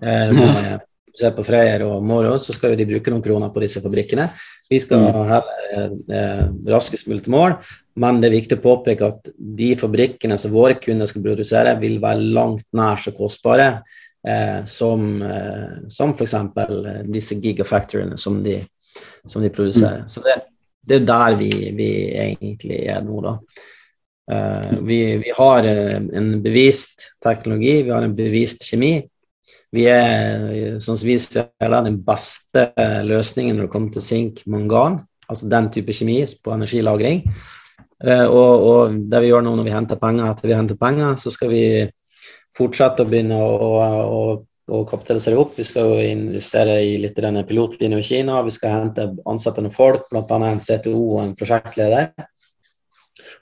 Eh, 0.02 0.74
se 1.18 1.30
på 1.30 1.44
Freyr 1.46 1.84
og 1.86 2.02
Moro, 2.06 2.34
så 2.42 2.54
skal 2.54 2.72
jo 2.72 2.80
de 2.80 2.88
bruke 2.88 3.12
noen 3.12 3.22
kroner 3.22 3.52
på 3.54 3.62
disse 3.62 3.82
fabrikkene. 3.84 4.26
Vi 4.70 4.80
skal 4.82 5.02
mm. 5.04 5.18
heller 5.28 5.92
eh, 6.18 6.46
raskest 6.72 7.08
mulig 7.10 7.24
til 7.26 7.34
mål, 7.36 7.58
men 8.02 8.18
det 8.20 8.30
er 8.30 8.38
viktig 8.38 8.58
å 8.58 8.64
påpeke 8.64 9.10
at 9.12 9.30
de 9.60 9.74
fabrikkene 9.78 10.38
som 10.40 10.54
våre 10.54 10.78
kunder 10.82 11.10
skal 11.10 11.24
produsere, 11.26 11.76
vil 11.82 12.00
være 12.02 12.32
langt 12.34 12.66
nær 12.74 12.98
så 13.00 13.14
kostbare 13.14 13.68
eh, 14.26 14.64
som, 14.66 15.06
eh, 15.22 15.84
som 15.92 16.16
f.eks. 16.16 16.34
disse 17.14 17.38
gigafactoryene 17.38 18.18
som 18.18 18.40
de, 18.44 18.58
som 19.28 19.44
de 19.44 19.52
produserer. 19.54 20.02
Mm. 20.02 20.10
Så 20.10 20.24
det, 20.24 20.40
det, 20.82 21.02
er 21.02 21.08
der 21.12 21.38
vi, 21.38 21.52
vi 21.78 21.90
egentlig 22.26 22.82
er 22.90 23.06
nå, 23.06 23.20
da. 23.22 23.36
Uh, 24.32 24.80
vi, 24.80 25.16
vi, 25.20 25.32
har 25.36 25.66
uh, 25.68 25.96
en 26.16 26.42
bevist 26.42 27.10
teknologi, 27.22 27.82
vi 27.82 27.92
har 27.92 28.04
en 28.06 28.14
bevist 28.16 28.64
kjemi. 28.64 28.96
Vi 29.74 29.84
er, 29.90 30.78
sånn 30.80 30.96
som 30.96 31.08
vi 31.08 31.18
ser 31.20 31.50
det, 31.58 31.80
den 31.88 31.98
beste 32.06 32.68
løsningen 33.04 33.58
når 33.58 33.66
det 33.66 33.72
kommer 33.72 33.92
til 33.92 34.04
sink, 34.06 34.44
mangan, 34.48 35.00
altså 35.26 35.50
den 35.50 35.68
type 35.74 35.92
kjemi 35.96 36.20
på 36.44 36.54
energilagring. 36.54 37.24
Og, 38.04 38.64
og, 38.68 38.96
det 39.10 39.20
vi 39.24 39.32
gjør 39.32 39.42
nå 39.42 39.54
når 39.58 39.66
vi 39.66 39.72
henter 39.74 39.98
penger 39.98 40.28
etter 40.28 40.50
vi 40.50 40.54
henter 40.54 40.78
penger, 40.78 41.16
så 41.18 41.32
skal 41.34 41.50
vi 41.50 41.64
fortsette 42.54 43.02
å 43.02 43.10
begynne 43.10 43.40
å, 43.42 43.70
å, 44.04 44.22
å 44.70 44.82
kapitalisere 44.86 45.40
opp. 45.42 45.56
Vi 45.58 45.66
skal 45.66 45.90
jo 45.90 46.06
investere 46.06 46.78
i 46.84 46.94
litt 47.02 47.18
i 47.18 47.26
denne 47.26 47.42
pilotlinja 47.48 47.98
i 47.98 48.06
Kina. 48.06 48.44
Vi 48.46 48.54
skal 48.54 48.76
hente 48.76 49.08
ansette 49.26 49.64
noen 49.64 49.74
folk, 49.74 50.06
bl.a. 50.12 50.38
en 50.52 50.62
CTO 50.62 50.94
og 51.16 51.22
en 51.24 51.34
prosjektleder 51.38 52.12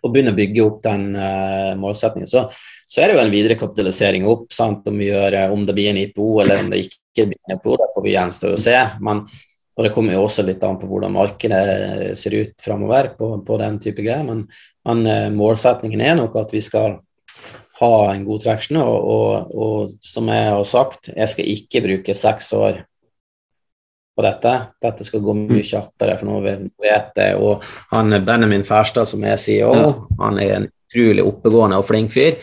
og 0.00 0.12
begynne 0.12 0.32
å 0.32 0.38
bygge 0.38 0.64
opp 0.64 0.80
den 0.86 1.06
uh, 1.16 1.72
målsettingen. 1.80 2.30
Så, 2.30 2.46
så, 2.86 3.00
er 3.00 3.10
det 3.10 3.16
jo 3.16 3.22
en 3.24 3.32
videre 3.32 3.58
kapitalisering 3.60 4.26
opp, 4.30 4.48
sant? 4.54 4.86
Om, 4.88 5.00
gjør, 5.04 5.38
eh, 5.38 5.54
om 5.54 5.64
det 5.68 5.76
blir 5.76 5.92
en 5.92 6.02
IPO 6.02 6.28
eller 6.42 6.64
om 6.64 6.72
det 6.72 6.84
ikke 6.86 7.28
blir 7.30 7.38
en 7.38 7.56
IPO. 7.56 7.78
Det 7.80 7.88
får 7.94 8.06
vi 8.06 8.14
gjenstå 8.16 8.52
å 8.52 8.60
se. 8.60 8.76
Men, 9.04 9.24
og 9.72 9.86
det 9.86 9.92
kommer 9.94 10.16
jo 10.16 10.26
også 10.26 10.44
litt 10.44 10.64
an 10.66 10.78
på 10.80 10.90
hvordan 10.90 11.14
markedet 11.16 11.62
ser 12.20 12.36
ut 12.36 12.52
framover 12.60 13.12
på, 13.16 13.32
på, 13.46 13.58
den 13.62 13.80
type 13.82 14.04
greier. 14.04 14.26
Men, 14.28 14.44
men 14.88 15.08
uh, 15.08 15.30
målsettingen 15.34 16.04
er 16.04 16.18
nok 16.20 16.36
at 16.42 16.54
vi 16.54 16.64
skal 16.64 17.00
ha 17.82 17.94
en 18.12 18.24
god 18.26 18.44
traction, 18.44 18.78
og, 18.78 19.06
og, 19.10 19.54
og 19.58 19.94
som 20.04 20.28
jeg 20.30 20.50
har 20.54 20.66
sagt, 20.68 21.08
jeg 21.16 21.30
skal 21.32 21.48
ikke 21.56 21.82
bruke 21.82 22.14
seks 22.14 22.52
år 22.54 22.84
på 24.16 24.24
dette. 24.24 24.54
Dette 24.82 25.06
skal 25.06 25.22
gå 25.24 25.34
mye 25.36 25.64
kjappere, 25.66 26.16
for 26.20 26.28
nå 26.28 26.40
vet 26.44 27.18
jeg. 27.18 27.38
Og 27.40 27.64
han 27.92 28.18
Benjamin 28.24 28.64
Færstad, 28.66 29.08
som 29.08 29.24
er 29.24 29.40
CEO, 29.40 29.72
ja. 29.72 29.92
han 30.20 30.40
er 30.42 30.56
en 30.58 30.68
utrolig 30.68 31.24
oppegående 31.24 31.80
og 31.80 31.88
flink 31.88 32.12
fyr. 32.12 32.36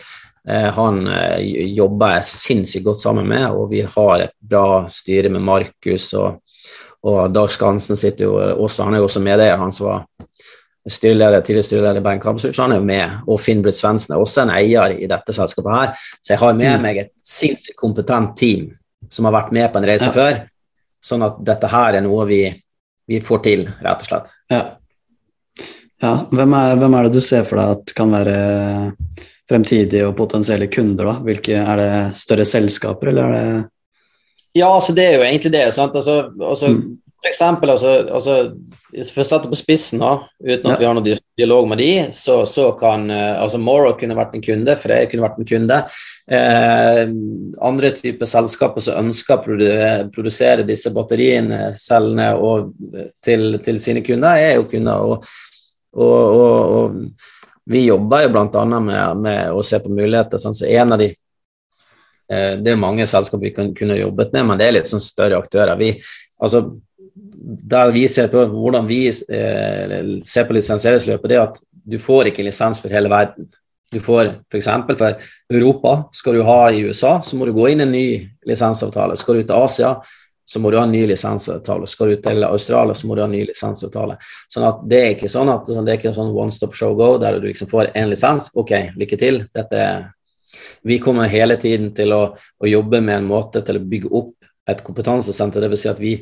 Eh, 0.48 0.68
han 0.76 1.04
eh, 1.06 1.70
jobber 1.76 2.16
jeg 2.16 2.28
sinnssykt 2.30 2.86
godt 2.88 3.02
sammen 3.02 3.28
med, 3.30 3.46
og 3.52 3.70
vi 3.72 3.84
har 3.86 4.26
et 4.26 4.34
bra 4.40 4.86
styre 4.90 5.30
med 5.32 5.44
Markus. 5.46 6.10
Og, 6.18 6.40
og 7.06 7.22
Dag 7.34 7.52
Skansen 7.52 7.98
sitter 7.98 8.26
jo 8.26 8.34
også, 8.64 8.88
han 8.88 8.96
er 8.96 9.04
jo 9.04 9.10
også 9.10 9.22
medeier. 9.24 9.60
Han 9.60 9.74
som 9.74 9.92
var 9.92 10.06
styreleder, 10.90 11.44
tidligere 11.44 11.68
styreleder 11.68 12.00
i 12.00 12.04
Bank 12.04 12.24
så 12.40 12.50
han 12.62 12.72
er 12.72 12.80
jo 12.80 12.88
med. 12.88 13.18
Og 13.28 13.40
Finn 13.40 13.62
Britt 13.62 13.78
Svendsen 13.78 14.16
er 14.16 14.22
også 14.22 14.46
en 14.46 14.54
eier 14.54 14.96
i 14.96 15.06
dette 15.10 15.34
selskapet 15.36 15.76
her. 15.76 16.06
Så 16.18 16.34
jeg 16.34 16.42
har 16.42 16.56
med 16.56 16.72
mm. 16.72 16.86
meg 16.86 17.02
et 17.04 17.12
sinnssykt 17.22 17.78
kompetent 17.78 18.34
team 18.40 18.70
som 19.10 19.28
har 19.28 19.36
vært 19.36 19.52
med 19.52 19.70
på 19.72 19.80
en 19.80 19.86
reise 19.88 20.08
ja. 20.08 20.14
før 20.14 20.40
Sånn 21.00 21.24
at 21.24 21.40
dette 21.44 21.70
her 21.72 21.96
er 21.96 22.04
noe 22.04 22.26
vi, 22.28 22.42
vi 23.08 23.20
får 23.24 23.42
til, 23.46 23.66
rett 23.80 24.04
og 24.04 24.10
slett. 24.10 24.32
Ja. 24.52 24.62
ja. 26.02 26.14
Hvem, 26.30 26.56
er, 26.58 26.76
hvem, 26.80 26.96
er, 26.96 27.08
det 27.08 27.18
du 27.18 27.24
ser 27.24 27.46
for 27.48 27.60
deg 27.60 27.76
at 27.78 27.94
kan 27.96 28.12
være 28.12 28.38
fremtidige 29.50 30.08
og 30.08 30.16
potensielle 30.18 30.68
kunder? 30.72 31.12
da? 31.12 31.16
Hvilke, 31.24 31.60
er 31.62 31.80
det 31.80 31.92
større 32.20 32.46
selskaper, 32.48 33.12
eller 33.12 33.28
er 33.28 33.36
det 33.36 33.60
Ja, 34.58 34.66
altså 34.66 34.92
det 34.96 35.06
er 35.06 35.16
jo 35.16 35.26
egentlig 35.26 35.52
det. 35.54 35.66
sant? 35.74 35.94
Altså, 35.94 36.24
altså 36.42 36.74
mm. 36.74 36.84
For 37.20 37.28
eksempel, 37.28 37.68
altså, 37.68 37.90
altså, 38.08 38.34
For 39.12 39.20
å 39.20 39.26
sette 39.28 39.48
på 39.50 39.58
spissen, 39.58 40.00
da, 40.00 40.22
uten 40.40 40.70
at 40.70 40.72
ja. 40.72 40.78
vi 40.80 40.86
har 40.88 40.94
noen 40.96 41.18
dialog 41.36 41.68
med 41.68 41.78
de, 41.82 41.90
så, 42.16 42.38
så 42.48 42.70
kan 42.80 43.04
eh, 43.12 43.34
altså 43.36 43.60
Morrow 43.60 43.92
kunne 44.00 44.16
vært 44.16 44.38
en 44.38 44.44
kunde, 44.44 44.76
Freyr 44.80 45.10
kunne 45.10 45.26
vært 45.26 45.42
en 45.42 45.50
kunde. 45.50 45.78
Eh, 46.32 47.02
andre 47.68 47.92
typer 47.98 48.30
selskaper 48.30 48.86
som 48.86 49.04
ønsker 49.04 49.36
å 49.36 49.60
produsere 50.16 50.64
disse 50.66 50.94
batteriene, 50.96 51.74
cellene, 51.76 52.32
og, 52.40 52.72
til, 53.22 53.60
til, 53.68 53.82
sine 53.84 54.02
kunder, 54.06 54.40
er 54.40 54.56
jo 54.56 54.66
kunder. 54.72 55.12
Og, 55.12 55.30
og, 56.00 56.42
og 56.80 57.70
vi 57.70 57.84
jobber 57.84 58.24
jo 58.24 58.34
bl.a. 58.34 58.66
Med, 58.80 59.24
med 59.28 59.52
å 59.52 59.60
se 59.62 59.78
på 59.84 59.92
muligheter. 59.92 60.40
Sånn, 60.40 60.56
så 60.56 60.72
en 60.72 60.96
av 60.96 61.04
de 61.04 61.12
eh, 61.12 62.54
det 62.64 62.72
er 62.72 62.80
mange 62.80 63.04
selskaper 63.04 63.50
vi 63.50 63.74
kunne 63.76 64.00
jobbet 64.00 64.32
med, 64.32 64.48
men 64.48 64.60
det 64.60 64.70
er 64.70 64.80
litt 64.80 64.88
sånn 64.88 65.04
større 65.04 65.38
aktører. 65.38 65.76
Vi, 65.76 65.92
altså, 66.40 66.70
der 67.50 67.90
vi 67.94 68.04
ser 68.08 68.28
på 68.32 68.44
hvordan 68.52 68.86
vi 68.88 69.06
eh, 69.08 69.96
ser 70.26 70.46
på 70.46 70.56
lisensieringsløpet, 70.56 71.30
det 71.30 71.38
er 71.38 71.48
at 71.48 71.58
du 71.90 71.98
får 71.98 72.30
ikke 72.30 72.44
lisens 72.46 72.80
for 72.82 72.92
hele 72.92 73.10
verden. 73.10 73.48
Du 73.90 73.98
får 73.98 74.36
f.eks. 74.52 74.68
For, 74.86 74.96
for 74.96 75.58
Europa, 75.58 75.94
skal 76.14 76.38
du 76.38 76.44
ha 76.46 76.60
i 76.70 76.84
USA, 76.86 77.16
så 77.26 77.36
må 77.36 77.48
du 77.48 77.54
gå 77.56 77.72
inn 77.72 77.82
i 77.82 77.86
en 77.86 77.94
ny 77.94 78.08
lisensavtale. 78.46 79.16
Skal 79.18 79.40
du 79.40 79.48
til 79.48 79.56
Asia, 79.56 79.96
så 80.50 80.62
må 80.62 80.70
du 80.70 80.78
ha 80.78 80.84
en 80.86 80.94
ny 80.94 81.02
lisensavtale. 81.10 81.88
Skal 81.90 82.12
du 82.12 82.22
til 82.22 82.46
Australia, 82.46 82.94
så 82.94 83.06
må 83.06 83.16
du 83.16 83.24
ha 83.24 83.26
en 83.28 83.34
ny 83.34 83.42
lisensavtale. 83.48 84.16
Sånn 84.50 84.68
at 84.68 84.86
Det 84.90 85.00
er 85.00 85.12
ikke 85.16 85.30
sånn 85.30 85.50
at 85.50 85.68
det 85.70 85.82
er 85.82 85.98
ikke 85.98 86.10
en 86.12 86.18
sånn 86.20 86.32
one 86.34 86.54
stop 86.54 86.74
show 86.74 86.94
go 86.98 87.12
der 87.22 87.38
du 87.38 87.46
liksom 87.48 87.70
får 87.70 87.92
én 87.98 88.10
lisens. 88.10 88.50
Ok, 88.58 88.72
lykke 88.98 89.18
til. 89.18 89.44
Dette 89.54 89.84
vi 90.82 90.98
kommer 90.98 91.30
hele 91.30 91.56
tiden 91.60 91.92
til 91.94 92.12
å, 92.14 92.22
å, 92.34 92.66
jobbe 92.66 92.98
med 93.00 93.20
en 93.20 93.28
måte 93.30 93.62
til 93.62 93.78
å 93.78 93.84
bygge 93.92 94.10
opp 94.10 94.50
et 94.70 94.82
kompetansesenter. 94.86 95.62
Dvs. 95.62 95.82
Si 95.84 95.90
at 95.90 96.02
vi 96.02 96.14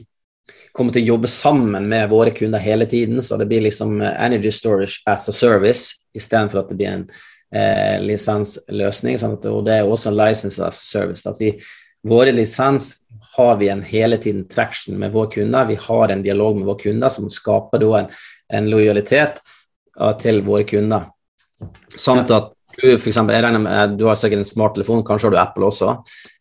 kommer 0.73 0.95
til 0.95 1.07
å 1.07 1.15
jobbe 1.15 1.31
sammen 1.31 1.89
med 1.91 2.11
våre 2.11 2.33
kunder 2.37 2.63
hele 2.63 2.87
tiden. 2.87 3.23
Så 3.23 3.37
det 3.37 3.49
blir 3.51 3.65
liksom 3.67 4.01
eh, 4.01 4.15
Energy 4.27 4.53
Storage 4.55 5.03
as 5.07 5.29
a 5.29 5.35
Service 5.35 5.99
istedenfor 6.17 6.63
at 6.63 6.71
det 6.71 6.79
blir 6.79 6.93
en 6.93 7.05
eh, 7.55 7.99
lisensløsning. 8.05 9.19
Sånn 9.21 9.37
og 9.51 9.65
det 9.69 9.81
er 9.81 9.91
også 9.91 10.13
en 10.13 10.19
license 10.19 10.63
as 10.63 10.81
a 10.83 10.89
service. 10.93 11.27
At 11.29 11.41
vi, 11.43 11.55
våre 12.09 12.35
lisens 12.35 12.95
har 13.39 13.57
vi 13.61 13.69
en 13.71 13.85
hele 13.87 14.19
tiden 14.19 14.49
traction 14.51 14.99
med 14.99 15.15
våre 15.15 15.31
kunder. 15.37 15.69
Vi 15.69 15.79
har 15.81 16.09
en 16.09 16.25
dialog 16.25 16.59
med 16.59 16.67
våre 16.67 16.83
kunder 16.83 17.13
som 17.13 17.31
skaper 17.31 17.83
da 17.83 18.03
en, 18.03 18.13
en 18.59 18.71
lojalitet 18.71 19.39
uh, 20.01 20.15
til 20.19 20.43
våre 20.47 20.67
kunder. 20.67 21.07
Samt 21.95 22.33
at 22.35 22.55
du 22.79 22.93
for 22.95 23.11
eksempel, 23.11 23.35
jeg 23.35 23.43
regner 23.43 23.63
med, 23.63 23.97
du 23.99 24.05
har 24.07 24.19
sikkert 24.19 24.45
en 24.45 24.47
smarttelefon, 24.47 25.03
kanskje 25.07 25.27
har 25.27 25.35
du 25.35 25.39
Apple 25.41 25.67
også. 25.67 25.95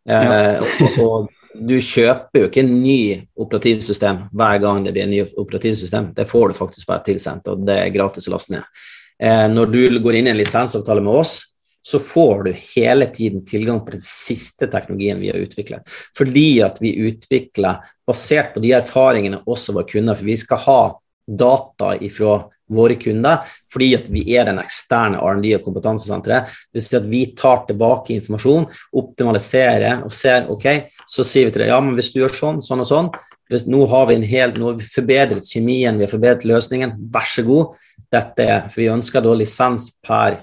Eh, 0.06 0.60
og, 0.62 1.00
og 1.02 1.37
du 1.60 1.76
kjøper 1.82 2.44
jo 2.44 2.48
ikke 2.50 2.64
en 2.64 2.76
ny 2.84 3.02
operativsystem 3.40 4.28
hver 4.38 4.62
gang 4.64 4.84
det 4.86 4.94
blir 4.96 5.08
en 5.08 5.14
ny 5.14 5.24
operativsystem. 5.26 6.12
Det 6.18 6.28
får 6.30 6.52
du 6.52 6.58
faktisk 6.58 6.88
bare 6.90 7.06
tilsendt, 7.08 7.50
og 7.52 7.66
det 7.68 7.78
er 7.82 7.94
gratis 7.96 8.30
å 8.30 8.36
laste 8.36 8.56
ned. 8.56 8.82
Eh, 9.18 9.46
når 9.50 9.72
du 9.74 10.00
går 10.04 10.20
inn 10.20 10.30
i 10.30 10.34
en 10.34 10.40
lisensavtale 10.40 11.04
med 11.04 11.22
oss, 11.24 11.40
så 11.88 12.00
får 12.04 12.44
du 12.44 12.52
hele 12.76 13.08
tiden 13.16 13.46
tilgang 13.48 13.80
på 13.86 13.94
den 13.96 14.04
siste 14.04 14.68
teknologien 14.68 15.22
vi 15.24 15.30
har 15.32 15.40
utviklet. 15.40 15.88
Fordi 16.18 16.60
at 16.66 16.82
vi 16.84 16.98
utvikler 17.08 17.86
basert 18.08 18.54
på 18.54 18.64
de 18.64 18.74
erfaringene 18.76 19.40
også 19.48 19.76
våre 19.78 19.88
kunder, 19.88 20.18
for 20.18 20.28
vi 20.28 20.36
skal 20.40 20.64
ha 20.66 20.82
data 21.28 21.94
ifra 22.04 22.42
våre 22.68 22.98
kunder, 23.00 23.46
fordi 23.72 23.90
at 23.96 24.10
vi 24.12 24.24
er 24.36 24.48
den 24.50 24.60
eksterne 24.62 25.20
R&D- 25.24 25.54
og 25.58 25.64
kompetansesenteret. 25.66 26.52
Det 26.68 26.80
vil 26.80 26.86
si 26.86 26.98
at 27.00 27.08
vi 27.10 27.22
tar 27.38 27.64
tilbake 27.68 28.16
informasjon, 28.18 28.68
optimaliserer 29.00 30.04
og 30.06 30.14
ser 30.16 30.50
ok, 30.52 30.68
så 31.08 31.26
sier 31.28 31.48
vi 31.48 31.56
til 31.56 31.66
deg 31.66 31.72
ja, 31.72 31.80
men 31.84 31.96
hvis 31.98 32.12
du 32.14 32.20
gjør 32.22 32.36
sånn, 32.36 32.62
sånn 32.66 32.84
og 32.84 32.90
sånn, 32.90 33.12
hvis, 33.52 33.68
nå 33.72 33.86
har 33.92 34.10
vi 34.10 34.18
en 34.18 34.28
hel, 34.28 34.56
nå 34.58 34.72
har 34.72 34.82
vi 34.82 34.90
forbedret 34.92 35.48
kjemien, 35.48 36.00
vi 36.00 36.08
har 36.08 36.12
forbedret 36.12 36.48
løsningen, 36.48 36.98
vær 37.14 37.30
så 37.32 37.46
god. 37.48 37.80
Dette 38.12 38.44
er, 38.44 38.68
for 38.72 38.82
Vi 38.84 38.92
ønsker 38.92 39.24
da 39.24 39.34
lisens 39.36 39.90
per 40.04 40.42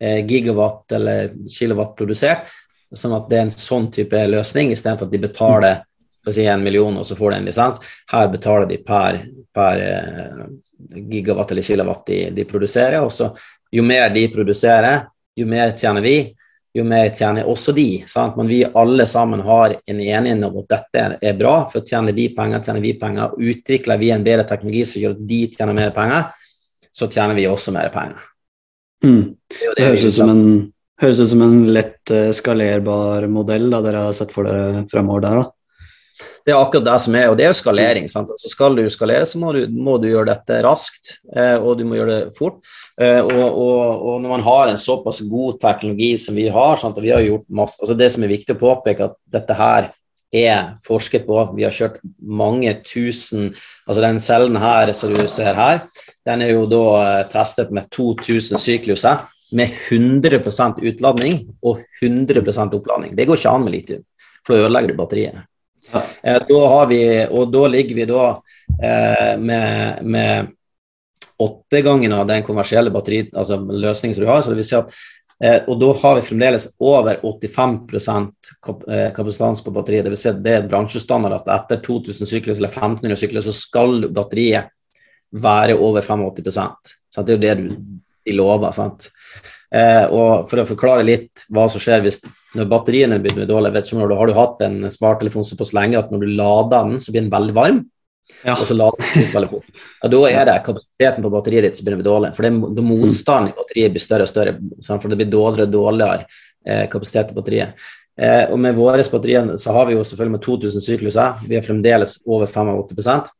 eh, 0.00 0.20
gigawatt 0.26 0.98
eller 0.98 1.32
kilowatt 1.50 1.96
produsert, 1.98 2.50
sånn 2.92 3.14
at 3.16 3.30
det 3.30 3.38
er 3.38 3.46
en 3.46 3.54
sånn 3.54 3.88
type 3.94 4.26
løsning, 4.28 4.70
istedenfor 4.74 5.08
at 5.08 5.14
de 5.14 5.22
betaler 5.22 5.80
for 6.22 6.32
å 6.32 6.34
si 6.34 6.46
en 6.46 6.62
million, 6.62 6.96
og 6.98 7.06
så 7.06 7.16
får 7.18 7.32
de 7.32 7.40
en 7.40 7.48
lisens. 7.50 7.80
Her 8.12 8.28
betaler 8.32 8.68
de 8.70 8.78
per, 8.86 9.22
per 9.54 9.82
eh, 9.82 10.44
gigawatt 11.10 11.50
eller 11.52 11.66
kilowatt 11.66 12.06
de, 12.06 12.20
de 12.36 12.46
produserer. 12.48 13.00
og 13.02 13.12
så 13.12 13.32
Jo 13.72 13.82
mer 13.82 14.10
de 14.14 14.26
produserer, 14.28 15.06
jo 15.36 15.46
mer 15.48 15.72
tjener 15.72 16.04
vi, 16.04 16.16
jo 16.74 16.84
mer 16.88 17.08
tjener 17.12 17.48
også 17.48 17.72
de. 17.76 18.04
Sant? 18.08 18.36
Men 18.36 18.48
vi 18.48 18.62
alle 18.64 19.06
sammen 19.06 19.40
har 19.44 19.76
en 19.76 20.00
enighet 20.00 20.44
om 20.44 20.60
at 20.62 20.74
dette 20.76 21.06
er 21.20 21.38
bra, 21.38 21.54
for 21.72 21.84
tjener 21.84 22.16
de 22.16 22.28
penger, 22.36 22.62
tjener 22.64 22.84
vi 22.84 22.92
penger. 23.00 23.34
Utvikler 23.38 24.00
vi 24.00 24.12
en 24.12 24.24
bedre 24.24 24.44
teknologi 24.48 24.84
som 24.88 25.02
gjør 25.02 25.16
at 25.16 25.24
de 25.32 25.40
tjener 25.56 25.76
mer 25.76 25.96
penger, 25.96 26.30
så 26.92 27.08
tjener 27.08 27.36
vi 27.36 27.48
også 27.48 27.74
mer 27.74 27.90
penger. 27.92 28.28
Mm. 29.02 29.34
Det, 29.48 29.74
det 29.76 29.88
høres 29.88 30.06
ut 30.06 30.16
som 30.20 30.30
en 30.30 30.46
høres 31.02 31.18
ut 31.18 31.32
som 31.32 31.42
en 31.42 31.64
lett 31.74 32.12
uh, 32.14 32.30
skalerbar 32.34 33.26
modell 33.32 33.66
da 33.72 33.80
dere 33.84 34.06
har 34.06 34.16
sett 34.16 34.32
for 34.34 34.46
dere 34.46 34.84
fremover 34.90 35.24
der. 35.24 35.40
da. 35.40 35.61
Det 36.44 36.52
er 36.52 36.58
akkurat 36.58 36.84
det 36.86 36.96
som 37.04 37.16
er, 37.18 37.28
og 37.30 37.38
det 37.38 37.46
er 37.46 37.52
jo 37.52 37.58
skalering. 37.60 38.08
Altså 38.08 38.50
skal 38.50 38.76
du 38.76 38.82
skalere, 38.92 39.26
så 39.28 39.40
må 39.40 39.54
du, 39.56 39.62
må 39.70 39.96
du 40.02 40.08
gjøre 40.10 40.32
dette 40.32 40.60
raskt, 40.66 41.16
eh, 41.36 41.56
og 41.56 41.78
du 41.78 41.86
må 41.88 41.98
gjøre 41.98 42.18
det 42.18 42.36
fort. 42.36 42.60
Eh, 43.00 43.20
og, 43.22 43.46
og, 43.48 43.80
og, 43.96 44.20
når 44.22 44.36
man 44.36 44.46
har 44.46 44.70
en 44.70 44.80
såpass 44.80 45.22
god 45.30 45.60
teknologi 45.62 46.12
som 46.20 46.38
vi 46.38 46.48
har, 46.52 46.78
sant? 46.80 46.98
og 46.98 47.06
vi 47.06 47.14
har 47.14 47.24
gjort 47.24 47.48
masse, 47.48 47.80
altså 47.80 47.98
det 47.98 48.12
som 48.14 48.26
er 48.26 48.34
viktig 48.34 48.56
å 48.56 48.62
påpeke, 48.62 49.10
at 49.10 49.18
dette 49.38 49.58
her 49.58 49.90
er 50.32 50.72
forsket 50.86 51.26
på. 51.28 51.38
Vi 51.56 51.66
har 51.66 51.74
kjørt 51.76 51.98
mange 52.24 52.72
tusen 52.88 53.50
Altså 53.84 54.00
den 54.00 54.20
cellen 54.22 54.56
her 54.56 54.92
som 54.96 55.12
du 55.12 55.26
ser 55.28 55.58
her, 55.58 55.82
den 56.24 56.44
er 56.44 56.54
jo 56.54 56.64
da 56.70 56.84
eh, 57.02 57.28
testet 57.32 57.72
med 57.74 57.90
2000 57.92 58.60
sykluser 58.62 59.26
med 59.52 59.74
100% 59.90 60.80
utladning 60.88 61.42
og 61.60 61.82
100% 62.00 62.76
oppladning. 62.78 63.16
Det 63.16 63.26
går 63.28 63.40
ikke 63.40 63.52
an 63.52 63.66
med 63.66 63.74
litium, 63.74 64.04
for 64.46 64.56
da 64.56 64.64
ødelegger 64.64 64.92
du 64.92 65.00
batteriet. 65.00 65.42
Eh, 65.94 66.40
da 66.48 66.66
har 66.74 66.86
vi, 66.90 67.02
og 67.30 67.52
da 67.52 67.66
ligger 67.68 67.98
vi 67.98 68.08
da 68.08 68.26
eh, 68.82 69.38
med, 69.38 70.02
med 70.02 70.52
åtte 71.42 71.82
ganger 71.82 72.14
av 72.16 72.26
den 72.26 72.44
kommersielle 72.46 72.92
batteri, 72.94 73.24
altså 73.32 73.58
løsningen 73.58 74.14
som 74.14 74.24
du 74.24 74.30
har. 74.30 74.42
så 74.42 74.52
det 74.52 74.60
vil 74.60 74.68
si 74.68 74.76
at 74.78 74.92
eh, 75.42 75.58
og 75.66 75.80
da 75.80 75.92
har 76.02 76.18
vi 76.18 76.26
fremdeles 76.26 76.68
over 76.82 77.20
85 77.22 77.80
kap 78.62 78.84
eh, 78.88 79.08
kapasitet 79.16 79.64
på 79.64 79.74
batteriet. 79.74 80.10
Vil 80.12 80.20
si 80.20 80.34
det 80.44 80.58
er 80.58 80.68
bransjestandard 80.68 81.40
at 81.40 81.50
etter 81.56 81.82
2000 81.86 82.30
sykler 82.30 82.56
eller 82.56 82.72
1500 82.72 83.22
sykler 83.24 83.46
så 83.46 83.56
skal 83.56 84.06
batteriet 84.12 84.72
være 85.32 85.78
over 85.80 86.04
85% 86.04 86.52
sant? 86.52 86.94
Det 87.16 87.26
er 87.26 87.36
jo 87.36 87.42
det 87.46 87.56
du, 87.60 87.66
de 88.26 88.36
lover. 88.36 88.72
sant? 88.76 89.10
Eh, 89.72 90.04
og 90.12 90.48
For 90.50 90.62
å 90.62 90.68
forklare 90.68 91.06
litt 91.06 91.46
hva 91.50 91.68
som 91.72 91.82
skjer 91.82 92.04
hvis 92.04 92.20
når 92.58 92.68
batteriene 92.68 93.18
blir 93.22 93.46
dårlige 93.48 93.72
vet 93.76 93.88
ikke, 93.88 94.16
Har 94.18 94.28
du 94.28 94.36
hatt 94.36 94.62
en 94.66 94.90
smarttelefon 94.92 95.46
såpass 95.46 95.72
lenge 95.72 95.98
at 95.98 96.10
når 96.12 96.20
du 96.20 96.34
lader 96.36 96.88
den, 96.90 97.00
så 97.00 97.12
blir 97.12 97.24
den 97.24 97.32
veldig 97.32 97.54
varm? 97.56 97.80
Ja. 98.44 98.56
Og 98.58 98.66
så 98.68 98.76
lader 98.76 99.00
den 99.14 99.32
veldig 99.32 99.50
fort. 99.50 99.80
Ja, 100.02 100.10
da 100.12 100.20
er 100.28 100.46
det 100.48 100.58
kapasiteten 100.66 101.24
på 101.24 101.32
batteriet 101.32 101.66
ditt 101.66 101.78
som 101.78 101.86
begynner 101.86 102.00
å 102.00 102.02
bli 102.02 102.10
dårlig. 102.10 102.30
For 102.36 102.46
det, 102.46 102.84
motstanden 102.86 103.52
i 103.52 103.56
batteriet 103.56 103.96
blir 103.96 104.04
større 104.04 104.26
og 104.26 104.30
større. 104.30 104.54
For 104.88 105.12
det 105.12 105.18
blir 105.20 105.32
dårligere 105.32 105.68
og 105.68 105.74
dårligere 105.76 106.26
eh, 106.66 106.86
kapasitet 106.92 107.30
på 107.30 107.38
batteriet. 107.40 107.90
Eh, 108.20 108.44
og 108.52 108.58
med 108.60 108.76
våre 108.76 109.04
batterier 109.14 109.54
så 109.60 109.72
har 109.76 109.88
vi 109.88 109.96
jo 109.96 110.04
selvfølgelig 110.04 110.36
med 110.36 110.44
2000 110.44 110.84
sykluser, 110.84 111.46
vi 111.48 111.56
har 111.56 111.64
fremdeles 111.64 112.18
over 112.28 112.46
85% 112.46 113.30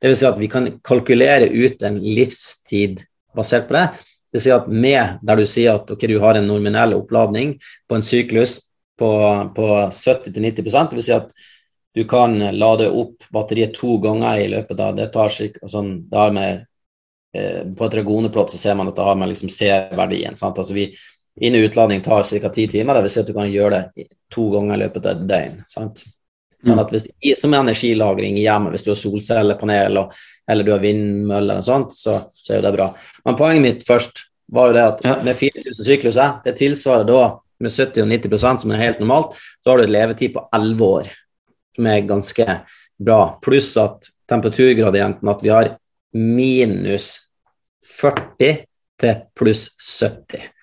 Det 0.00 0.08
vil 0.08 0.16
si 0.16 0.26
at 0.28 0.38
vi 0.40 0.48
kan 0.48 0.70
kalkulere 0.86 1.50
ut 1.50 1.82
en 1.84 1.98
livstid 2.00 3.02
basert 3.36 3.68
på 3.68 3.76
det. 3.76 3.88
Det 4.34 4.42
sier 4.42 4.58
at 4.58 4.66
med 4.66 5.20
der 5.22 5.38
du 5.38 5.46
sier 5.46 5.78
at 5.78 5.90
okay, 5.94 6.10
du 6.10 6.18
har 6.22 6.34
en 6.34 6.48
nominell 6.48 6.96
oppladning 6.96 7.54
på 7.88 7.98
en 7.98 8.02
syklus 8.02 8.58
på, 8.98 9.10
på 9.54 9.66
70-90 9.94 10.64
det 10.64 10.98
vil 10.98 11.06
si 11.06 11.14
at 11.14 11.30
du 11.94 12.02
kan 12.10 12.34
lade 12.58 12.88
opp 12.90 13.22
batteriet 13.30 13.76
to 13.78 13.98
ganger 14.02 14.40
i 14.42 14.48
løpet 14.50 14.80
av 14.82 14.96
det 14.98 15.06
tar 15.14 15.30
sånn, 15.30 15.92
det 16.10 16.18
har 16.18 16.32
med, 16.34 16.64
eh, 17.36 17.62
På 17.78 17.86
et 17.86 17.94
regoneplott 17.94 18.50
så 18.50 18.58
ser 18.58 18.74
man 18.74 18.90
at 18.90 18.96
det 18.96 19.06
har 19.06 19.14
med 19.14 19.30
liksom 19.30 19.48
C-verdien. 19.48 20.34
Altså 20.34 20.74
vi, 20.74 20.88
inn- 21.40 21.54
og 21.54 21.68
utladning 21.68 22.02
tar 22.02 22.26
ca. 22.26 22.50
ti 22.50 22.66
timer, 22.66 22.94
det 22.94 23.02
vil 23.06 23.14
si 23.14 23.20
at 23.20 23.30
du 23.30 23.32
kan 23.32 23.50
gjøre 23.50 23.84
det 23.94 24.08
to 24.34 24.50
ganger 24.50 24.74
i 24.74 24.82
løpet 24.82 25.06
av 25.06 25.12
et 25.14 25.28
døgn. 25.28 25.62
Sant? 25.70 26.04
Sånn 26.64 26.80
at 26.80 26.92
hvis, 26.94 27.06
Som 27.38 27.54
energilagring 27.56 28.38
i 28.38 28.44
hjemmet, 28.46 28.74
hvis 28.74 28.86
du 28.86 28.92
har 28.92 29.00
solcellepanel 29.00 29.98
og, 30.00 30.14
eller 30.50 30.66
du 30.66 30.72
har 30.74 30.82
vindmøller 30.82 31.60
og 31.60 31.66
sånt, 31.66 31.96
så, 31.96 32.18
så, 32.32 32.52
er 32.52 32.60
jo 32.60 32.66
det 32.66 32.74
bra. 32.76 32.90
Men 33.24 33.38
poenget 33.38 33.64
mitt 33.64 33.86
først 33.88 34.24
var 34.52 34.70
jo 34.70 34.76
det 34.76 34.84
at 34.84 35.04
ja. 35.04 35.16
med 35.24 35.38
4000 35.40 35.88
sykluser, 35.88 36.38
det 36.44 36.56
tilsvarer 36.60 37.08
da 37.08 37.20
med 37.64 37.72
70-90% 37.72 38.64
som 38.64 38.72
er 38.74 38.82
helt 38.82 39.00
normalt, 39.00 39.36
så 39.62 39.72
har 39.72 39.80
du 39.80 39.86
et 39.86 39.94
levetid 39.94 40.34
på 40.34 40.42
11 40.52 40.84
år, 40.84 41.12
som 41.76 41.88
er 41.90 42.08
ganske 42.08 42.58
bra. 43.00 43.20
Pluss 43.44 43.72
at 43.80 44.10
temperaturgradienten 44.30 45.30
at 45.30 45.44
vi 45.44 45.52
har 45.52 45.74
minus 46.14 47.12
40 48.00 48.64
til 49.00 49.22
pluss 49.36 49.68
70. 49.78 50.53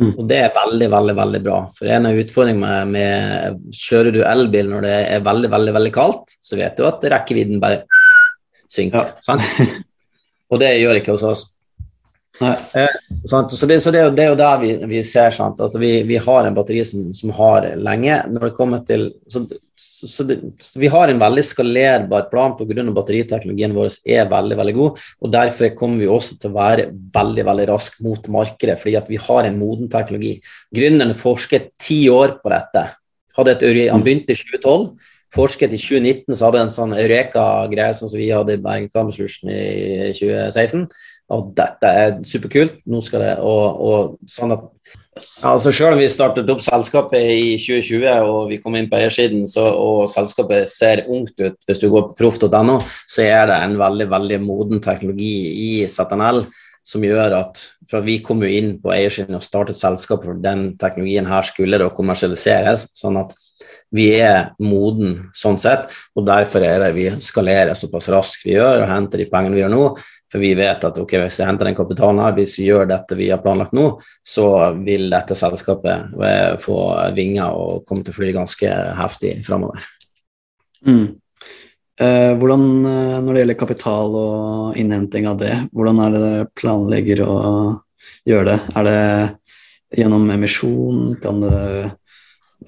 Mm. 0.00 0.12
Og 0.16 0.24
det 0.28 0.38
er 0.40 0.54
veldig, 0.56 0.88
veldig 0.92 1.14
veldig 1.18 1.40
bra. 1.44 1.56
For 1.76 1.90
en 1.92 2.08
av 2.08 2.18
utfordringene 2.22 2.76
med, 2.88 2.92
med 2.94 3.76
Kjører 3.76 4.14
du 4.14 4.22
elbil 4.24 4.70
når 4.70 4.86
det 4.86 4.98
er 5.16 5.26
veldig, 5.26 5.50
veldig 5.52 5.74
veldig 5.78 5.94
kaldt, 5.94 6.36
så 6.40 6.58
vet 6.60 6.78
du 6.78 6.86
at 6.88 7.04
rekkevidden 7.12 7.60
bare 7.62 7.82
synker. 8.72 9.12
Ja. 9.28 9.38
Og 10.52 10.60
det 10.60 10.74
gjør 10.80 11.00
ikke 11.00 11.16
hos 11.16 11.26
oss. 11.28 11.44
Eh, 12.40 12.86
så, 13.28 13.66
det, 13.66 13.80
så 13.80 13.90
det, 13.90 14.02
det, 14.16 14.24
er 14.24 14.32
jo 14.32 14.38
der 14.38 14.60
vi, 14.62 14.72
vi 14.88 15.02
ser 15.06 15.30
sant? 15.34 15.60
Altså 15.60 15.80
vi, 15.80 15.92
vi, 16.08 16.18
har 16.20 16.46
en 16.46 16.56
batteri 16.56 16.82
som, 16.84 17.10
som, 17.16 17.32
har 17.36 17.68
lenge. 17.80 18.18
Når 18.32 18.48
det 18.48 18.56
kommer 18.56 18.82
til, 18.88 19.10
så, 19.30 19.44
så, 19.82 20.24
det, 20.26 20.38
så 20.62 20.80
Vi 20.80 20.90
har 20.92 21.10
en 21.10 21.20
veldig 21.20 21.44
skalerbar 21.46 22.28
plan 22.30 22.56
pga. 22.58 22.84
batteriteknologien 22.94 23.74
vår 23.74 23.92
er 24.06 24.30
veldig 24.30 24.58
veldig 24.58 24.74
god. 24.78 24.98
og 25.20 25.32
Derfor 25.32 25.74
kommer 25.78 26.02
vi 26.02 26.10
også 26.10 26.38
til 26.38 26.50
å 26.50 26.58
være 26.58 26.88
veldig 27.14 27.46
veldig 27.50 27.68
rask 27.72 28.00
mot 28.00 28.28
markedet, 28.28 28.78
fordi 28.80 28.96
at 28.96 29.08
vi 29.10 29.20
har 29.20 29.46
en 29.46 29.58
moden 29.58 29.90
teknologi. 29.90 30.40
Gründerne 30.74 31.14
forsket 31.14 31.72
ti 31.78 32.08
år 32.10 32.38
på 32.42 32.52
dette. 32.54 32.88
Et, 33.32 33.66
han 33.90 34.04
begynte 34.04 34.34
i 34.34 34.38
2012 34.38 34.92
forsket 35.32 35.72
i 35.72 35.78
2019, 35.80 36.34
så 36.36 36.50
hadde 36.50 36.60
en 36.60 36.72
sånn 36.74 36.90
Eureka-greie 36.92 37.94
sånn 37.96 38.10
som 38.12 38.20
vi 38.20 38.28
hadde 38.28 38.58
i 38.58 38.60
Bergen 38.60 38.90
Campus 38.92 39.16
i 39.16 40.10
2016 40.12 40.84
og 41.32 41.52
dette 41.56 41.88
er 41.88 42.18
superkult. 42.26 42.80
Nå 42.90 43.00
skal 43.04 43.24
det, 43.24 43.32
og, 43.40 43.80
og 43.80 44.28
sånn 44.28 44.54
at 44.56 44.68
altså 45.16 45.72
Selv 45.72 45.94
om 45.94 46.00
vi 46.00 46.08
startet 46.08 46.50
opp 46.52 46.62
selskapet 46.64 47.20
i 47.34 47.54
2020 47.60 48.30
og 48.32 48.50
vi 48.50 48.58
kom 48.62 48.76
inn 48.78 48.88
på 48.90 48.96
eiersiden, 48.96 49.44
så, 49.50 49.66
og 49.68 50.08
selskapet 50.12 50.70
ser 50.72 51.04
ungt 51.06 51.36
ut 51.40 51.56
hvis 51.68 51.82
du 51.82 51.90
går 51.92 52.08
på 52.08 52.18
proff.no, 52.22 52.78
så 53.06 53.26
er 53.26 53.50
det 53.50 53.58
en 53.60 53.78
veldig 53.80 54.08
veldig 54.12 54.40
moden 54.44 54.82
teknologi 54.84 55.34
i 55.52 55.70
ZNL 55.84 56.46
som 56.82 57.04
gjør 57.04 57.36
at 57.38 57.60
for 57.90 58.02
Vi 58.02 58.18
kom 58.24 58.40
jo 58.42 58.48
inn 58.50 58.76
på 58.82 58.90
eiersiden 58.94 59.36
og 59.36 59.44
startet 59.44 59.78
selskapet 59.78 60.30
for 60.30 60.40
den 60.42 60.72
teknologien 60.80 61.28
her 61.28 61.44
skulle 61.46 61.78
da 61.78 61.90
kommersialiseres. 61.92 62.88
sånn 62.96 63.20
at 63.20 63.36
vi 63.92 64.08
er 64.16 64.54
moden 64.64 65.28
sånn 65.36 65.58
sett, 65.60 65.92
og 66.16 66.24
derfor 66.26 66.64
er 66.64 66.80
det 66.80 66.92
vi 66.96 67.10
skalerer 67.20 67.76
såpass 67.76 68.08
raskt 68.12 68.46
vi 68.46 68.56
gjør 68.56 68.86
og 68.86 68.88
henter 68.88 69.20
de 69.20 69.28
pengene 69.28 69.58
vi 69.58 69.60
gjør 69.60 69.74
nå. 69.74 69.84
For 70.32 70.40
vi 70.40 70.54
vet 70.56 70.84
at 70.88 70.96
okay, 70.96 71.20
hvis 71.20 71.42
vi 71.42 71.44
henter 71.44 71.68
den 71.68 71.76
kapitalen 71.76 72.22
her, 72.24 72.32
hvis 72.38 72.56
vi 72.56 72.70
gjør 72.70 72.86
dette 72.88 73.16
vi 73.18 73.28
har 73.28 73.42
planlagt 73.44 73.74
nå, 73.76 73.88
så 74.24 74.46
vil 74.80 75.10
dette 75.12 75.36
selskapet 75.36 76.14
eh, 76.24 76.54
få 76.62 76.76
vinger 77.12 77.52
og 77.52 77.82
komme 77.88 78.06
til 78.06 78.14
å 78.14 78.16
fly 78.16 78.30
ganske 78.38 78.70
heftig 78.96 79.34
framover. 79.44 79.84
Mm. 80.88 81.20
Eh, 82.00 82.32
hvordan, 82.40 82.64
eh, 82.88 83.18
når 83.20 83.28
det 83.28 83.44
gjelder 83.44 83.60
kapital 83.60 84.16
og 84.22 84.80
innhenting 84.80 85.28
av 85.28 85.36
det, 85.44 85.52
hvordan 85.68 86.00
er 86.00 86.16
det 86.16 86.24
dere 86.24 86.50
planlegger 86.62 87.24
å 87.28 87.36
gjøre 88.32 88.54
det? 88.54 88.58
Er 88.72 88.88
det 88.88 90.00
gjennom 90.00 90.24
emisjon? 90.32 91.06
Kan 91.20 91.44
det 91.44 91.62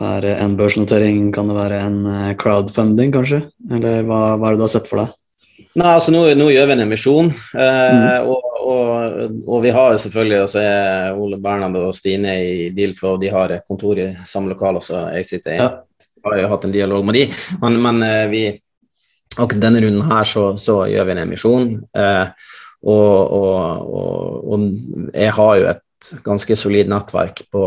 være 0.04 0.36
en 0.36 0.60
børsnotering? 0.60 1.30
Kan 1.32 1.48
det 1.48 1.56
være 1.56 1.80
en 1.88 2.00
crowdfunding, 2.36 3.16
kanskje? 3.16 3.46
Eller 3.72 4.04
hva, 4.04 4.34
hva 4.36 4.50
er 4.50 4.52
det 4.52 4.60
du 4.60 4.68
har 4.68 4.76
sett 4.76 4.90
for 4.92 5.06
deg? 5.06 5.20
Nei, 5.74 5.90
altså 5.90 6.12
Nå, 6.14 6.20
nå 6.38 6.48
gjør 6.54 6.68
vi 6.70 6.74
en 6.76 6.84
emisjon, 6.84 7.30
eh, 7.58 7.94
mm. 7.98 8.28
og, 8.30 8.50
og, 8.62 9.22
og, 9.42 9.56
vi 9.64 9.72
har 9.74 9.96
selvfølgelig 9.98 10.36
altså, 10.44 10.62
Ole 11.18 11.40
Bernhard 11.42 11.78
og 11.80 11.96
Stine 11.98 12.36
i 12.46 12.68
Dealflow 12.76 13.16
de 13.18 13.32
har 13.34 13.56
kontor 13.66 13.98
i 13.98 14.12
samme 14.28 14.52
lokal, 14.52 14.78
så 14.86 15.08
jeg 15.16 15.26
sitter 15.32 15.56
i. 15.56 15.58
Ja. 15.58 15.72
har 16.24 16.38
jo 16.40 16.52
hatt 16.52 16.68
en 16.68 16.72
dialog 16.72 17.02
med 17.04 17.18
de, 17.18 17.24
men, 17.60 17.80
men 17.82 18.04
vi 18.30 18.46
akkurat 19.36 19.62
denne 19.62 19.82
runden 19.82 20.04
her 20.08 20.28
så, 20.28 20.44
så, 20.60 20.84
gjør 20.90 21.08
vi 21.08 21.14
en 21.14 21.22
emisjon. 21.24 21.72
Eh, 21.96 22.52
og, 22.84 23.32
og, 23.32 24.44
og, 24.52 24.68
jeg 25.14 25.32
har 25.32 25.56
jo 25.58 25.68
et 25.72 26.10
ganske 26.24 26.56
solid 26.58 26.90
nettverk 26.92 27.46
på, 27.52 27.64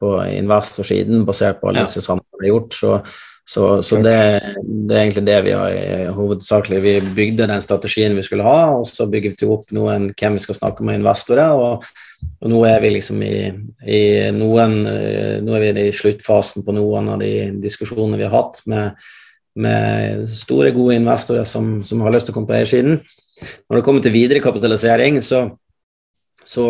på 0.00 0.12
investorsiden 0.30 1.26
basert 1.26 1.60
på 1.62 1.72
disse 1.74 1.98
ja. 1.98 2.06
samtalene 2.06 2.31
har 2.48 2.56
gjort. 2.56 2.74
Så, 2.78 2.96
så, 3.44 3.66
så 3.82 3.98
det, 4.04 4.14
det, 4.62 4.94
er 4.94 5.00
egentlig 5.00 5.24
det 5.26 5.38
vi 5.48 5.54
har 5.56 6.12
hovedsakelig. 6.14 6.80
Vi 6.84 6.94
bygde 7.16 7.48
den 7.50 7.62
strategien 7.64 8.14
vi 8.16 8.24
skulle 8.26 8.46
ha, 8.46 8.68
og 8.76 8.86
så 8.86 9.08
bygger 9.10 9.34
vi 9.40 9.48
opp 9.50 9.72
noen 9.74 10.10
hvem 10.14 10.38
vi 10.38 10.44
skal 10.44 10.58
snakke 10.60 10.86
med 10.86 11.00
investorer. 11.00 11.54
Og, 11.58 11.86
og 12.42 12.52
nå 12.52 12.60
er 12.68 12.78
vi 12.84 12.92
liksom 12.94 13.24
i, 13.26 13.34
i, 13.82 14.02
noen 14.36 14.78
Nå 15.42 15.56
er 15.58 15.64
vi 15.64 15.88
i 15.88 15.96
sluttfasen 15.96 16.66
på 16.66 16.76
noen 16.76 17.10
av 17.14 17.22
de 17.22 17.50
diskusjonene 17.62 18.20
vi 18.20 18.28
har 18.28 18.36
hatt 18.36 18.62
med, 18.70 19.02
med 19.58 20.28
store, 20.30 20.70
gode 20.76 21.00
investorer 21.00 21.48
som, 21.48 21.80
som 21.84 22.04
har 22.06 22.14
lyst 22.14 22.30
til 22.30 22.36
å 22.36 22.38
komme 22.38 22.50
på 22.52 22.60
eiersiden. 22.60 23.02
Når 23.66 23.80
det 23.80 23.84
kommer 23.88 24.04
til 24.04 24.14
videre 24.14 24.42
kapitalisering, 24.44 25.18
så, 25.24 25.48
så 26.46 26.68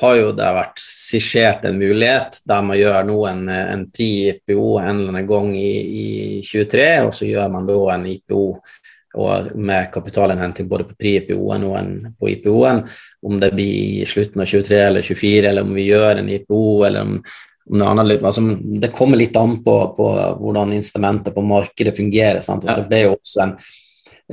har 0.00 0.16
jo 0.18 0.30
det 0.34 0.46
vært 0.56 0.80
skissert 0.82 1.66
en 1.68 1.78
mulighet 1.78 2.40
der 2.48 2.64
man 2.66 2.78
gjør 2.78 3.06
nå 3.06 3.18
en, 3.30 3.44
en 3.48 3.84
pri-IPO 3.94 4.72
en 4.80 4.88
eller 4.88 5.12
annen 5.12 5.28
gang 5.28 5.52
i, 5.54 5.70
i 6.00 6.06
23, 6.42 6.88
og 7.06 7.14
så 7.14 7.28
gjør 7.28 7.52
man 7.52 7.68
da 7.68 7.78
en 7.94 8.08
IPO 8.10 8.42
med 9.54 9.92
kapitalinnhenting 9.94 10.68
både 10.68 10.88
på 10.88 10.96
pri-IPO-en 10.98 11.66
og 11.68 11.76
en 11.78 11.92
på 12.18 12.32
IPO-en. 12.32 12.80
Om 13.22 13.40
det 13.40 13.52
blir 13.54 14.00
i 14.02 14.06
slutten 14.10 14.42
av 14.42 14.50
23 14.50 14.80
eller 14.88 15.06
24, 15.06 15.48
eller 15.48 15.62
om 15.62 15.74
vi 15.76 15.86
gjør 15.86 16.18
en 16.18 16.30
IPO, 16.34 16.62
eller 16.88 17.06
om, 17.06 17.12
om 17.70 17.78
det, 17.78 17.90
annet, 17.92 18.24
altså, 18.24 18.42
det 18.82 18.90
kommer 18.96 19.20
litt 19.20 19.38
an 19.38 19.60
på, 19.64 19.76
på 19.94 20.08
hvordan 20.40 20.74
instrumentet 20.74 21.34
på 21.34 21.46
markedet 21.46 21.94
fungerer. 21.96 22.42
Altså, 22.42 22.82
det 22.90 22.98
er 22.98 23.06
jo 23.06 23.14
også 23.14 23.44
en, 23.46 23.54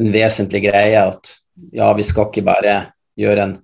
en 0.01 0.09
vesentlig 0.17 0.63
greie 0.65 1.05
at 1.05 1.35
ja, 1.77 1.91
vi 1.93 2.07
skal 2.07 2.31
ikke 2.31 2.47
bare 2.49 2.79
gjøre 3.21 3.45
en 3.45 3.55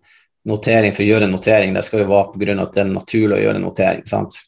notering 0.47 0.93
for 0.95 1.03
å 1.03 1.07
gjøre 1.07 1.27
en 1.27 1.35
notering, 1.35 1.73
det 1.75 1.83
skal 1.85 2.03
jo 2.03 2.11
være 2.11 2.33
pga. 2.33 2.61
at 2.63 2.75
det 2.75 2.83
er 2.83 2.91
naturlig 2.91 3.37
å 3.37 3.41
gjøre 3.43 3.61
en 3.61 3.67
notering. 3.67 4.05
sant? 4.07 4.39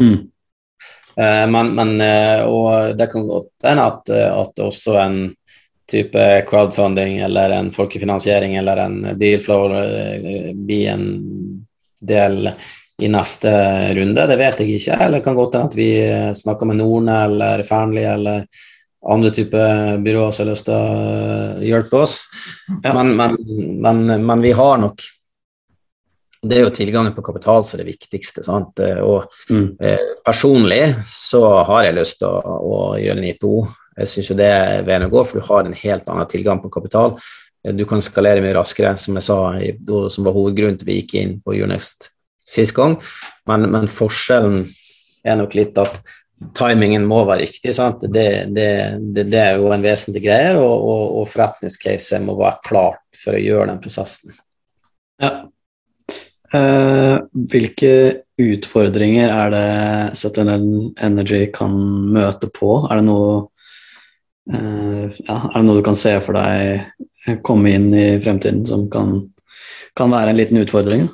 Mm. 0.00 0.16
Eh, 1.16 1.46
men, 1.48 1.74
men 1.74 1.92
uh, 2.00 2.44
og 2.44 2.96
det 2.98 3.08
kan 3.12 3.26
godt 3.28 3.52
hende 3.64 3.84
at, 3.88 4.10
uh, 4.12 4.40
at 4.42 4.64
også 4.66 4.98
en 5.00 5.20
type 5.88 6.24
crowdfunding 6.50 7.20
eller 7.22 7.54
en 7.56 7.70
folkefinansiering 7.72 8.56
eller 8.58 8.80
en 8.82 8.96
dealflow 9.14 9.70
blir 10.66 10.88
en 10.90 11.04
del 12.02 12.50
i 12.98 13.10
neste 13.12 13.52
runde. 13.94 14.24
Det 14.26 14.38
vet 14.40 14.64
jeg 14.64 14.80
ikke. 14.80 14.96
Eller 14.96 15.20
det 15.20 15.24
kan 15.28 15.36
godt 15.38 15.54
hende 15.54 15.70
at 15.70 15.76
vi 15.78 15.90
snakker 16.42 16.66
med 16.66 16.80
Norne 16.80 17.20
eller 17.28 17.62
Fearnley 17.68 18.02
eller 18.02 18.48
andre 19.06 19.30
typer 19.30 19.98
byråer 20.02 20.30
som 20.34 20.46
har 20.46 20.50
lyst 20.50 20.66
til 20.66 20.74
å 20.74 21.62
hjelpe 21.62 22.00
oss. 22.02 22.16
Ja. 22.82 22.94
Men, 22.96 23.14
men, 23.16 23.36
men, 23.82 24.26
men, 24.26 24.42
vi 24.42 24.52
har 24.56 24.80
nok 24.82 25.04
Det 26.46 26.58
er 26.58 26.66
jo 26.66 26.74
tilgangen 26.74 27.14
på 27.16 27.24
kapital 27.26 27.64
som 27.64 27.76
er 27.76 27.84
det 27.84 27.94
viktigste. 27.96 28.44
Sant? 28.46 28.82
Og 29.02 29.26
mm. 29.50 29.66
eh, 29.80 30.12
personlig 30.26 30.82
så 31.08 31.42
har 31.68 31.86
jeg 31.86 31.98
lyst 31.98 32.20
til 32.22 32.30
å, 32.30 32.56
å 32.56 32.78
gjøre 33.00 33.22
en 33.22 33.28
IPO. 33.32 33.54
Jeg 33.96 34.12
syns 34.12 34.34
det 34.38 34.50
er 34.52 34.86
veien 34.86 35.06
å 35.06 35.12
gå, 35.12 35.24
for 35.24 35.40
du 35.40 35.48
har 35.48 35.64
en 35.64 35.76
helt 35.76 36.08
annen 36.12 36.28
tilgang 36.30 36.60
på 36.62 36.72
kapital. 36.72 37.16
Du 37.74 37.82
kan 37.88 38.02
skalere 38.04 38.42
mye 38.44 38.54
raskere, 38.54 38.92
som 39.00 39.16
jeg 39.18 39.26
sa, 39.26 39.38
som 40.12 40.26
var 40.26 40.36
hovedgrunnen 40.36 40.76
til 40.78 40.90
vi 40.90 41.00
gikk 41.00 41.16
inn 41.18 41.38
på 41.42 41.56
Unext 41.64 42.10
sist 42.46 42.76
gang. 42.76 42.94
Men, 43.48 43.66
men 43.72 43.90
forskjellen 43.90 44.62
er 45.26 45.40
nok 45.40 45.56
litt 45.58 45.78
at 45.82 45.98
timingen 46.56 47.06
må 47.08 47.22
være 47.26 47.46
riktig. 47.46 47.72
Det, 47.74 48.30
det, 48.54 48.68
det, 49.00 49.24
det, 49.24 49.40
er 49.40 49.58
jo 49.58 49.72
en 49.74 49.84
vesentlig 49.84 50.26
greie, 50.28 50.54
og, 50.60 50.74
og, 50.76 51.04
og 51.20 51.28
forretningscaset 51.32 52.22
må 52.22 52.36
være 52.38 52.62
klart 52.66 53.20
for 53.22 53.36
å 53.36 53.42
gjøre 53.42 53.70
den 53.72 53.82
prosessen. 53.82 54.36
Ja. 55.22 55.46
Eh, 56.54 57.16
hvilke 57.50 57.92
utfordringer 58.38 59.32
er 59.32 59.52
det 59.54 60.18
ZNL 60.20 60.66
Energy 61.02 61.46
kan 61.54 61.74
møte 62.14 62.50
på? 62.52 62.84
Er 62.86 63.00
det 63.00 63.06
noe 63.08 63.30
eh, 64.52 65.08
ja, 65.26 65.38
er 65.38 65.56
det 65.56 65.64
noe 65.66 65.80
du 65.80 65.86
kan 65.86 65.98
se 65.98 66.14
for 66.22 66.38
deg 66.38 67.40
komme 67.46 67.72
inn 67.74 67.88
i 67.96 68.08
fremtiden 68.22 68.62
som 68.68 68.86
kan, 68.92 69.18
kan 69.98 70.12
være 70.12 70.30
en 70.30 70.38
liten 70.38 70.62
utfordring? 70.62 71.08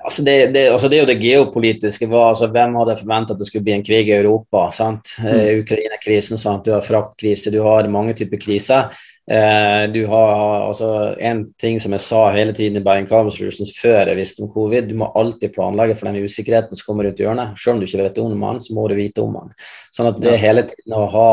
Altså 0.00 0.24
det, 0.24 0.34
det, 0.54 0.64
altså 0.72 0.88
det, 0.88 0.96
er 0.96 1.04
jo 1.04 1.10
det 1.10 1.22
geopolitiske. 1.22 2.08
Var, 2.10 2.28
altså 2.32 2.48
hvem 2.50 2.74
hadde 2.80 2.98
forventa 2.98 3.34
at 3.34 3.40
det 3.40 3.46
skulle 3.48 3.66
bli 3.66 3.76
en 3.76 3.84
krig 3.86 4.08
i 4.08 4.16
Europa? 4.16 4.66
sant? 4.74 5.14
Mm. 5.20 5.28
Uh, 5.28 5.50
Ukraina-krisen, 5.60 6.40
du 6.64 6.72
har 6.74 6.84
fraktkrise, 6.84 7.52
du 7.52 7.60
har 7.64 7.88
mange 7.92 8.16
typer 8.18 8.40
kriser. 8.40 8.90
Uh, 9.30 9.84
du 9.94 10.00
har 10.10 10.30
altså 10.66 11.14
En 11.22 11.44
ting 11.54 11.76
som 11.78 11.92
jeg 11.94 12.02
sa 12.02 12.24
hele 12.34 12.50
tiden 12.56 12.80
i 12.80 12.82
Bergen 12.82 13.06
Carbon 13.06 13.30
Solutions 13.30 13.70
før 13.78 14.08
jeg 14.10 14.18
visste 14.18 14.42
om 14.42 14.50
covid, 14.50 14.88
du 14.88 14.96
må 14.98 15.12
alltid 15.14 15.54
planlegge 15.54 15.94
for 15.98 16.10
den 16.10 16.24
usikkerheten 16.26 16.74
som 16.74 16.88
kommer 16.88 17.06
rundt 17.06 17.22
hjørnet. 17.22 17.54
Selv 17.60 17.76
om 17.76 17.82
du 17.82 17.86
ikke 17.86 18.02
vet 18.02 18.18
om 18.18 18.34
den, 18.34 18.62
så 18.64 18.74
må 18.74 18.88
du 18.90 18.96
vite 18.98 19.22
om 19.22 19.38
den. 19.38 19.52
Sånn 19.94 20.10
at 20.10 20.18
det 20.22 20.38
hele 20.42 20.66
tiden 20.72 20.98
å 20.98 21.06
ha 21.14 21.30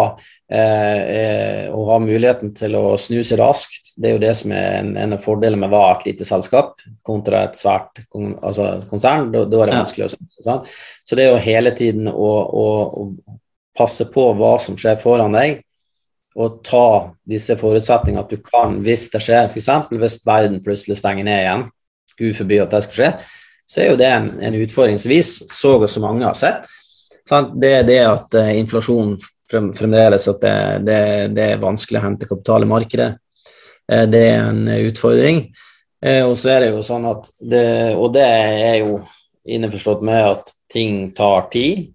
Eh, 0.48 1.02
eh, 1.20 1.66
å 1.76 1.82
ha 1.90 1.98
muligheten 2.00 2.54
til 2.56 2.76
å 2.80 2.94
snu 2.96 3.18
seg 3.20 3.42
raskt, 3.42 3.90
det 4.00 4.08
er 4.08 4.14
jo 4.14 4.22
det 4.22 4.32
som 4.40 4.54
er 4.56 4.78
en, 4.78 4.94
en 4.96 5.16
av 5.18 5.20
fordelene 5.20 5.60
med 5.60 5.68
å 5.68 5.76
være 5.76 5.98
et 5.98 6.06
lite 6.08 6.28
selskap 6.30 6.80
kontra 7.04 7.42
et 7.50 7.60
svært 7.60 8.00
altså 8.16 8.70
konsern. 8.88 9.28
Da, 9.34 9.44
da, 9.44 9.60
er 9.60 9.72
det 9.72 9.82
vanskelig 9.82 10.06
å 10.08 10.14
snu. 10.14 10.30
Så 11.04 11.20
det 11.20 11.26
er 11.26 11.34
jo 11.34 11.44
hele 11.44 11.74
tiden 11.76 12.08
å, 12.08 12.32
å, 12.48 12.66
å, 12.88 13.38
passe 13.78 14.08
på 14.10 14.24
hva 14.40 14.56
som 14.64 14.80
skjer 14.80 14.96
foran 15.02 15.36
deg, 15.36 15.60
og 16.38 16.60
ta 16.66 16.88
disse 17.26 17.56
forutsetningene 17.58 18.22
at 18.22 18.32
du 18.32 18.38
kan, 18.46 18.78
hvis 18.86 19.08
det 19.14 19.24
skjer, 19.26 19.50
f.eks. 19.50 19.90
hvis 19.90 20.20
verden 20.28 20.62
plutselig 20.66 21.00
stenger 21.00 21.26
ned 21.26 21.42
igjen, 21.42 21.64
gud 22.18 22.38
forby 22.38 22.60
at 22.62 22.74
det 22.74 22.84
skal 22.86 23.00
skje, 23.00 23.12
så 23.68 23.82
er 23.82 23.90
jo 23.90 24.00
det 24.00 24.10
en, 24.10 24.28
en 24.46 24.58
utfordring 24.62 25.00
som 25.02 25.12
vi 25.12 25.20
så 25.26 25.74
og 25.76 25.90
så 25.92 26.04
mange 26.04 26.28
har 26.28 26.38
sett. 26.38 26.68
Det 27.28 27.72
er 27.80 27.88
det 27.88 28.00
at 28.06 28.38
uh, 28.40 28.52
inflasjonen 28.56 29.18
frem, 29.50 29.74
fremdeles 29.76 30.30
at 30.32 30.40
det, 30.44 30.58
det, 30.88 31.00
det, 31.36 31.48
er 31.52 31.64
vanskelig 31.64 32.00
å 32.00 32.06
hente 32.06 32.30
kapital 32.30 32.64
i 32.64 32.70
markedet. 32.70 33.10
Uh, 33.92 34.06
det 34.08 34.24
er 34.30 34.48
en 34.54 34.64
utfordring. 34.78 35.44
Uh, 36.06 36.24
og 36.30 36.38
så 36.40 36.54
er 36.54 36.64
det 36.64 36.72
jo 36.72 36.86
sånn 36.86 37.10
at 37.10 37.28
det, 37.42 37.68
Og 37.98 38.14
det 38.16 38.24
er 38.24 38.78
jo 38.86 39.02
innforstått 39.48 40.06
med 40.06 40.32
at 40.32 40.56
ting 40.72 41.10
tar 41.16 41.50
tid. 41.52 41.88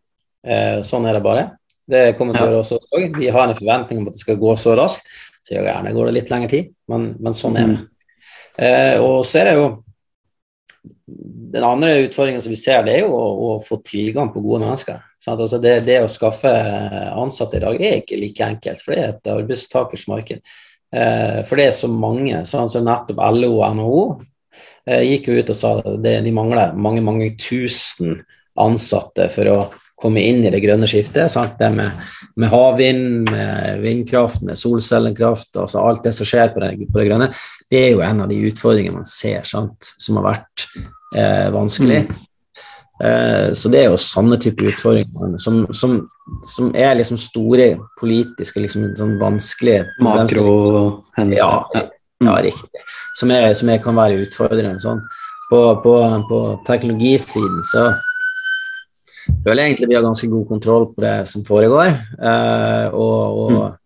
Sånn 0.43 1.05
er 1.07 1.15
det 1.15 1.23
bare. 1.23 1.43
Det 1.89 2.03
kommer 2.19 2.39
til 2.39 2.55
å 2.55 2.61
oss 2.63 2.75
også. 2.77 3.01
Vi 3.19 3.31
har 3.33 3.49
en 3.49 3.59
forventning 3.59 4.03
om 4.03 4.11
at 4.11 4.17
det 4.17 4.23
skal 4.23 4.41
gå 4.41 4.57
så 4.61 4.77
raskt. 4.79 5.09
Så 5.43 5.57
gjerne 5.57 5.95
går 5.95 6.09
det 6.09 6.19
litt 6.21 6.31
lengre 6.31 6.51
tid, 6.53 6.69
men, 6.91 7.09
men 7.19 7.35
sånn 7.35 7.59
er 7.59 7.73
det. 7.73 7.81
Eh, 8.63 9.01
og 9.03 9.25
så 9.27 9.41
er 9.41 9.49
det 9.49 9.57
jo 9.59 9.67
den 11.53 11.65
andre 11.67 11.97
utfordringen 12.07 12.43
som 12.43 12.53
vi 12.53 12.59
ser, 12.59 12.85
det 12.87 12.95
er 12.97 13.05
jo 13.05 13.17
å, 13.17 13.25
å 13.47 13.51
få 13.65 13.81
tilgang 13.85 14.31
på 14.33 14.43
gode 14.45 14.63
mennesker. 14.65 15.03
Altså 15.29 15.61
det, 15.63 15.75
det, 15.87 16.01
å 16.03 16.11
skaffe 16.11 16.51
ansatte 17.13 17.59
i 17.59 17.63
dag 17.63 17.77
er 17.79 17.99
ikke 18.01 18.19
like 18.19 18.47
enkelt, 18.47 18.83
for 18.83 18.95
det 18.95 19.03
er 19.03 19.13
et 19.13 19.33
arbeidstakersmarked. 19.35 20.55
Eh, 20.93 21.41
for 21.49 21.61
det 21.61 21.69
er 21.69 21.77
så 21.77 21.91
mange. 21.93 22.43
Sånn 22.49 22.71
som 22.73 22.87
nettopp 22.87 23.21
LO 23.37 23.53
og 23.59 23.77
NHO 23.79 24.03
eh, 24.89 25.05
gikk 25.13 25.31
jo 25.31 25.39
ut 25.39 25.53
og 25.53 25.59
sa 25.59 25.77
at 25.83 26.03
de 26.03 26.35
mangler 26.35 26.75
mange, 26.75 27.05
mange 27.05 27.31
tusen 27.41 28.21
ansatte 28.63 29.29
for 29.33 29.53
å 29.53 29.59
komme 30.03 30.23
inn 30.25 30.43
i 30.43 30.51
det 30.53 30.63
grønne 30.65 30.89
skiftet. 30.91 31.31
Sant? 31.33 31.55
Det 31.61 31.71
med, 31.75 32.03
med, 32.35 32.51
havvind, 32.53 33.31
med 33.31 33.85
vindkraft, 33.85 34.43
med 34.47 34.59
solcellekraft, 34.59 35.55
altså 35.63 35.85
alt 35.87 36.03
det 36.07 36.15
som 36.17 36.29
skjer 36.29 36.53
på 36.55 36.65
det, 36.65 36.75
på 36.89 37.01
det, 37.01 37.07
grønne, 37.11 37.31
det 37.71 37.87
er 37.87 37.95
jo 37.95 38.03
en 38.05 38.25
av 38.25 38.33
de 38.33 38.43
utfordringene 38.51 39.03
man 39.03 39.09
ser 39.09 39.47
sant? 39.49 39.95
som 40.03 40.19
har 40.21 40.29
vært 40.33 40.67
eh, 41.17 41.49
vanskelig. 41.55 42.05
Mm. 42.09 42.29
Eh, 43.03 43.53
så 43.59 43.71
det 43.73 43.81
er 43.81 43.89
jo 43.91 43.99
sånne 43.99 44.37
typer 44.43 44.69
utfordringer 44.71 45.39
som, 45.43 45.65
som, 45.75 45.97
som, 46.47 46.69
er 46.77 46.95
liksom 46.99 47.19
store 47.19 47.73
politiske, 47.99 48.63
liksom 48.63 48.93
sånn 48.99 49.17
vanskelige 49.23 49.89
Makrohendelser. 50.05 51.41
Ja, 51.41 51.65
ja, 51.75 51.89
ja, 52.23 52.37
riktig. 52.45 52.87
Som, 53.19 53.33
er, 53.35 53.51
som 53.59 53.73
er, 53.73 53.83
kan 53.83 53.99
være 53.99 54.23
utfordrende. 54.23 54.79
Sånn. 54.83 55.03
På, 55.51 55.65
på, 55.83 55.97
på 56.29 56.39
teknologisiden 56.69 57.61
så 57.73 57.91
føler 59.45 59.65
egentlig 59.65 59.89
vi 59.91 59.97
har 59.99 60.05
ganske 60.05 60.29
god 60.31 60.49
kontroll 60.49 60.89
på 60.95 61.05
det 61.05 61.17
som 61.31 61.45
foregår. 61.47 61.95
Uh, 62.19 62.87
og, 62.93 63.43
og, 63.43 63.53
mm. 63.53 63.77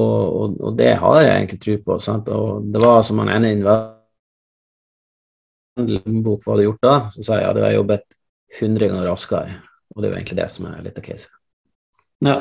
og, 0.00 0.60
og, 0.60 0.76
det 0.78 0.92
har 1.02 1.22
jeg 1.22 1.32
egentlig 1.36 1.60
tro 1.64 1.78
på. 1.86 1.98
Sant? 2.02 2.30
Og 2.34 2.70
det 2.70 2.82
var 2.82 3.02
som 3.06 3.22
han 3.22 3.32
ene 3.38 3.80
bok 5.80 6.44
hva 6.44 6.54
hadde 6.54 6.68
gjort 6.68 6.84
da, 6.84 6.94
så 7.14 7.24
sa 7.24 7.38
jeg 7.38 7.44
at 7.44 7.50
ja, 7.50 7.56
du 7.56 7.64
har 7.64 7.76
jobbet 7.78 8.16
100 8.58 8.90
ganger 8.90 9.06
raskere 9.06 9.60
Og 9.94 10.02
det 10.02 10.08
er 10.08 10.10
jo 10.10 10.18
egentlig 10.18 10.40
det 10.40 10.48
som 10.52 10.66
er 10.70 10.80
litt 10.84 10.98
av 10.98 11.04
caset. 11.06 11.36
Ja. 12.26 12.38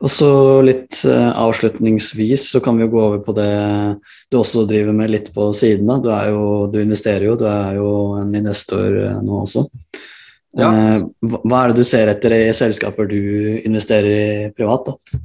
Og 0.00 0.08
så 0.08 0.30
litt 0.64 1.02
uh, 1.04 1.30
avslutningsvis 1.42 2.46
så 2.54 2.60
kan 2.64 2.78
vi 2.78 2.86
jo 2.86 2.92
gå 2.94 3.00
over 3.02 3.18
på 3.24 3.34
det 3.36 3.50
du 4.32 4.38
også 4.40 4.64
driver 4.68 4.96
med 4.96 5.12
litt 5.12 5.28
på 5.34 5.50
siden 5.56 5.90
Da. 5.90 5.98
Du, 6.00 6.08
jo, 6.32 6.44
du 6.72 6.80
investerer 6.80 7.26
jo, 7.28 7.36
du 7.36 7.44
er 7.50 7.76
jo 7.76 7.90
en 8.20 8.32
investor 8.40 8.96
uh, 8.96 9.18
nå 9.24 9.42
også. 9.42 9.66
Ja. 10.58 10.70
Uh, 10.70 11.36
hva 11.44 11.60
er 11.64 11.70
det 11.70 11.82
du 11.82 11.86
ser 11.86 12.10
etter 12.10 12.34
i 12.34 12.44
selskaper 12.56 13.06
du 13.10 13.20
investerer 13.62 14.10
i 14.10 14.48
privat? 14.56 14.88
da? 14.90 15.20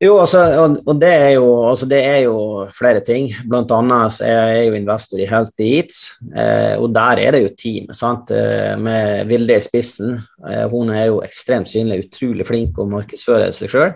Jo, 0.00 0.14
altså, 0.22 0.40
og, 0.56 0.78
og 0.88 0.96
det, 0.96 1.10
er 1.12 1.30
jo, 1.34 1.48
altså, 1.68 1.84
det, 1.88 1.98
er 2.08 2.22
jo, 2.24 2.36
flere 2.72 3.02
ting. 3.04 3.26
Blant 3.48 3.72
annet 3.76 4.14
så 4.14 4.24
er 4.24 4.38
jeg 4.54 4.70
jo 4.70 4.78
investor 4.78 5.20
i 5.20 5.26
Healthy 5.28 5.66
Eats, 5.76 5.98
eh, 6.32 6.72
og 6.80 6.88
der 6.96 7.20
er 7.20 7.36
det 7.36 7.42
jo 7.42 7.50
team 7.52 7.90
sant? 7.92 8.32
Eh, 8.32 8.78
med 8.80 9.28
Vilde 9.28 9.58
i 9.60 9.60
spissen. 9.60 10.14
Eh, 10.48 10.64
hun 10.72 10.88
er 10.96 11.10
jo 11.10 11.20
ekstremt 11.20 11.68
synlig, 11.68 12.06
utrolig 12.06 12.48
flink 12.48 12.80
å 12.80 12.88
markedsføre 12.88 13.50
seg 13.52 13.74
sjøl. 13.74 13.92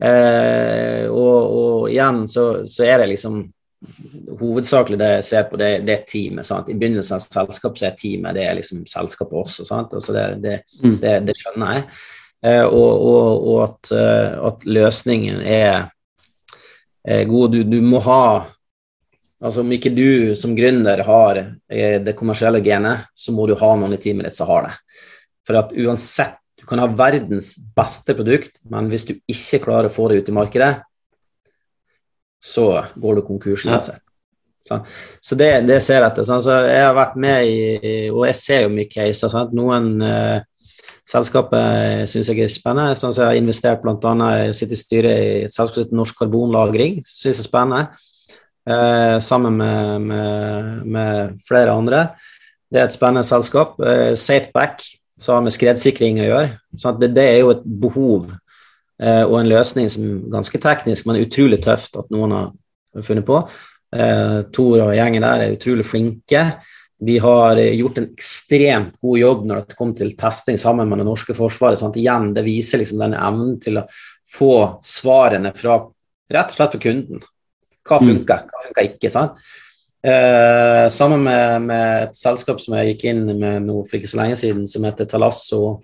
Eh, 0.00 1.04
og, 1.12 1.36
og, 1.44 1.84
igjen 1.92 2.24
så, 2.30 2.48
så, 2.64 2.86
er 2.88 3.02
det 3.02 3.12
liksom 3.12 3.42
Hovedsakelig 4.40 4.98
det 4.98 5.08
jeg 5.12 5.26
ser 5.28 5.44
på, 5.50 5.58
det, 5.60 5.70
det 5.86 5.94
er 5.94 6.06
teamet. 6.08 6.46
Sant? 6.48 6.70
I 6.70 6.76
begynnelsen 6.78 7.18
av 7.18 7.22
selskapet 7.22 7.80
så 7.80 7.88
er 7.88 7.98
teamet 7.98 8.34
det 8.38 8.46
er 8.48 8.56
liksom 8.58 8.82
selskapet 8.90 9.38
også. 9.38 9.66
Sant? 9.68 9.94
Altså 9.94 10.16
det, 10.16 10.24
det, 10.42 10.56
det, 11.02 11.12
det 11.28 11.36
skjønner 11.38 11.76
jeg. 11.76 11.84
Eh, 12.46 12.64
og, 12.64 13.02
og, 13.02 13.46
og 13.50 13.62
at, 13.64 13.92
eh, 13.94 14.34
at, 14.48 14.66
løsningen 14.66 15.40
er, 15.42 15.88
er 17.06 17.24
god. 17.30 17.54
Du, 17.54 17.62
du, 17.66 17.80
må 17.82 18.02
ha 18.06 18.22
Altså 19.38 19.62
Om 19.62 19.70
ikke 19.70 19.92
du 19.94 20.34
som 20.34 20.56
gründer 20.58 20.98
har 21.06 21.38
eh, 21.38 22.00
det 22.02 22.16
kommersielle 22.18 22.58
genet, 22.58 23.06
så 23.14 23.30
må 23.30 23.44
du 23.46 23.54
ha 23.54 23.68
noen 23.78 23.94
i 23.94 23.98
teamet 24.02 24.26
ditt 24.26 24.34
som 24.34 24.48
har 24.50 24.64
det. 24.66 24.72
For 25.46 25.60
at 25.60 25.70
uansett, 25.78 26.40
du 26.58 26.64
kan 26.66 26.82
ha 26.82 26.88
verdens 26.90 27.52
beste 27.78 28.16
produkt, 28.18 28.56
men 28.66 28.90
hvis 28.90 29.06
du 29.06 29.12
ikke 29.30 29.60
klarer 29.68 29.86
å 29.86 29.94
få 29.94 30.08
det 30.10 30.18
ut 30.18 30.32
i 30.32 30.34
markedet, 30.34 30.72
så 32.40 32.68
går 32.96 33.18
du 33.18 33.24
konkurs 33.26 33.66
uansett. 33.66 34.02
Ja. 34.70 34.82
Så 35.24 35.36
det, 35.38 35.48
det, 35.68 35.78
ser 35.80 36.02
jeg 36.02 36.10
etter. 36.10 36.26
Så 36.28 36.58
jeg 36.66 36.84
har 36.84 36.96
vært 36.96 37.16
med 37.20 37.48
i, 37.48 37.92
og 38.12 38.26
jeg 38.28 38.36
ser 38.36 38.66
jo 38.66 38.74
mye 38.74 38.90
caser. 38.90 39.32
Sant? 39.32 39.54
Noen 39.56 39.94
eh, 40.04 40.42
selskaper 41.08 42.04
syns 42.10 42.28
jeg 42.28 42.44
er 42.44 42.52
spennende. 42.52 42.98
Sånn 42.98 43.16
jeg 43.16 43.30
har 43.30 43.38
investert 43.38 43.82
bl.a. 43.84 44.14
i 44.48 44.52
sitt 44.56 44.74
i 44.74 44.78
styret 44.78 45.24
i 45.24 45.30
et 45.46 45.54
selskap 45.54 45.78
som 45.78 45.86
heter 45.86 46.00
Norsk 46.02 46.20
Karbonlagring. 46.20 47.00
Syns 47.06 47.40
jeg 47.40 47.46
er 47.46 47.48
spennende. 47.48 47.86
Eh, 48.68 49.18
sammen 49.24 49.56
med, 49.56 50.00
med, 50.00 50.86
med, 50.86 51.38
flere 51.48 51.72
andre. 51.72 52.08
Det 52.68 52.82
er 52.82 52.90
et 52.90 52.96
spennende 52.96 53.24
selskap. 53.24 53.78
Eh, 53.80 54.12
Safeback, 54.16 54.84
som 55.18 55.38
har 55.38 55.46
med 55.46 55.56
skredsikring 55.56 56.20
å 56.20 56.28
gjøre. 56.28 56.50
Sånn 56.76 57.00
det, 57.00 57.14
det, 57.16 57.24
er 57.24 57.40
jo 57.40 57.54
et 57.54 57.64
behov 57.64 58.28
eh, 58.28 58.36
og 58.98 59.36
en 59.38 59.46
løsning 59.46 59.86
som 59.92 60.04
er 60.04 60.30
ganske 60.32 60.58
teknisk, 60.58 61.06
men 61.06 61.20
utrolig 61.22 61.60
tøft 61.62 61.94
at 62.00 62.08
noen 62.10 62.32
har 62.34 63.04
funnet 63.06 63.26
på. 63.26 63.42
Eh, 63.96 64.40
Tor 64.52 64.82
og 64.84 64.92
gjengen 64.96 65.24
der 65.24 65.44
er 65.44 65.54
utrolig 65.56 65.86
flinke. 65.86 66.42
Vi 67.04 67.16
har 67.22 67.60
eh, 67.60 67.76
gjort 67.78 68.00
en 68.00 68.10
ekstremt 68.10 68.98
god 69.00 69.20
jobb 69.20 69.46
når 69.48 69.62
det 69.62 69.78
kommer 69.78 69.96
til 69.96 70.12
testing 70.18 70.58
sammen 70.60 70.90
med 70.90 71.00
det 71.00 71.08
norske 71.08 71.36
forsvaret. 71.36 71.80
Sant? 71.80 71.96
Igjen, 71.96 72.32
Det 72.34 72.44
viser 72.46 72.82
liksom 72.82 73.00
denne 73.00 73.20
evnen 73.22 73.56
til 73.62 73.80
å 73.80 73.86
få 74.28 74.52
svarene 74.84 75.54
fra 75.56 75.80
rett 76.28 76.52
og 76.52 76.58
slett 76.58 76.76
for 76.76 76.84
kunden. 76.84 77.24
Hva 77.88 78.02
mm. 78.02 78.10
funker, 78.10 78.44
hva 78.50 78.66
funker 78.66 78.90
ikke? 78.90 79.12
sant? 79.12 79.38
Eh, 80.04 80.86
sammen 80.94 81.24
med, 81.24 81.62
med, 81.70 82.08
et 82.08 82.18
selskap 82.18 82.60
som 82.62 82.76
jeg 82.76 82.92
gikk 82.92 83.08
inn 83.10 83.24
med 83.32 83.64
nå 83.64 83.80
for 83.86 83.98
ikke 83.98 84.10
så 84.12 84.20
lenge 84.20 84.36
siden, 84.38 84.68
som 84.68 84.84
heter 84.84 85.08
Talasso. 85.08 85.78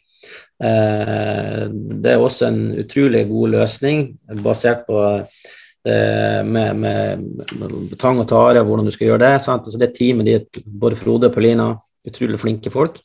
Eh, 0.63 1.65
det 2.05 2.15
er 2.15 2.23
også 2.23 2.49
en 2.49 2.63
utrolig 2.85 3.25
god 3.29 3.55
løsning 3.59 4.07
basert 4.45 4.87
på 4.87 5.03
Eh, 5.89 6.45
med, 6.45 6.77
med, 6.77 7.25
med 7.61 7.99
tang 8.01 8.17
og 8.23 8.29
tare, 8.31 8.63
hvordan 8.65 8.87
du 8.89 8.93
skal 8.95 9.11
gjøre 9.11 9.21
det. 9.27 9.35
Sant? 9.45 9.67
Altså 9.69 9.81
det 9.81 9.91
teamet 9.93 10.31
ditt, 10.31 10.63
både 10.65 10.97
Frode 10.97 11.29
og 11.29 11.35
Paulina, 11.35 11.75
utrolig 12.09 12.41
flinke 12.41 12.73
folk. 12.73 12.97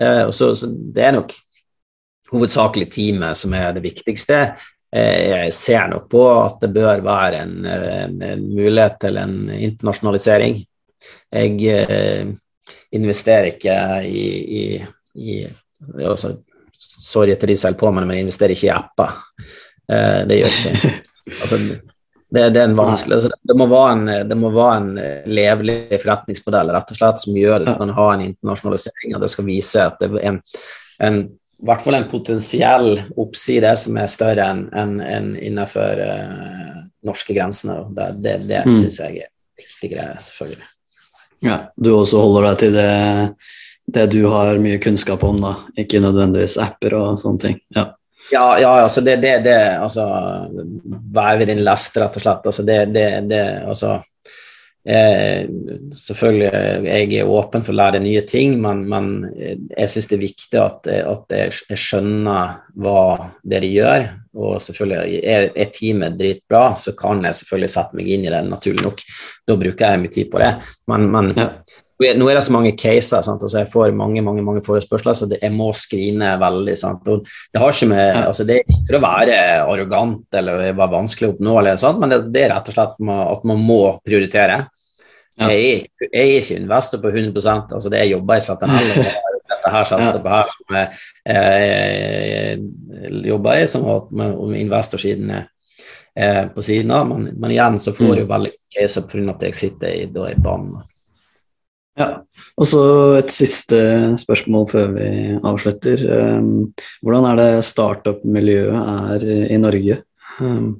Eh, 0.00 0.28
så, 0.36 0.50
så, 0.54 0.68
Det 0.68 1.06
er 1.06 1.16
nok 1.16 1.32
hovedsakelig 2.32 2.90
teamet 2.92 3.40
som 3.40 3.56
er 3.56 3.72
det 3.76 3.84
viktigste. 3.86 4.44
Jeg 4.92 5.52
ser 5.56 5.86
nok 5.88 6.10
på 6.12 6.20
at 6.36 6.58
det 6.60 6.68
bør 6.74 7.00
være 7.00 7.38
en, 7.46 7.64
en, 7.64 8.42
mulighet 8.44 8.98
til 9.00 9.16
en 9.16 9.36
internasjonalisering. 9.48 10.58
Jeg 11.32 12.34
investerer 12.92 13.54
ikke 13.54 13.76
i, 14.04 14.26
i, 14.60 14.64
i 15.16 15.38
også, 16.04 16.34
Sorry 16.82 17.36
til 17.38 17.52
de 17.52 17.56
som 17.56 17.70
holder 17.70 17.80
på 17.80 17.92
med 17.92 18.02
det, 18.02 18.10
men 18.10 18.18
jeg 18.18 18.26
investerer 18.26 18.54
ikke 18.56 18.68
i 18.68 18.74
apper. 18.74 19.16
Eh, 19.92 20.20
det 20.28 20.38
gjør 20.40 20.56
ikke 20.58 20.92
altså, 21.42 21.58
det, 22.32 22.46
det, 22.54 22.60
er 22.62 22.64
en 22.64 22.78
vanskelig, 22.78 23.18
altså, 23.18 23.30
det, 23.48 23.56
må 23.60 23.66
være 23.68 23.92
en, 23.92 24.10
det 24.30 24.38
må 24.40 24.50
være 24.54 24.76
en 24.80 24.90
eh, 24.98 25.28
levelig 25.28 26.00
forretningsmodell 26.00 26.72
rett 26.72 26.94
og 26.94 26.98
slett, 26.98 27.20
som 27.20 27.36
gjør 27.36 27.58
at 27.58 27.68
du 27.68 27.72
kan 27.82 27.94
ha 27.98 28.08
en 28.14 28.24
internasjonalisering, 28.30 29.14
og 29.14 29.22
det 29.24 29.30
skal 29.34 29.48
vise 29.48 29.84
at 29.84 30.00
det 30.00 30.10
er 30.10 30.28
en, 30.32 30.40
en 31.04 31.22
i 31.62 31.66
hvert 31.68 31.84
fall 31.84 31.94
en 31.94 32.08
potensiell 32.10 32.96
oppside 33.22 33.70
som 33.78 33.98
er 34.00 34.08
større 34.10 34.48
enn 34.50 34.64
en, 34.74 34.96
en 34.98 35.28
innenfor 35.38 36.00
uh, 36.02 36.80
norske 37.06 37.36
grensene. 37.36 37.76
Det, 37.94 38.08
det, 38.24 38.32
det 38.48 38.64
mm. 38.66 38.72
syns 38.80 38.98
jeg 38.98 39.20
er 39.22 39.28
viktigere, 39.60 40.16
selvfølgelig. 40.26 40.66
Ja, 41.46 41.58
du 41.78 41.92
også 41.94 42.18
holder 42.22 42.48
deg 42.48 42.58
til 42.64 42.74
det, 42.74 42.88
det 43.94 44.06
du 44.12 44.22
har 44.32 44.60
mye 44.62 44.78
kunnskap 44.82 45.24
om, 45.24 45.40
da, 45.42 45.56
ikke 45.78 46.00
nødvendigvis 46.02 46.58
apper 46.62 46.96
og 46.98 47.18
sånne 47.20 47.46
ting. 47.46 47.58
Ja. 47.76 47.90
Ja, 48.30 48.58
ja 48.60 48.70
altså 48.84 49.00
det, 49.00 49.16
det, 49.16 49.38
det 49.44 49.58
altså, 49.82 50.06
Vær 51.12 51.36
ved 51.40 51.50
din 51.50 51.64
last, 51.66 51.96
rett 51.98 52.16
og 52.16 52.24
slett. 52.24 52.48
Altså 52.48 52.64
det, 52.66 52.78
det, 52.94 53.06
det 53.28 53.42
altså 53.66 53.96
eh, 54.86 55.50
Selvfølgelig 55.98 56.86
jeg 56.86 57.18
er 57.18 57.34
åpen 57.34 57.66
for 57.66 57.74
å 57.74 57.80
lære 57.80 58.02
nye 58.04 58.22
ting, 58.28 58.56
men, 58.62 58.84
men 58.88 59.12
jeg 59.34 59.90
syns 59.90 60.08
det 60.10 60.18
er 60.18 60.24
viktig 60.24 60.62
at, 60.62 60.88
at 60.88 61.36
jeg, 61.36 61.58
jeg, 61.68 61.82
skjønner 61.82 62.58
hva 62.80 63.04
dere 63.42 63.70
gjør. 63.70 64.08
Og 64.32 64.56
selvfølgelig 64.64 65.20
er, 65.28 65.50
er 65.52 65.72
teamet 65.74 66.16
dritbra, 66.16 66.70
så 66.78 66.94
kan 66.96 67.20
jeg 67.26 67.42
selvfølgelig 67.42 67.74
sette 67.74 67.98
meg 67.98 68.08
inn 68.14 68.24
i 68.24 68.32
det, 68.32 68.44
naturlig 68.48 68.86
nok. 68.86 69.02
Da 69.44 69.58
bruker 69.60 69.92
jeg 69.92 70.04
mye 70.04 70.14
tid 70.14 70.32
på 70.32 70.40
det. 70.40 70.54
Men, 70.88 71.10
men 71.12 71.34
ja 71.36 71.50
nå 72.00 72.28
er 72.28 72.38
det 72.38 72.44
så 72.46 72.54
mange 72.54 72.72
caser, 72.78 73.22
sant? 73.22 73.42
Altså, 73.42 73.60
jeg 73.60 73.70
får 73.72 73.92
mange 73.94 74.22
mange, 74.24 74.42
mange 74.42 74.62
forespørsler, 74.64 75.16
så 75.16 75.28
det, 75.30 75.38
jeg 75.42 75.54
må 75.54 75.68
skrine 75.76 76.34
veldig. 76.40 76.74
Det, 76.74 77.60
har 77.60 77.74
ikke 77.74 77.90
med, 77.92 78.20
altså, 78.24 78.46
det 78.48 78.56
er 78.56 78.64
ikke 78.64 78.86
for 78.88 78.98
å 78.98 79.02
være 79.04 79.40
arrogant 79.62 80.38
eller 80.40 80.70
være 80.72 80.94
vanskelig 80.96 81.28
å 81.28 81.34
oppnå, 81.36 81.58
eller 81.60 81.82
sånt, 81.82 82.00
men 82.02 82.14
det, 82.14 82.22
det, 82.34 82.46
er 82.46 82.54
rett 82.56 82.70
og 82.72 82.78
slett 82.78 82.96
at 83.26 83.44
man 83.48 83.66
må 83.66 83.82
prioritere. 84.06 84.64
Ja. 85.40 85.48
Jeg, 85.48 85.86
jeg, 86.04 86.10
er 86.12 86.38
ikke 86.40 86.58
investor 86.60 87.00
på 87.00 87.08
100% 87.08 87.70
altså 87.72 87.90
det 87.92 88.02
jeg 88.02 88.12
jobber 88.12 88.36
i 88.36 88.42
ZNL. 88.44 88.90
og 89.00 89.30
dette 89.52 89.72
her 89.72 89.88
selskapet 89.88 90.32
her 90.32 90.52
som 90.52 90.76
jeg, 90.76 91.00
eh, 91.32 92.52
jobber 93.28 93.58
i, 93.60 93.66
som 93.70 93.86
med 94.10 94.56
investorsiden 94.60 95.32
eh, 95.34 96.44
på 96.54 96.62
siden 96.62 96.90
av. 96.90 97.08
Men, 97.08 97.30
men, 97.34 97.50
igjen 97.50 97.78
så 97.82 97.94
får 97.96 98.08
jeg 98.08 98.24
jo 98.24 98.28
mm. 98.28 98.32
veldig 98.34 98.54
case 98.76 99.04
pga. 99.08 99.28
at 99.34 99.46
jeg 99.48 99.58
sitter 99.58 99.94
i, 99.94 100.06
da, 100.12 100.30
i 100.30 100.40
banen. 100.40 100.82
Ja, 101.98 102.22
og 102.56 102.64
så 102.64 102.82
et 103.18 103.32
siste 103.34 103.78
spørsmål 104.22 104.64
før 104.70 104.94
vi 104.94 105.08
avslutter. 105.36 106.06
Ehm, 106.16 106.54
hvordan 107.04 107.26
er 107.28 107.40
det 107.40 107.66
startup-miljøet 107.68 109.18
er 109.18 109.26
i 109.52 109.58
Norge? 109.60 109.98
Ehm, 110.40 110.70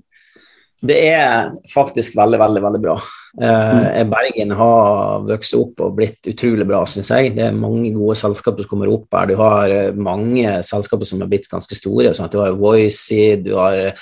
det 0.82 0.96
er 1.12 1.52
faktisk 1.70 2.16
veldig, 2.18 2.40
veldig 2.40 2.62
veldig 2.64 2.80
bra. 2.82 2.96
Eh, 3.38 4.00
Bergen 4.10 4.50
har 4.58 5.22
vokst 5.28 5.54
opp 5.54 5.84
og 5.84 5.94
blitt 6.00 6.26
utrolig 6.32 6.66
bra, 6.66 6.80
syns 6.90 7.12
jeg. 7.12 7.36
Det 7.36 7.44
er 7.46 7.60
mange 7.60 7.92
gode 7.94 8.16
selskaper 8.18 8.64
som 8.64 8.72
kommer 8.72 8.90
opp 8.90 9.14
her. 9.14 9.30
Du 9.30 9.36
har 9.38 9.70
eh, 9.70 9.94
mange 9.94 10.56
selskaper 10.66 11.06
som 11.06 11.22
har 11.22 11.30
blitt 11.30 11.46
ganske 11.52 11.78
store. 11.78 12.10
Sånn 12.16 12.32
du 12.32 12.40
har 12.42 12.58
Voicy, 12.58 13.36
du 13.44 13.54
har 13.60 13.92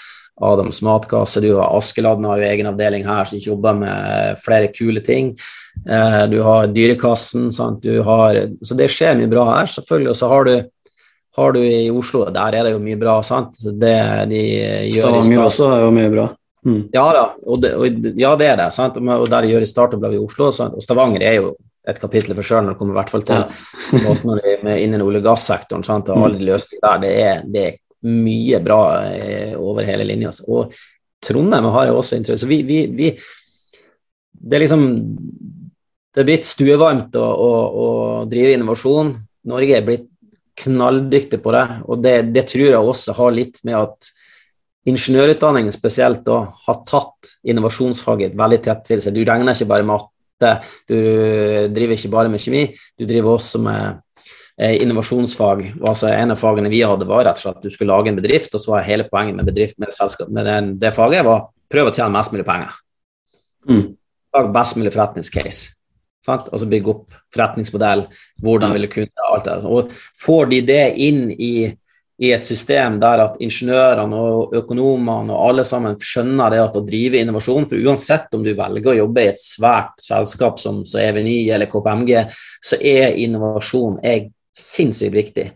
Adams 0.41 0.81
matkasse, 0.87 1.43
du 1.45 1.53
har 1.59 1.77
Askeladden 1.77 2.25
har 2.31 2.41
jo 2.41 2.49
egen 2.49 2.71
avdeling 2.71 3.05
her 3.05 3.29
som 3.29 3.43
jobber 3.43 3.77
med 3.77 4.41
flere 4.41 4.73
kule 4.73 5.05
ting. 5.05 5.35
Eh, 5.89 6.27
du 6.31 6.41
har 6.43 6.67
Dyrekassen, 6.75 7.49
sant? 7.53 7.83
Du 7.83 8.03
har, 8.07 8.43
så 8.63 8.77
det 8.77 8.91
skjer 8.93 9.17
mye 9.21 9.31
bra 9.31 9.47
her, 9.55 9.71
selvfølgelig. 9.71 10.13
Og 10.13 10.19
så 10.19 10.29
har 10.33 10.49
du, 10.49 10.53
har 11.39 11.57
du 11.57 11.61
i 11.63 11.89
Oslo, 11.91 12.27
der 12.35 12.59
er 12.59 12.69
det 12.69 12.75
jo 12.75 12.83
mye 12.83 13.01
bra. 13.01 13.21
sant? 13.27 13.57
Det 13.61 13.97
de 14.31 14.45
Stavanger 14.97 15.47
også 15.47 15.73
er 15.77 15.87
jo 15.87 15.97
mye 15.97 16.13
bra. 16.13 16.29
Mm. 16.61 16.81
Ja 16.93 17.07
da, 17.17 17.23
og 17.49 17.63
det, 17.63 17.71
og, 17.73 18.09
ja, 18.21 18.35
det 18.37 18.51
er 18.51 18.59
det. 18.61 18.71
sant? 18.77 19.01
Og 19.01 19.29
der 19.33 19.47
de 19.47 19.55
gjør 19.55 19.65
i 19.65 19.71
startup 19.71 20.07
i 20.11 20.21
Oslo. 20.21 20.51
Sant? 20.57 20.77
Og 20.77 20.85
Stavanger 20.85 21.25
er 21.25 21.39
jo 21.41 21.55
et 21.89 22.01
kapittel 22.01 22.37
for 22.37 22.45
sjøl 22.45 22.67
når 22.67 22.75
det 22.75 22.79
kommer 22.81 22.93
i 22.93 22.99
hvert 23.01 23.13
fall 23.15 23.23
til 23.27 23.39
ja. 23.41 24.01
måten 24.05 24.37
de 24.37 24.57
er 24.59 24.83
innen 24.85 25.01
olje- 25.03 25.23
og 25.23 25.31
gassektoren. 25.31 25.87
Sant? 25.87 26.11
Og 26.13 26.27
alle 26.29 26.39
de 26.39 26.59
der. 26.77 27.01
Det 27.01 27.15
er, 27.15 27.47
det 27.47 27.69
er, 27.69 27.79
mye 28.01 28.57
bra 28.65 28.81
eh, 29.13 29.53
over 29.61 29.85
hele 29.85 30.07
linja. 30.09 30.31
Og 30.49 30.73
Trondheim 31.21 31.67
har 31.75 31.91
jo 31.91 31.99
også 32.01 32.17
interesse. 32.17 32.49
Vi, 32.49 32.63
vi, 32.65 32.79
vi, 32.97 33.11
det 34.33 34.57
er 34.57 34.65
liksom 34.65 34.87
det 36.11 36.23
er 36.23 36.27
blitt 36.27 36.49
stuevarmt 36.49 37.15
å, 37.19 37.25
å, 37.25 37.51
å 37.71 37.89
drive 38.31 38.57
innovasjon. 38.57 39.13
Norge 39.51 39.77
er 39.77 39.87
blitt 39.87 40.09
knalldyktig 40.61 41.41
på 41.43 41.55
det. 41.55 41.67
Og 41.87 42.03
det, 42.03 42.17
det, 42.35 42.47
tror 42.51 42.67
jeg 42.67 42.81
også 42.81 43.15
har 43.19 43.37
litt 43.37 43.61
med 43.67 43.79
at 43.79 44.11
ingeniørutdanningen 44.91 45.73
spesielt 45.75 46.25
da, 46.27 46.43
har 46.67 46.83
tatt 46.89 47.37
innovasjonsfaget 47.47 48.37
veldig 48.39 48.61
tett 48.65 48.85
til 48.89 49.03
seg. 49.05 49.17
Du 49.17 49.23
regner 49.29 49.55
ikke 49.55 49.71
bare 49.71 49.87
matte, 49.87 50.55
du 50.89 50.99
driver 51.71 51.97
ikke 51.97 52.13
bare 52.13 52.33
med 52.33 52.43
kjemi, 52.43 52.67
du 52.99 53.07
driver 53.07 53.37
også 53.37 53.61
med 53.63 54.01
eh, 54.59 54.81
innovasjonsfag. 54.81 55.67
Altså, 55.79 56.11
en 56.11 56.35
av 56.35 56.41
fagene 56.41 56.73
vi 56.73 56.83
hadde, 56.83 57.09
var 57.09 57.27
rett 57.29 57.39
og 57.39 57.45
slett 57.45 57.61
at 57.61 57.69
du 57.69 57.75
skulle 57.75 57.93
lage 57.93 58.11
en 58.11 58.19
bedrift, 58.19 58.57
og 58.57 58.65
så 58.65 58.75
var 58.75 58.89
hele 58.89 59.07
poenget 59.11 59.39
med 59.39 59.51
bedrift 59.53 59.79
med, 59.79 59.95
selskap, 59.95 60.33
med 60.33 60.49
den, 60.49 60.75
det 60.81 60.95
faget 60.97 61.29
var 61.29 61.51
prøve 61.71 61.93
å 61.93 61.95
tjene 61.95 62.17
mest 62.17 62.35
mulig 62.35 62.49
penger. 62.49 62.81
Mm. 63.69 63.85
Lag 64.35 64.51
best 64.55 64.81
mulig 64.81 64.95
forretningscase. 64.97 65.77
Sant? 66.27 66.49
Altså 66.53 66.69
bygge 66.69 66.93
opp 66.93 67.21
forretningsmodell, 67.33 68.07
hvordan 68.45 68.75
vil 68.77 68.89
kunne 68.93 69.29
alt 69.31 69.47
det. 69.47 69.61
Og 69.65 69.93
får 70.21 70.51
de 70.51 70.59
det 70.69 70.83
inn 71.01 71.31
i, 71.33 71.55
i, 72.21 72.33
et 72.35 72.45
system 72.45 72.99
der 73.01 73.23
at 73.25 73.39
ingeniørene 73.41 74.19
og 74.21 74.57
økonomene 74.61 75.33
og 75.33 75.47
alle 75.49 75.65
sammen 75.69 75.97
skjønner 75.97 76.53
det 76.53 76.61
at 76.65 76.77
å 76.77 76.85
drive 76.85 77.23
innovasjon, 77.23 77.69
for 77.71 77.81
uansett 77.81 78.37
om 78.37 78.45
du 78.45 78.53
velger 78.53 78.93
å 78.93 78.99
jobbe 78.99 79.25
i 79.25 79.31
et 79.33 79.41
svært 79.41 79.97
selskap 80.05 80.61
som 80.61 80.83
EV9 80.85 81.39
eller 81.57 81.71
KPMG, 81.73 82.13
så 82.61 82.81
er 82.81 83.17
innovasjon 83.25 83.97
er 84.05 84.29
sinnssykt 84.57 85.17
viktig. 85.17 85.49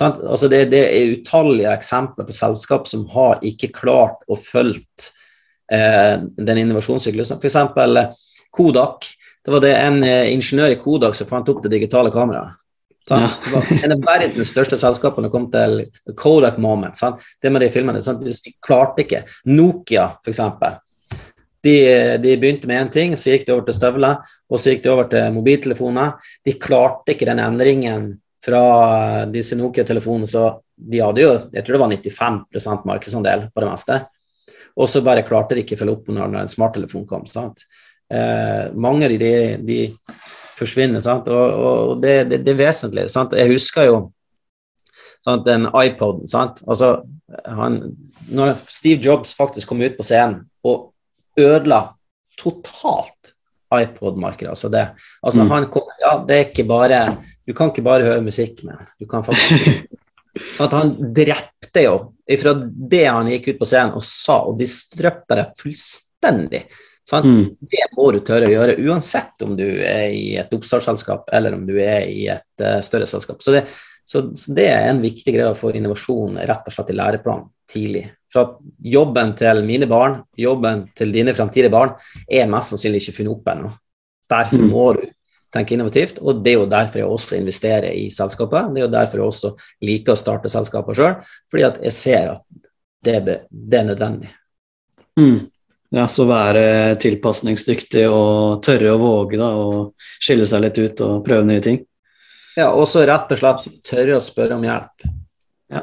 Altså 0.00 0.48
det, 0.48 0.66
det, 0.72 0.82
er 0.88 1.16
utallige 1.16 1.72
eksempler 1.72 2.26
på 2.28 2.36
selskap 2.36 2.88
som 2.88 3.04
har 3.12 3.42
ikke 3.44 3.72
klart 3.76 4.22
å 4.28 4.38
følge 4.40 5.10
eh, 5.72 6.20
den 6.20 6.62
innovasjonssyklusen. 6.64 7.40
F.eks. 7.40 8.16
Kodak 8.52 9.08
det 9.44 9.50
var 9.50 9.62
det 9.64 9.72
en 9.76 10.02
eh, 10.06 10.32
ingeniør 10.32 10.74
i 10.74 10.80
Kodak 10.80 11.16
som 11.18 11.28
fant 11.30 11.48
opp 11.50 11.62
det 11.64 11.72
digitale 11.74 12.12
kameraet. 12.14 12.58
Ja. 13.10 13.30
Det 13.44 13.50
var 13.50 13.84
en 13.84 13.92
av 13.96 14.04
verdens 14.06 14.52
største 14.54 14.78
selskapene 14.78 15.30
kom 15.32 15.48
til 15.50 15.80
Kodak 16.16 16.58
Moment. 16.62 16.96
Sant? 16.98 17.22
Det 17.42 17.50
med 17.50 17.64
de 17.64 17.70
filmene, 17.72 18.02
sant? 18.04 18.22
De 18.22 18.54
klarte 18.62 19.02
ikke. 19.02 19.24
Nokia, 19.50 20.12
f.eks. 20.22 20.42
De, 21.62 21.74
de 22.22 22.36
begynte 22.38 22.70
med 22.70 22.80
én 22.80 22.90
ting, 22.94 23.16
så 23.18 23.34
gikk 23.34 23.46
de 23.46 23.54
over 23.54 23.66
til 23.66 23.76
støvler, 23.76 24.22
og 24.50 24.58
så 24.58 24.72
gikk 24.72 24.84
de 24.86 24.90
over 24.94 25.10
til 25.10 25.34
mobiltelefoner. 25.34 26.14
De 26.46 26.56
klarte 26.62 27.14
ikke 27.14 27.28
den 27.28 27.42
endringen 27.42 28.08
fra 28.42 28.62
disse 29.30 29.58
Nokia-telefonene, 29.58 30.26
så 30.30 30.48
de 30.74 31.02
hadde 31.02 31.22
jo 31.22 31.34
jeg 31.52 31.62
tror 31.62 31.76
det 31.76 31.82
var 31.82 31.94
95% 31.94 32.88
markedsandel 32.88 33.46
på 33.54 33.62
det 33.62 33.70
meste. 33.70 34.00
Og 34.78 34.88
så 34.88 35.02
bare 35.04 35.26
klarte 35.26 35.54
de 35.54 35.62
ikke 35.62 35.76
å 35.76 35.82
følge 35.82 35.94
opp 35.98 36.10
når 36.10 36.38
en 36.40 36.50
smarttelefon 36.50 37.06
kom. 37.06 37.26
Sant? 37.30 37.66
Eh, 38.12 38.72
mange 38.74 39.08
av 39.08 39.14
de, 39.16 39.32
de 39.64 39.78
forsvinner, 40.58 41.00
sant? 41.04 41.28
og, 41.32 41.62
og 41.66 42.02
det, 42.02 42.16
det, 42.30 42.42
det, 42.44 42.54
er 42.54 42.60
vesentlig. 42.66 43.06
Sant? 43.12 43.34
Jeg 43.38 43.52
husker 43.54 43.88
jo 43.88 43.98
sant, 45.24 45.46
den 45.46 45.68
iPoden. 45.70 46.28
Sant? 46.30 46.60
Altså, 46.68 46.98
han, 47.46 47.80
når 48.32 48.56
Steve 48.66 49.00
Jobs 49.02 49.32
faktisk 49.38 49.72
kom 49.72 49.82
ut 49.82 49.96
på 49.96 50.06
scenen 50.06 50.42
og 50.66 50.90
ødela 51.40 51.86
totalt 52.38 53.32
iPod-markedet, 53.72 54.50
altså 54.52 54.68
det 54.68 54.82
altså 55.24 55.46
mm. 55.46 55.50
han 55.54 55.66
kom, 55.72 55.88
ja, 56.02 56.16
det 56.28 56.34
er 56.36 56.42
ikke 56.50 56.66
bare 56.68 56.98
Du 57.48 57.54
kan 57.56 57.70
ikke 57.72 57.84
bare 57.86 58.04
høre 58.04 58.24
musikk, 58.24 58.60
men 58.68 58.76
du 59.00 59.06
kan 59.08 59.24
faktisk 59.24 59.88
Sånn 60.56 60.66
at 60.68 60.74
han 60.76 60.92
drepte 61.16 61.82
jo 61.86 61.94
ifra 62.28 62.52
det 62.62 63.06
han 63.06 63.30
gikk 63.32 63.50
ut 63.50 63.62
på 63.62 63.68
scenen 63.68 63.96
og 63.96 64.04
sa, 64.04 64.42
og 64.48 64.60
de 64.60 64.68
strøpte 64.68 65.36
det 65.36 65.46
fullstendig. 65.60 66.62
Mm. 67.10 67.56
Det 67.58 67.86
må 67.96 68.10
du 68.14 68.20
tørre 68.24 68.46
å 68.46 68.52
gjøre, 68.52 68.76
uansett 68.86 69.42
om 69.42 69.56
du 69.58 69.66
er 69.66 70.12
i 70.14 70.36
et 70.38 70.52
oppstartsselskap 70.54 71.32
eller 71.34 71.56
om 71.56 71.64
du 71.66 71.74
er 71.82 72.06
i 72.06 72.28
et 72.30 72.62
uh, 72.62 72.78
større 72.84 73.08
selskap. 73.10 73.42
Så 73.42 73.54
det, 73.56 73.64
så, 74.04 74.22
så 74.38 74.54
det, 74.54 74.68
er 74.70 74.88
en 74.90 75.02
viktig 75.02 75.34
greie 75.34 75.50
å 75.50 75.58
få 75.58 75.72
innovasjon 75.74 76.38
rett 76.38 76.68
og 76.68 76.74
slett 76.74 76.92
i 76.94 76.98
læreplanen 76.98 77.48
tidlig. 77.72 78.04
For 78.32 78.58
jobben 78.86 79.34
til 79.38 79.62
mine 79.66 79.88
barn, 79.90 80.20
jobben 80.38 80.86
til 80.96 81.12
dine 81.14 81.34
fremtidige 81.36 81.72
barn, 81.72 81.96
er 82.30 82.50
mest 82.50 82.72
sannsynlig 82.72 83.02
ikke 83.02 83.18
funnet 83.18 83.34
opp 83.34 83.50
ennå. 83.52 83.72
Derfor 84.32 84.62
mm. 84.62 84.70
må 84.72 84.86
du 84.96 85.04
tenke 85.52 85.76
innovativt, 85.76 86.20
og 86.22 86.40
det 86.44 86.54
er 86.54 86.60
jo 86.62 86.68
derfor 86.70 87.02
jeg 87.02 87.12
også 87.12 87.36
investerer 87.36 87.92
i 87.92 88.06
selskapet. 88.14 88.70
Det 88.72 88.80
er 88.80 88.86
jo 88.86 88.92
derfor 88.94 89.20
jeg 89.20 89.32
også 89.34 89.50
liker 89.84 90.14
å 90.14 90.20
starte 90.20 90.52
selskaper 90.52 90.96
sjøl, 90.96 91.18
fordi 91.52 91.66
at 91.68 91.80
jeg 91.84 91.96
ser 91.96 92.36
at 92.38 92.46
det, 93.04 93.42
det 93.50 93.80
er 93.80 93.88
nødvendig. 93.90 94.30
Mm. 95.20 95.51
Ja, 95.92 96.06
så 96.08 96.24
være 96.24 96.94
tilpasningsdyktig 97.02 98.06
og 98.08 98.62
tørre 98.64 98.94
å 98.94 99.00
våge 99.00 99.36
da, 99.36 99.50
og 99.60 100.06
skille 100.22 100.46
seg 100.48 100.62
litt 100.64 100.78
ut 100.80 101.02
og 101.04 101.18
prøve 101.26 101.44
nye 101.44 101.64
ting. 101.64 101.82
Ja, 102.56 102.70
og 102.72 102.86
så 102.88 103.04
rett 103.08 103.32
og 103.32 103.40
slett 103.40 103.82
tørre 103.84 104.16
å 104.16 104.22
spørre 104.24 104.56
om 104.56 104.64
hjelp. 104.64 105.04
Ja. 105.72 105.82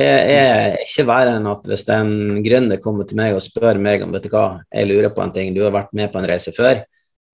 Jeg 0.00 0.38
er 0.38 0.78
ikke 0.80 1.04
verre 1.10 1.36
enn 1.36 1.50
at 1.50 1.68
hvis 1.68 1.84
en 1.92 2.40
gründer 2.44 2.80
kommer 2.80 3.08
til 3.08 3.20
meg 3.20 3.36
og 3.36 3.44
spør 3.44 3.80
meg 3.84 4.04
om 4.04 4.16
vet 4.16 4.24
du 4.24 4.32
hva, 4.32 4.46
jeg 4.72 4.88
lurer 4.88 5.12
på 5.12 5.24
en 5.24 5.36
ting, 5.36 5.52
du 5.52 5.60
har 5.66 5.76
vært 5.76 5.92
med 5.96 6.12
på 6.12 6.20
en 6.22 6.30
reise 6.32 6.56
før, 6.56 6.80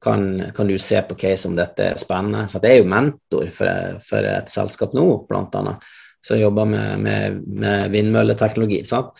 kan, 0.02 0.28
kan 0.54 0.66
du 0.66 0.76
se 0.82 0.98
på 1.06 1.14
case 1.18 1.46
om 1.46 1.54
dette 1.58 1.92
er 1.92 1.98
spennende? 1.98 2.48
Så 2.50 2.58
jeg 2.58 2.74
er 2.74 2.82
jo 2.82 2.90
mentor 2.90 3.54
for, 3.54 4.02
for 4.02 4.26
et 4.34 4.50
selskap 4.50 4.98
nå, 4.98 5.06
blant 5.30 5.54
annet, 5.58 5.86
som 6.26 6.38
jobber 6.38 6.66
med, 6.74 7.06
med, 7.06 7.42
med 7.62 7.94
vindmølleteknologi. 7.94 8.82
sant? 8.86 9.14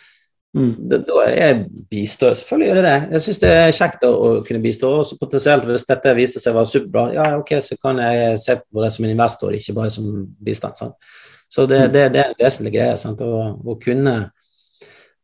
Mm. 0.56 0.70
Da, 0.88 0.96
da 1.04 1.24
jeg 1.28 1.58
bistår 1.90 2.32
selvfølgelig 2.38 2.68
gjør 2.70 2.78
jeg 2.80 2.86
det. 2.86 2.96
Jeg 3.12 3.24
syns 3.24 3.40
det 3.42 3.50
er 3.52 3.74
kjekt 3.76 4.06
å, 4.08 4.12
å, 4.14 4.30
kunne 4.46 4.62
bistå. 4.64 4.92
Også 5.02 5.18
potensielt 5.20 5.68
hvis 5.68 5.86
dette 5.88 6.14
viser 6.16 6.42
seg 6.42 6.54
å 6.54 6.60
være 6.60 6.72
superbra, 6.72 7.04
ja 7.16 7.28
ok, 7.40 7.54
så 7.64 7.76
kan 7.82 8.00
jeg 8.02 8.40
se 8.42 8.56
på 8.62 8.84
det 8.84 8.90
som 8.94 9.04
en 9.04 9.14
investor, 9.14 9.54
ikke 9.58 9.76
bare 9.76 9.92
som 9.92 10.08
bistand. 10.44 10.80
Sant? 10.80 11.12
Så 11.52 11.68
det, 11.68 11.84
mm. 11.84 11.92
det, 11.92 12.08
det, 12.14 12.24
er 12.24 12.32
en 12.32 12.40
vesentlig 12.40 12.74
greie. 12.78 12.96
Sant? 13.00 13.22
Å, 13.24 13.44
å 13.60 13.78
kunne 13.82 14.18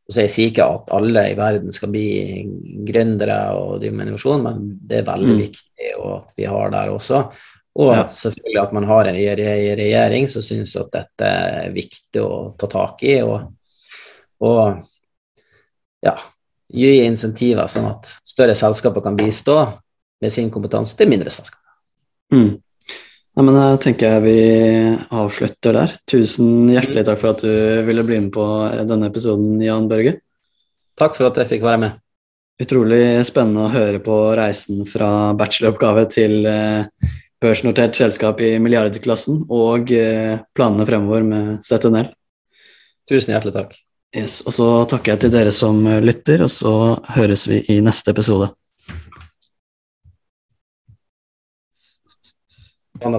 så 0.04 0.20
Jeg 0.20 0.32
sier 0.34 0.50
ikke 0.50 0.64
at 0.68 0.90
alle 0.92 1.22
i 1.30 1.36
verden 1.38 1.72
skal 1.72 1.88
bli 1.88 2.42
gründere 2.84 3.38
og 3.56 3.78
drive 3.80 3.96
med 3.96 4.10
innovasjon, 4.10 4.42
men 4.44 4.58
det 4.84 4.98
er 4.98 5.06
veldig 5.06 5.30
mm. 5.30 5.38
viktig 5.40 5.92
at 5.96 6.34
vi 6.36 6.44
har 6.44 6.74
der 6.74 6.92
også. 6.92 7.22
Og 7.80 7.92
at 7.96 8.12
selvfølgelig 8.12 8.60
at 8.60 8.74
man 8.76 8.86
har 8.90 9.08
en 9.08 9.16
regjering 9.16 10.28
som 10.28 10.44
syns 10.44 10.76
at 10.76 10.92
dette 10.92 11.30
er 11.30 11.72
viktig 11.72 12.20
å 12.20 12.34
ta 12.60 12.68
tak 12.70 13.00
i. 13.08 13.16
og, 13.24 13.48
og 14.44 14.84
ja, 16.04 16.14
gi 16.74 16.92
insentiver 17.04 17.68
sånn 17.70 17.88
at 17.90 18.10
større 18.26 18.56
selskaper 18.58 19.04
kan 19.04 19.16
bistå 19.18 19.58
med 20.22 20.32
sin 20.32 20.50
kompetanse 20.52 20.96
til 20.98 21.10
mindre 21.10 21.32
selskaper. 21.32 21.62
Mm. 22.34 22.52
Ja, 23.34 23.42
men 23.42 23.56
Da 23.56 23.76
tenker 23.82 24.14
jeg 24.14 24.22
vi 24.22 24.38
avslutter 25.10 25.74
der. 25.74 25.96
Tusen 26.06 26.70
hjertelig 26.70 27.02
takk 27.08 27.18
for 27.18 27.34
at 27.34 27.42
du 27.42 27.82
ville 27.88 28.04
bli 28.06 28.20
med 28.22 28.32
på 28.34 28.46
denne 28.86 29.10
episoden, 29.10 29.58
Jan 29.62 29.88
Børge. 29.90 30.20
Takk 30.94 31.16
for 31.18 31.26
at 31.26 31.40
jeg 31.42 31.50
fikk 31.56 31.66
være 31.66 31.82
med. 31.82 32.00
Utrolig 32.62 33.24
spennende 33.26 33.64
å 33.66 33.72
høre 33.72 33.98
på 33.98 34.16
reisen 34.38 34.84
fra 34.86 35.32
bacheloroppgave 35.34 36.04
til 36.14 36.46
eh, 36.46 37.10
børsnotert 37.42 37.98
selskap 37.98 38.38
i 38.46 38.52
milliardklassen 38.62 39.42
og 39.50 39.90
eh, 39.90 40.38
planene 40.54 40.86
fremover 40.86 41.26
med 41.26 41.66
ZNL. 41.66 42.12
Tusen 43.10 43.34
hjertelig 43.34 43.56
takk. 43.56 43.74
Yes, 44.14 44.44
og 44.46 44.54
så 44.54 44.66
takker 44.86 45.14
jeg 45.14 45.24
til 45.24 45.32
dere 45.34 45.50
som 45.50 45.80
lytter, 46.04 46.44
og 46.46 46.50
så 46.52 46.74
høres 47.16 47.48
vi 47.50 47.64
i 47.74 47.80
neste 47.82 48.14
episode. 48.14 48.52
Sånn 53.02 53.18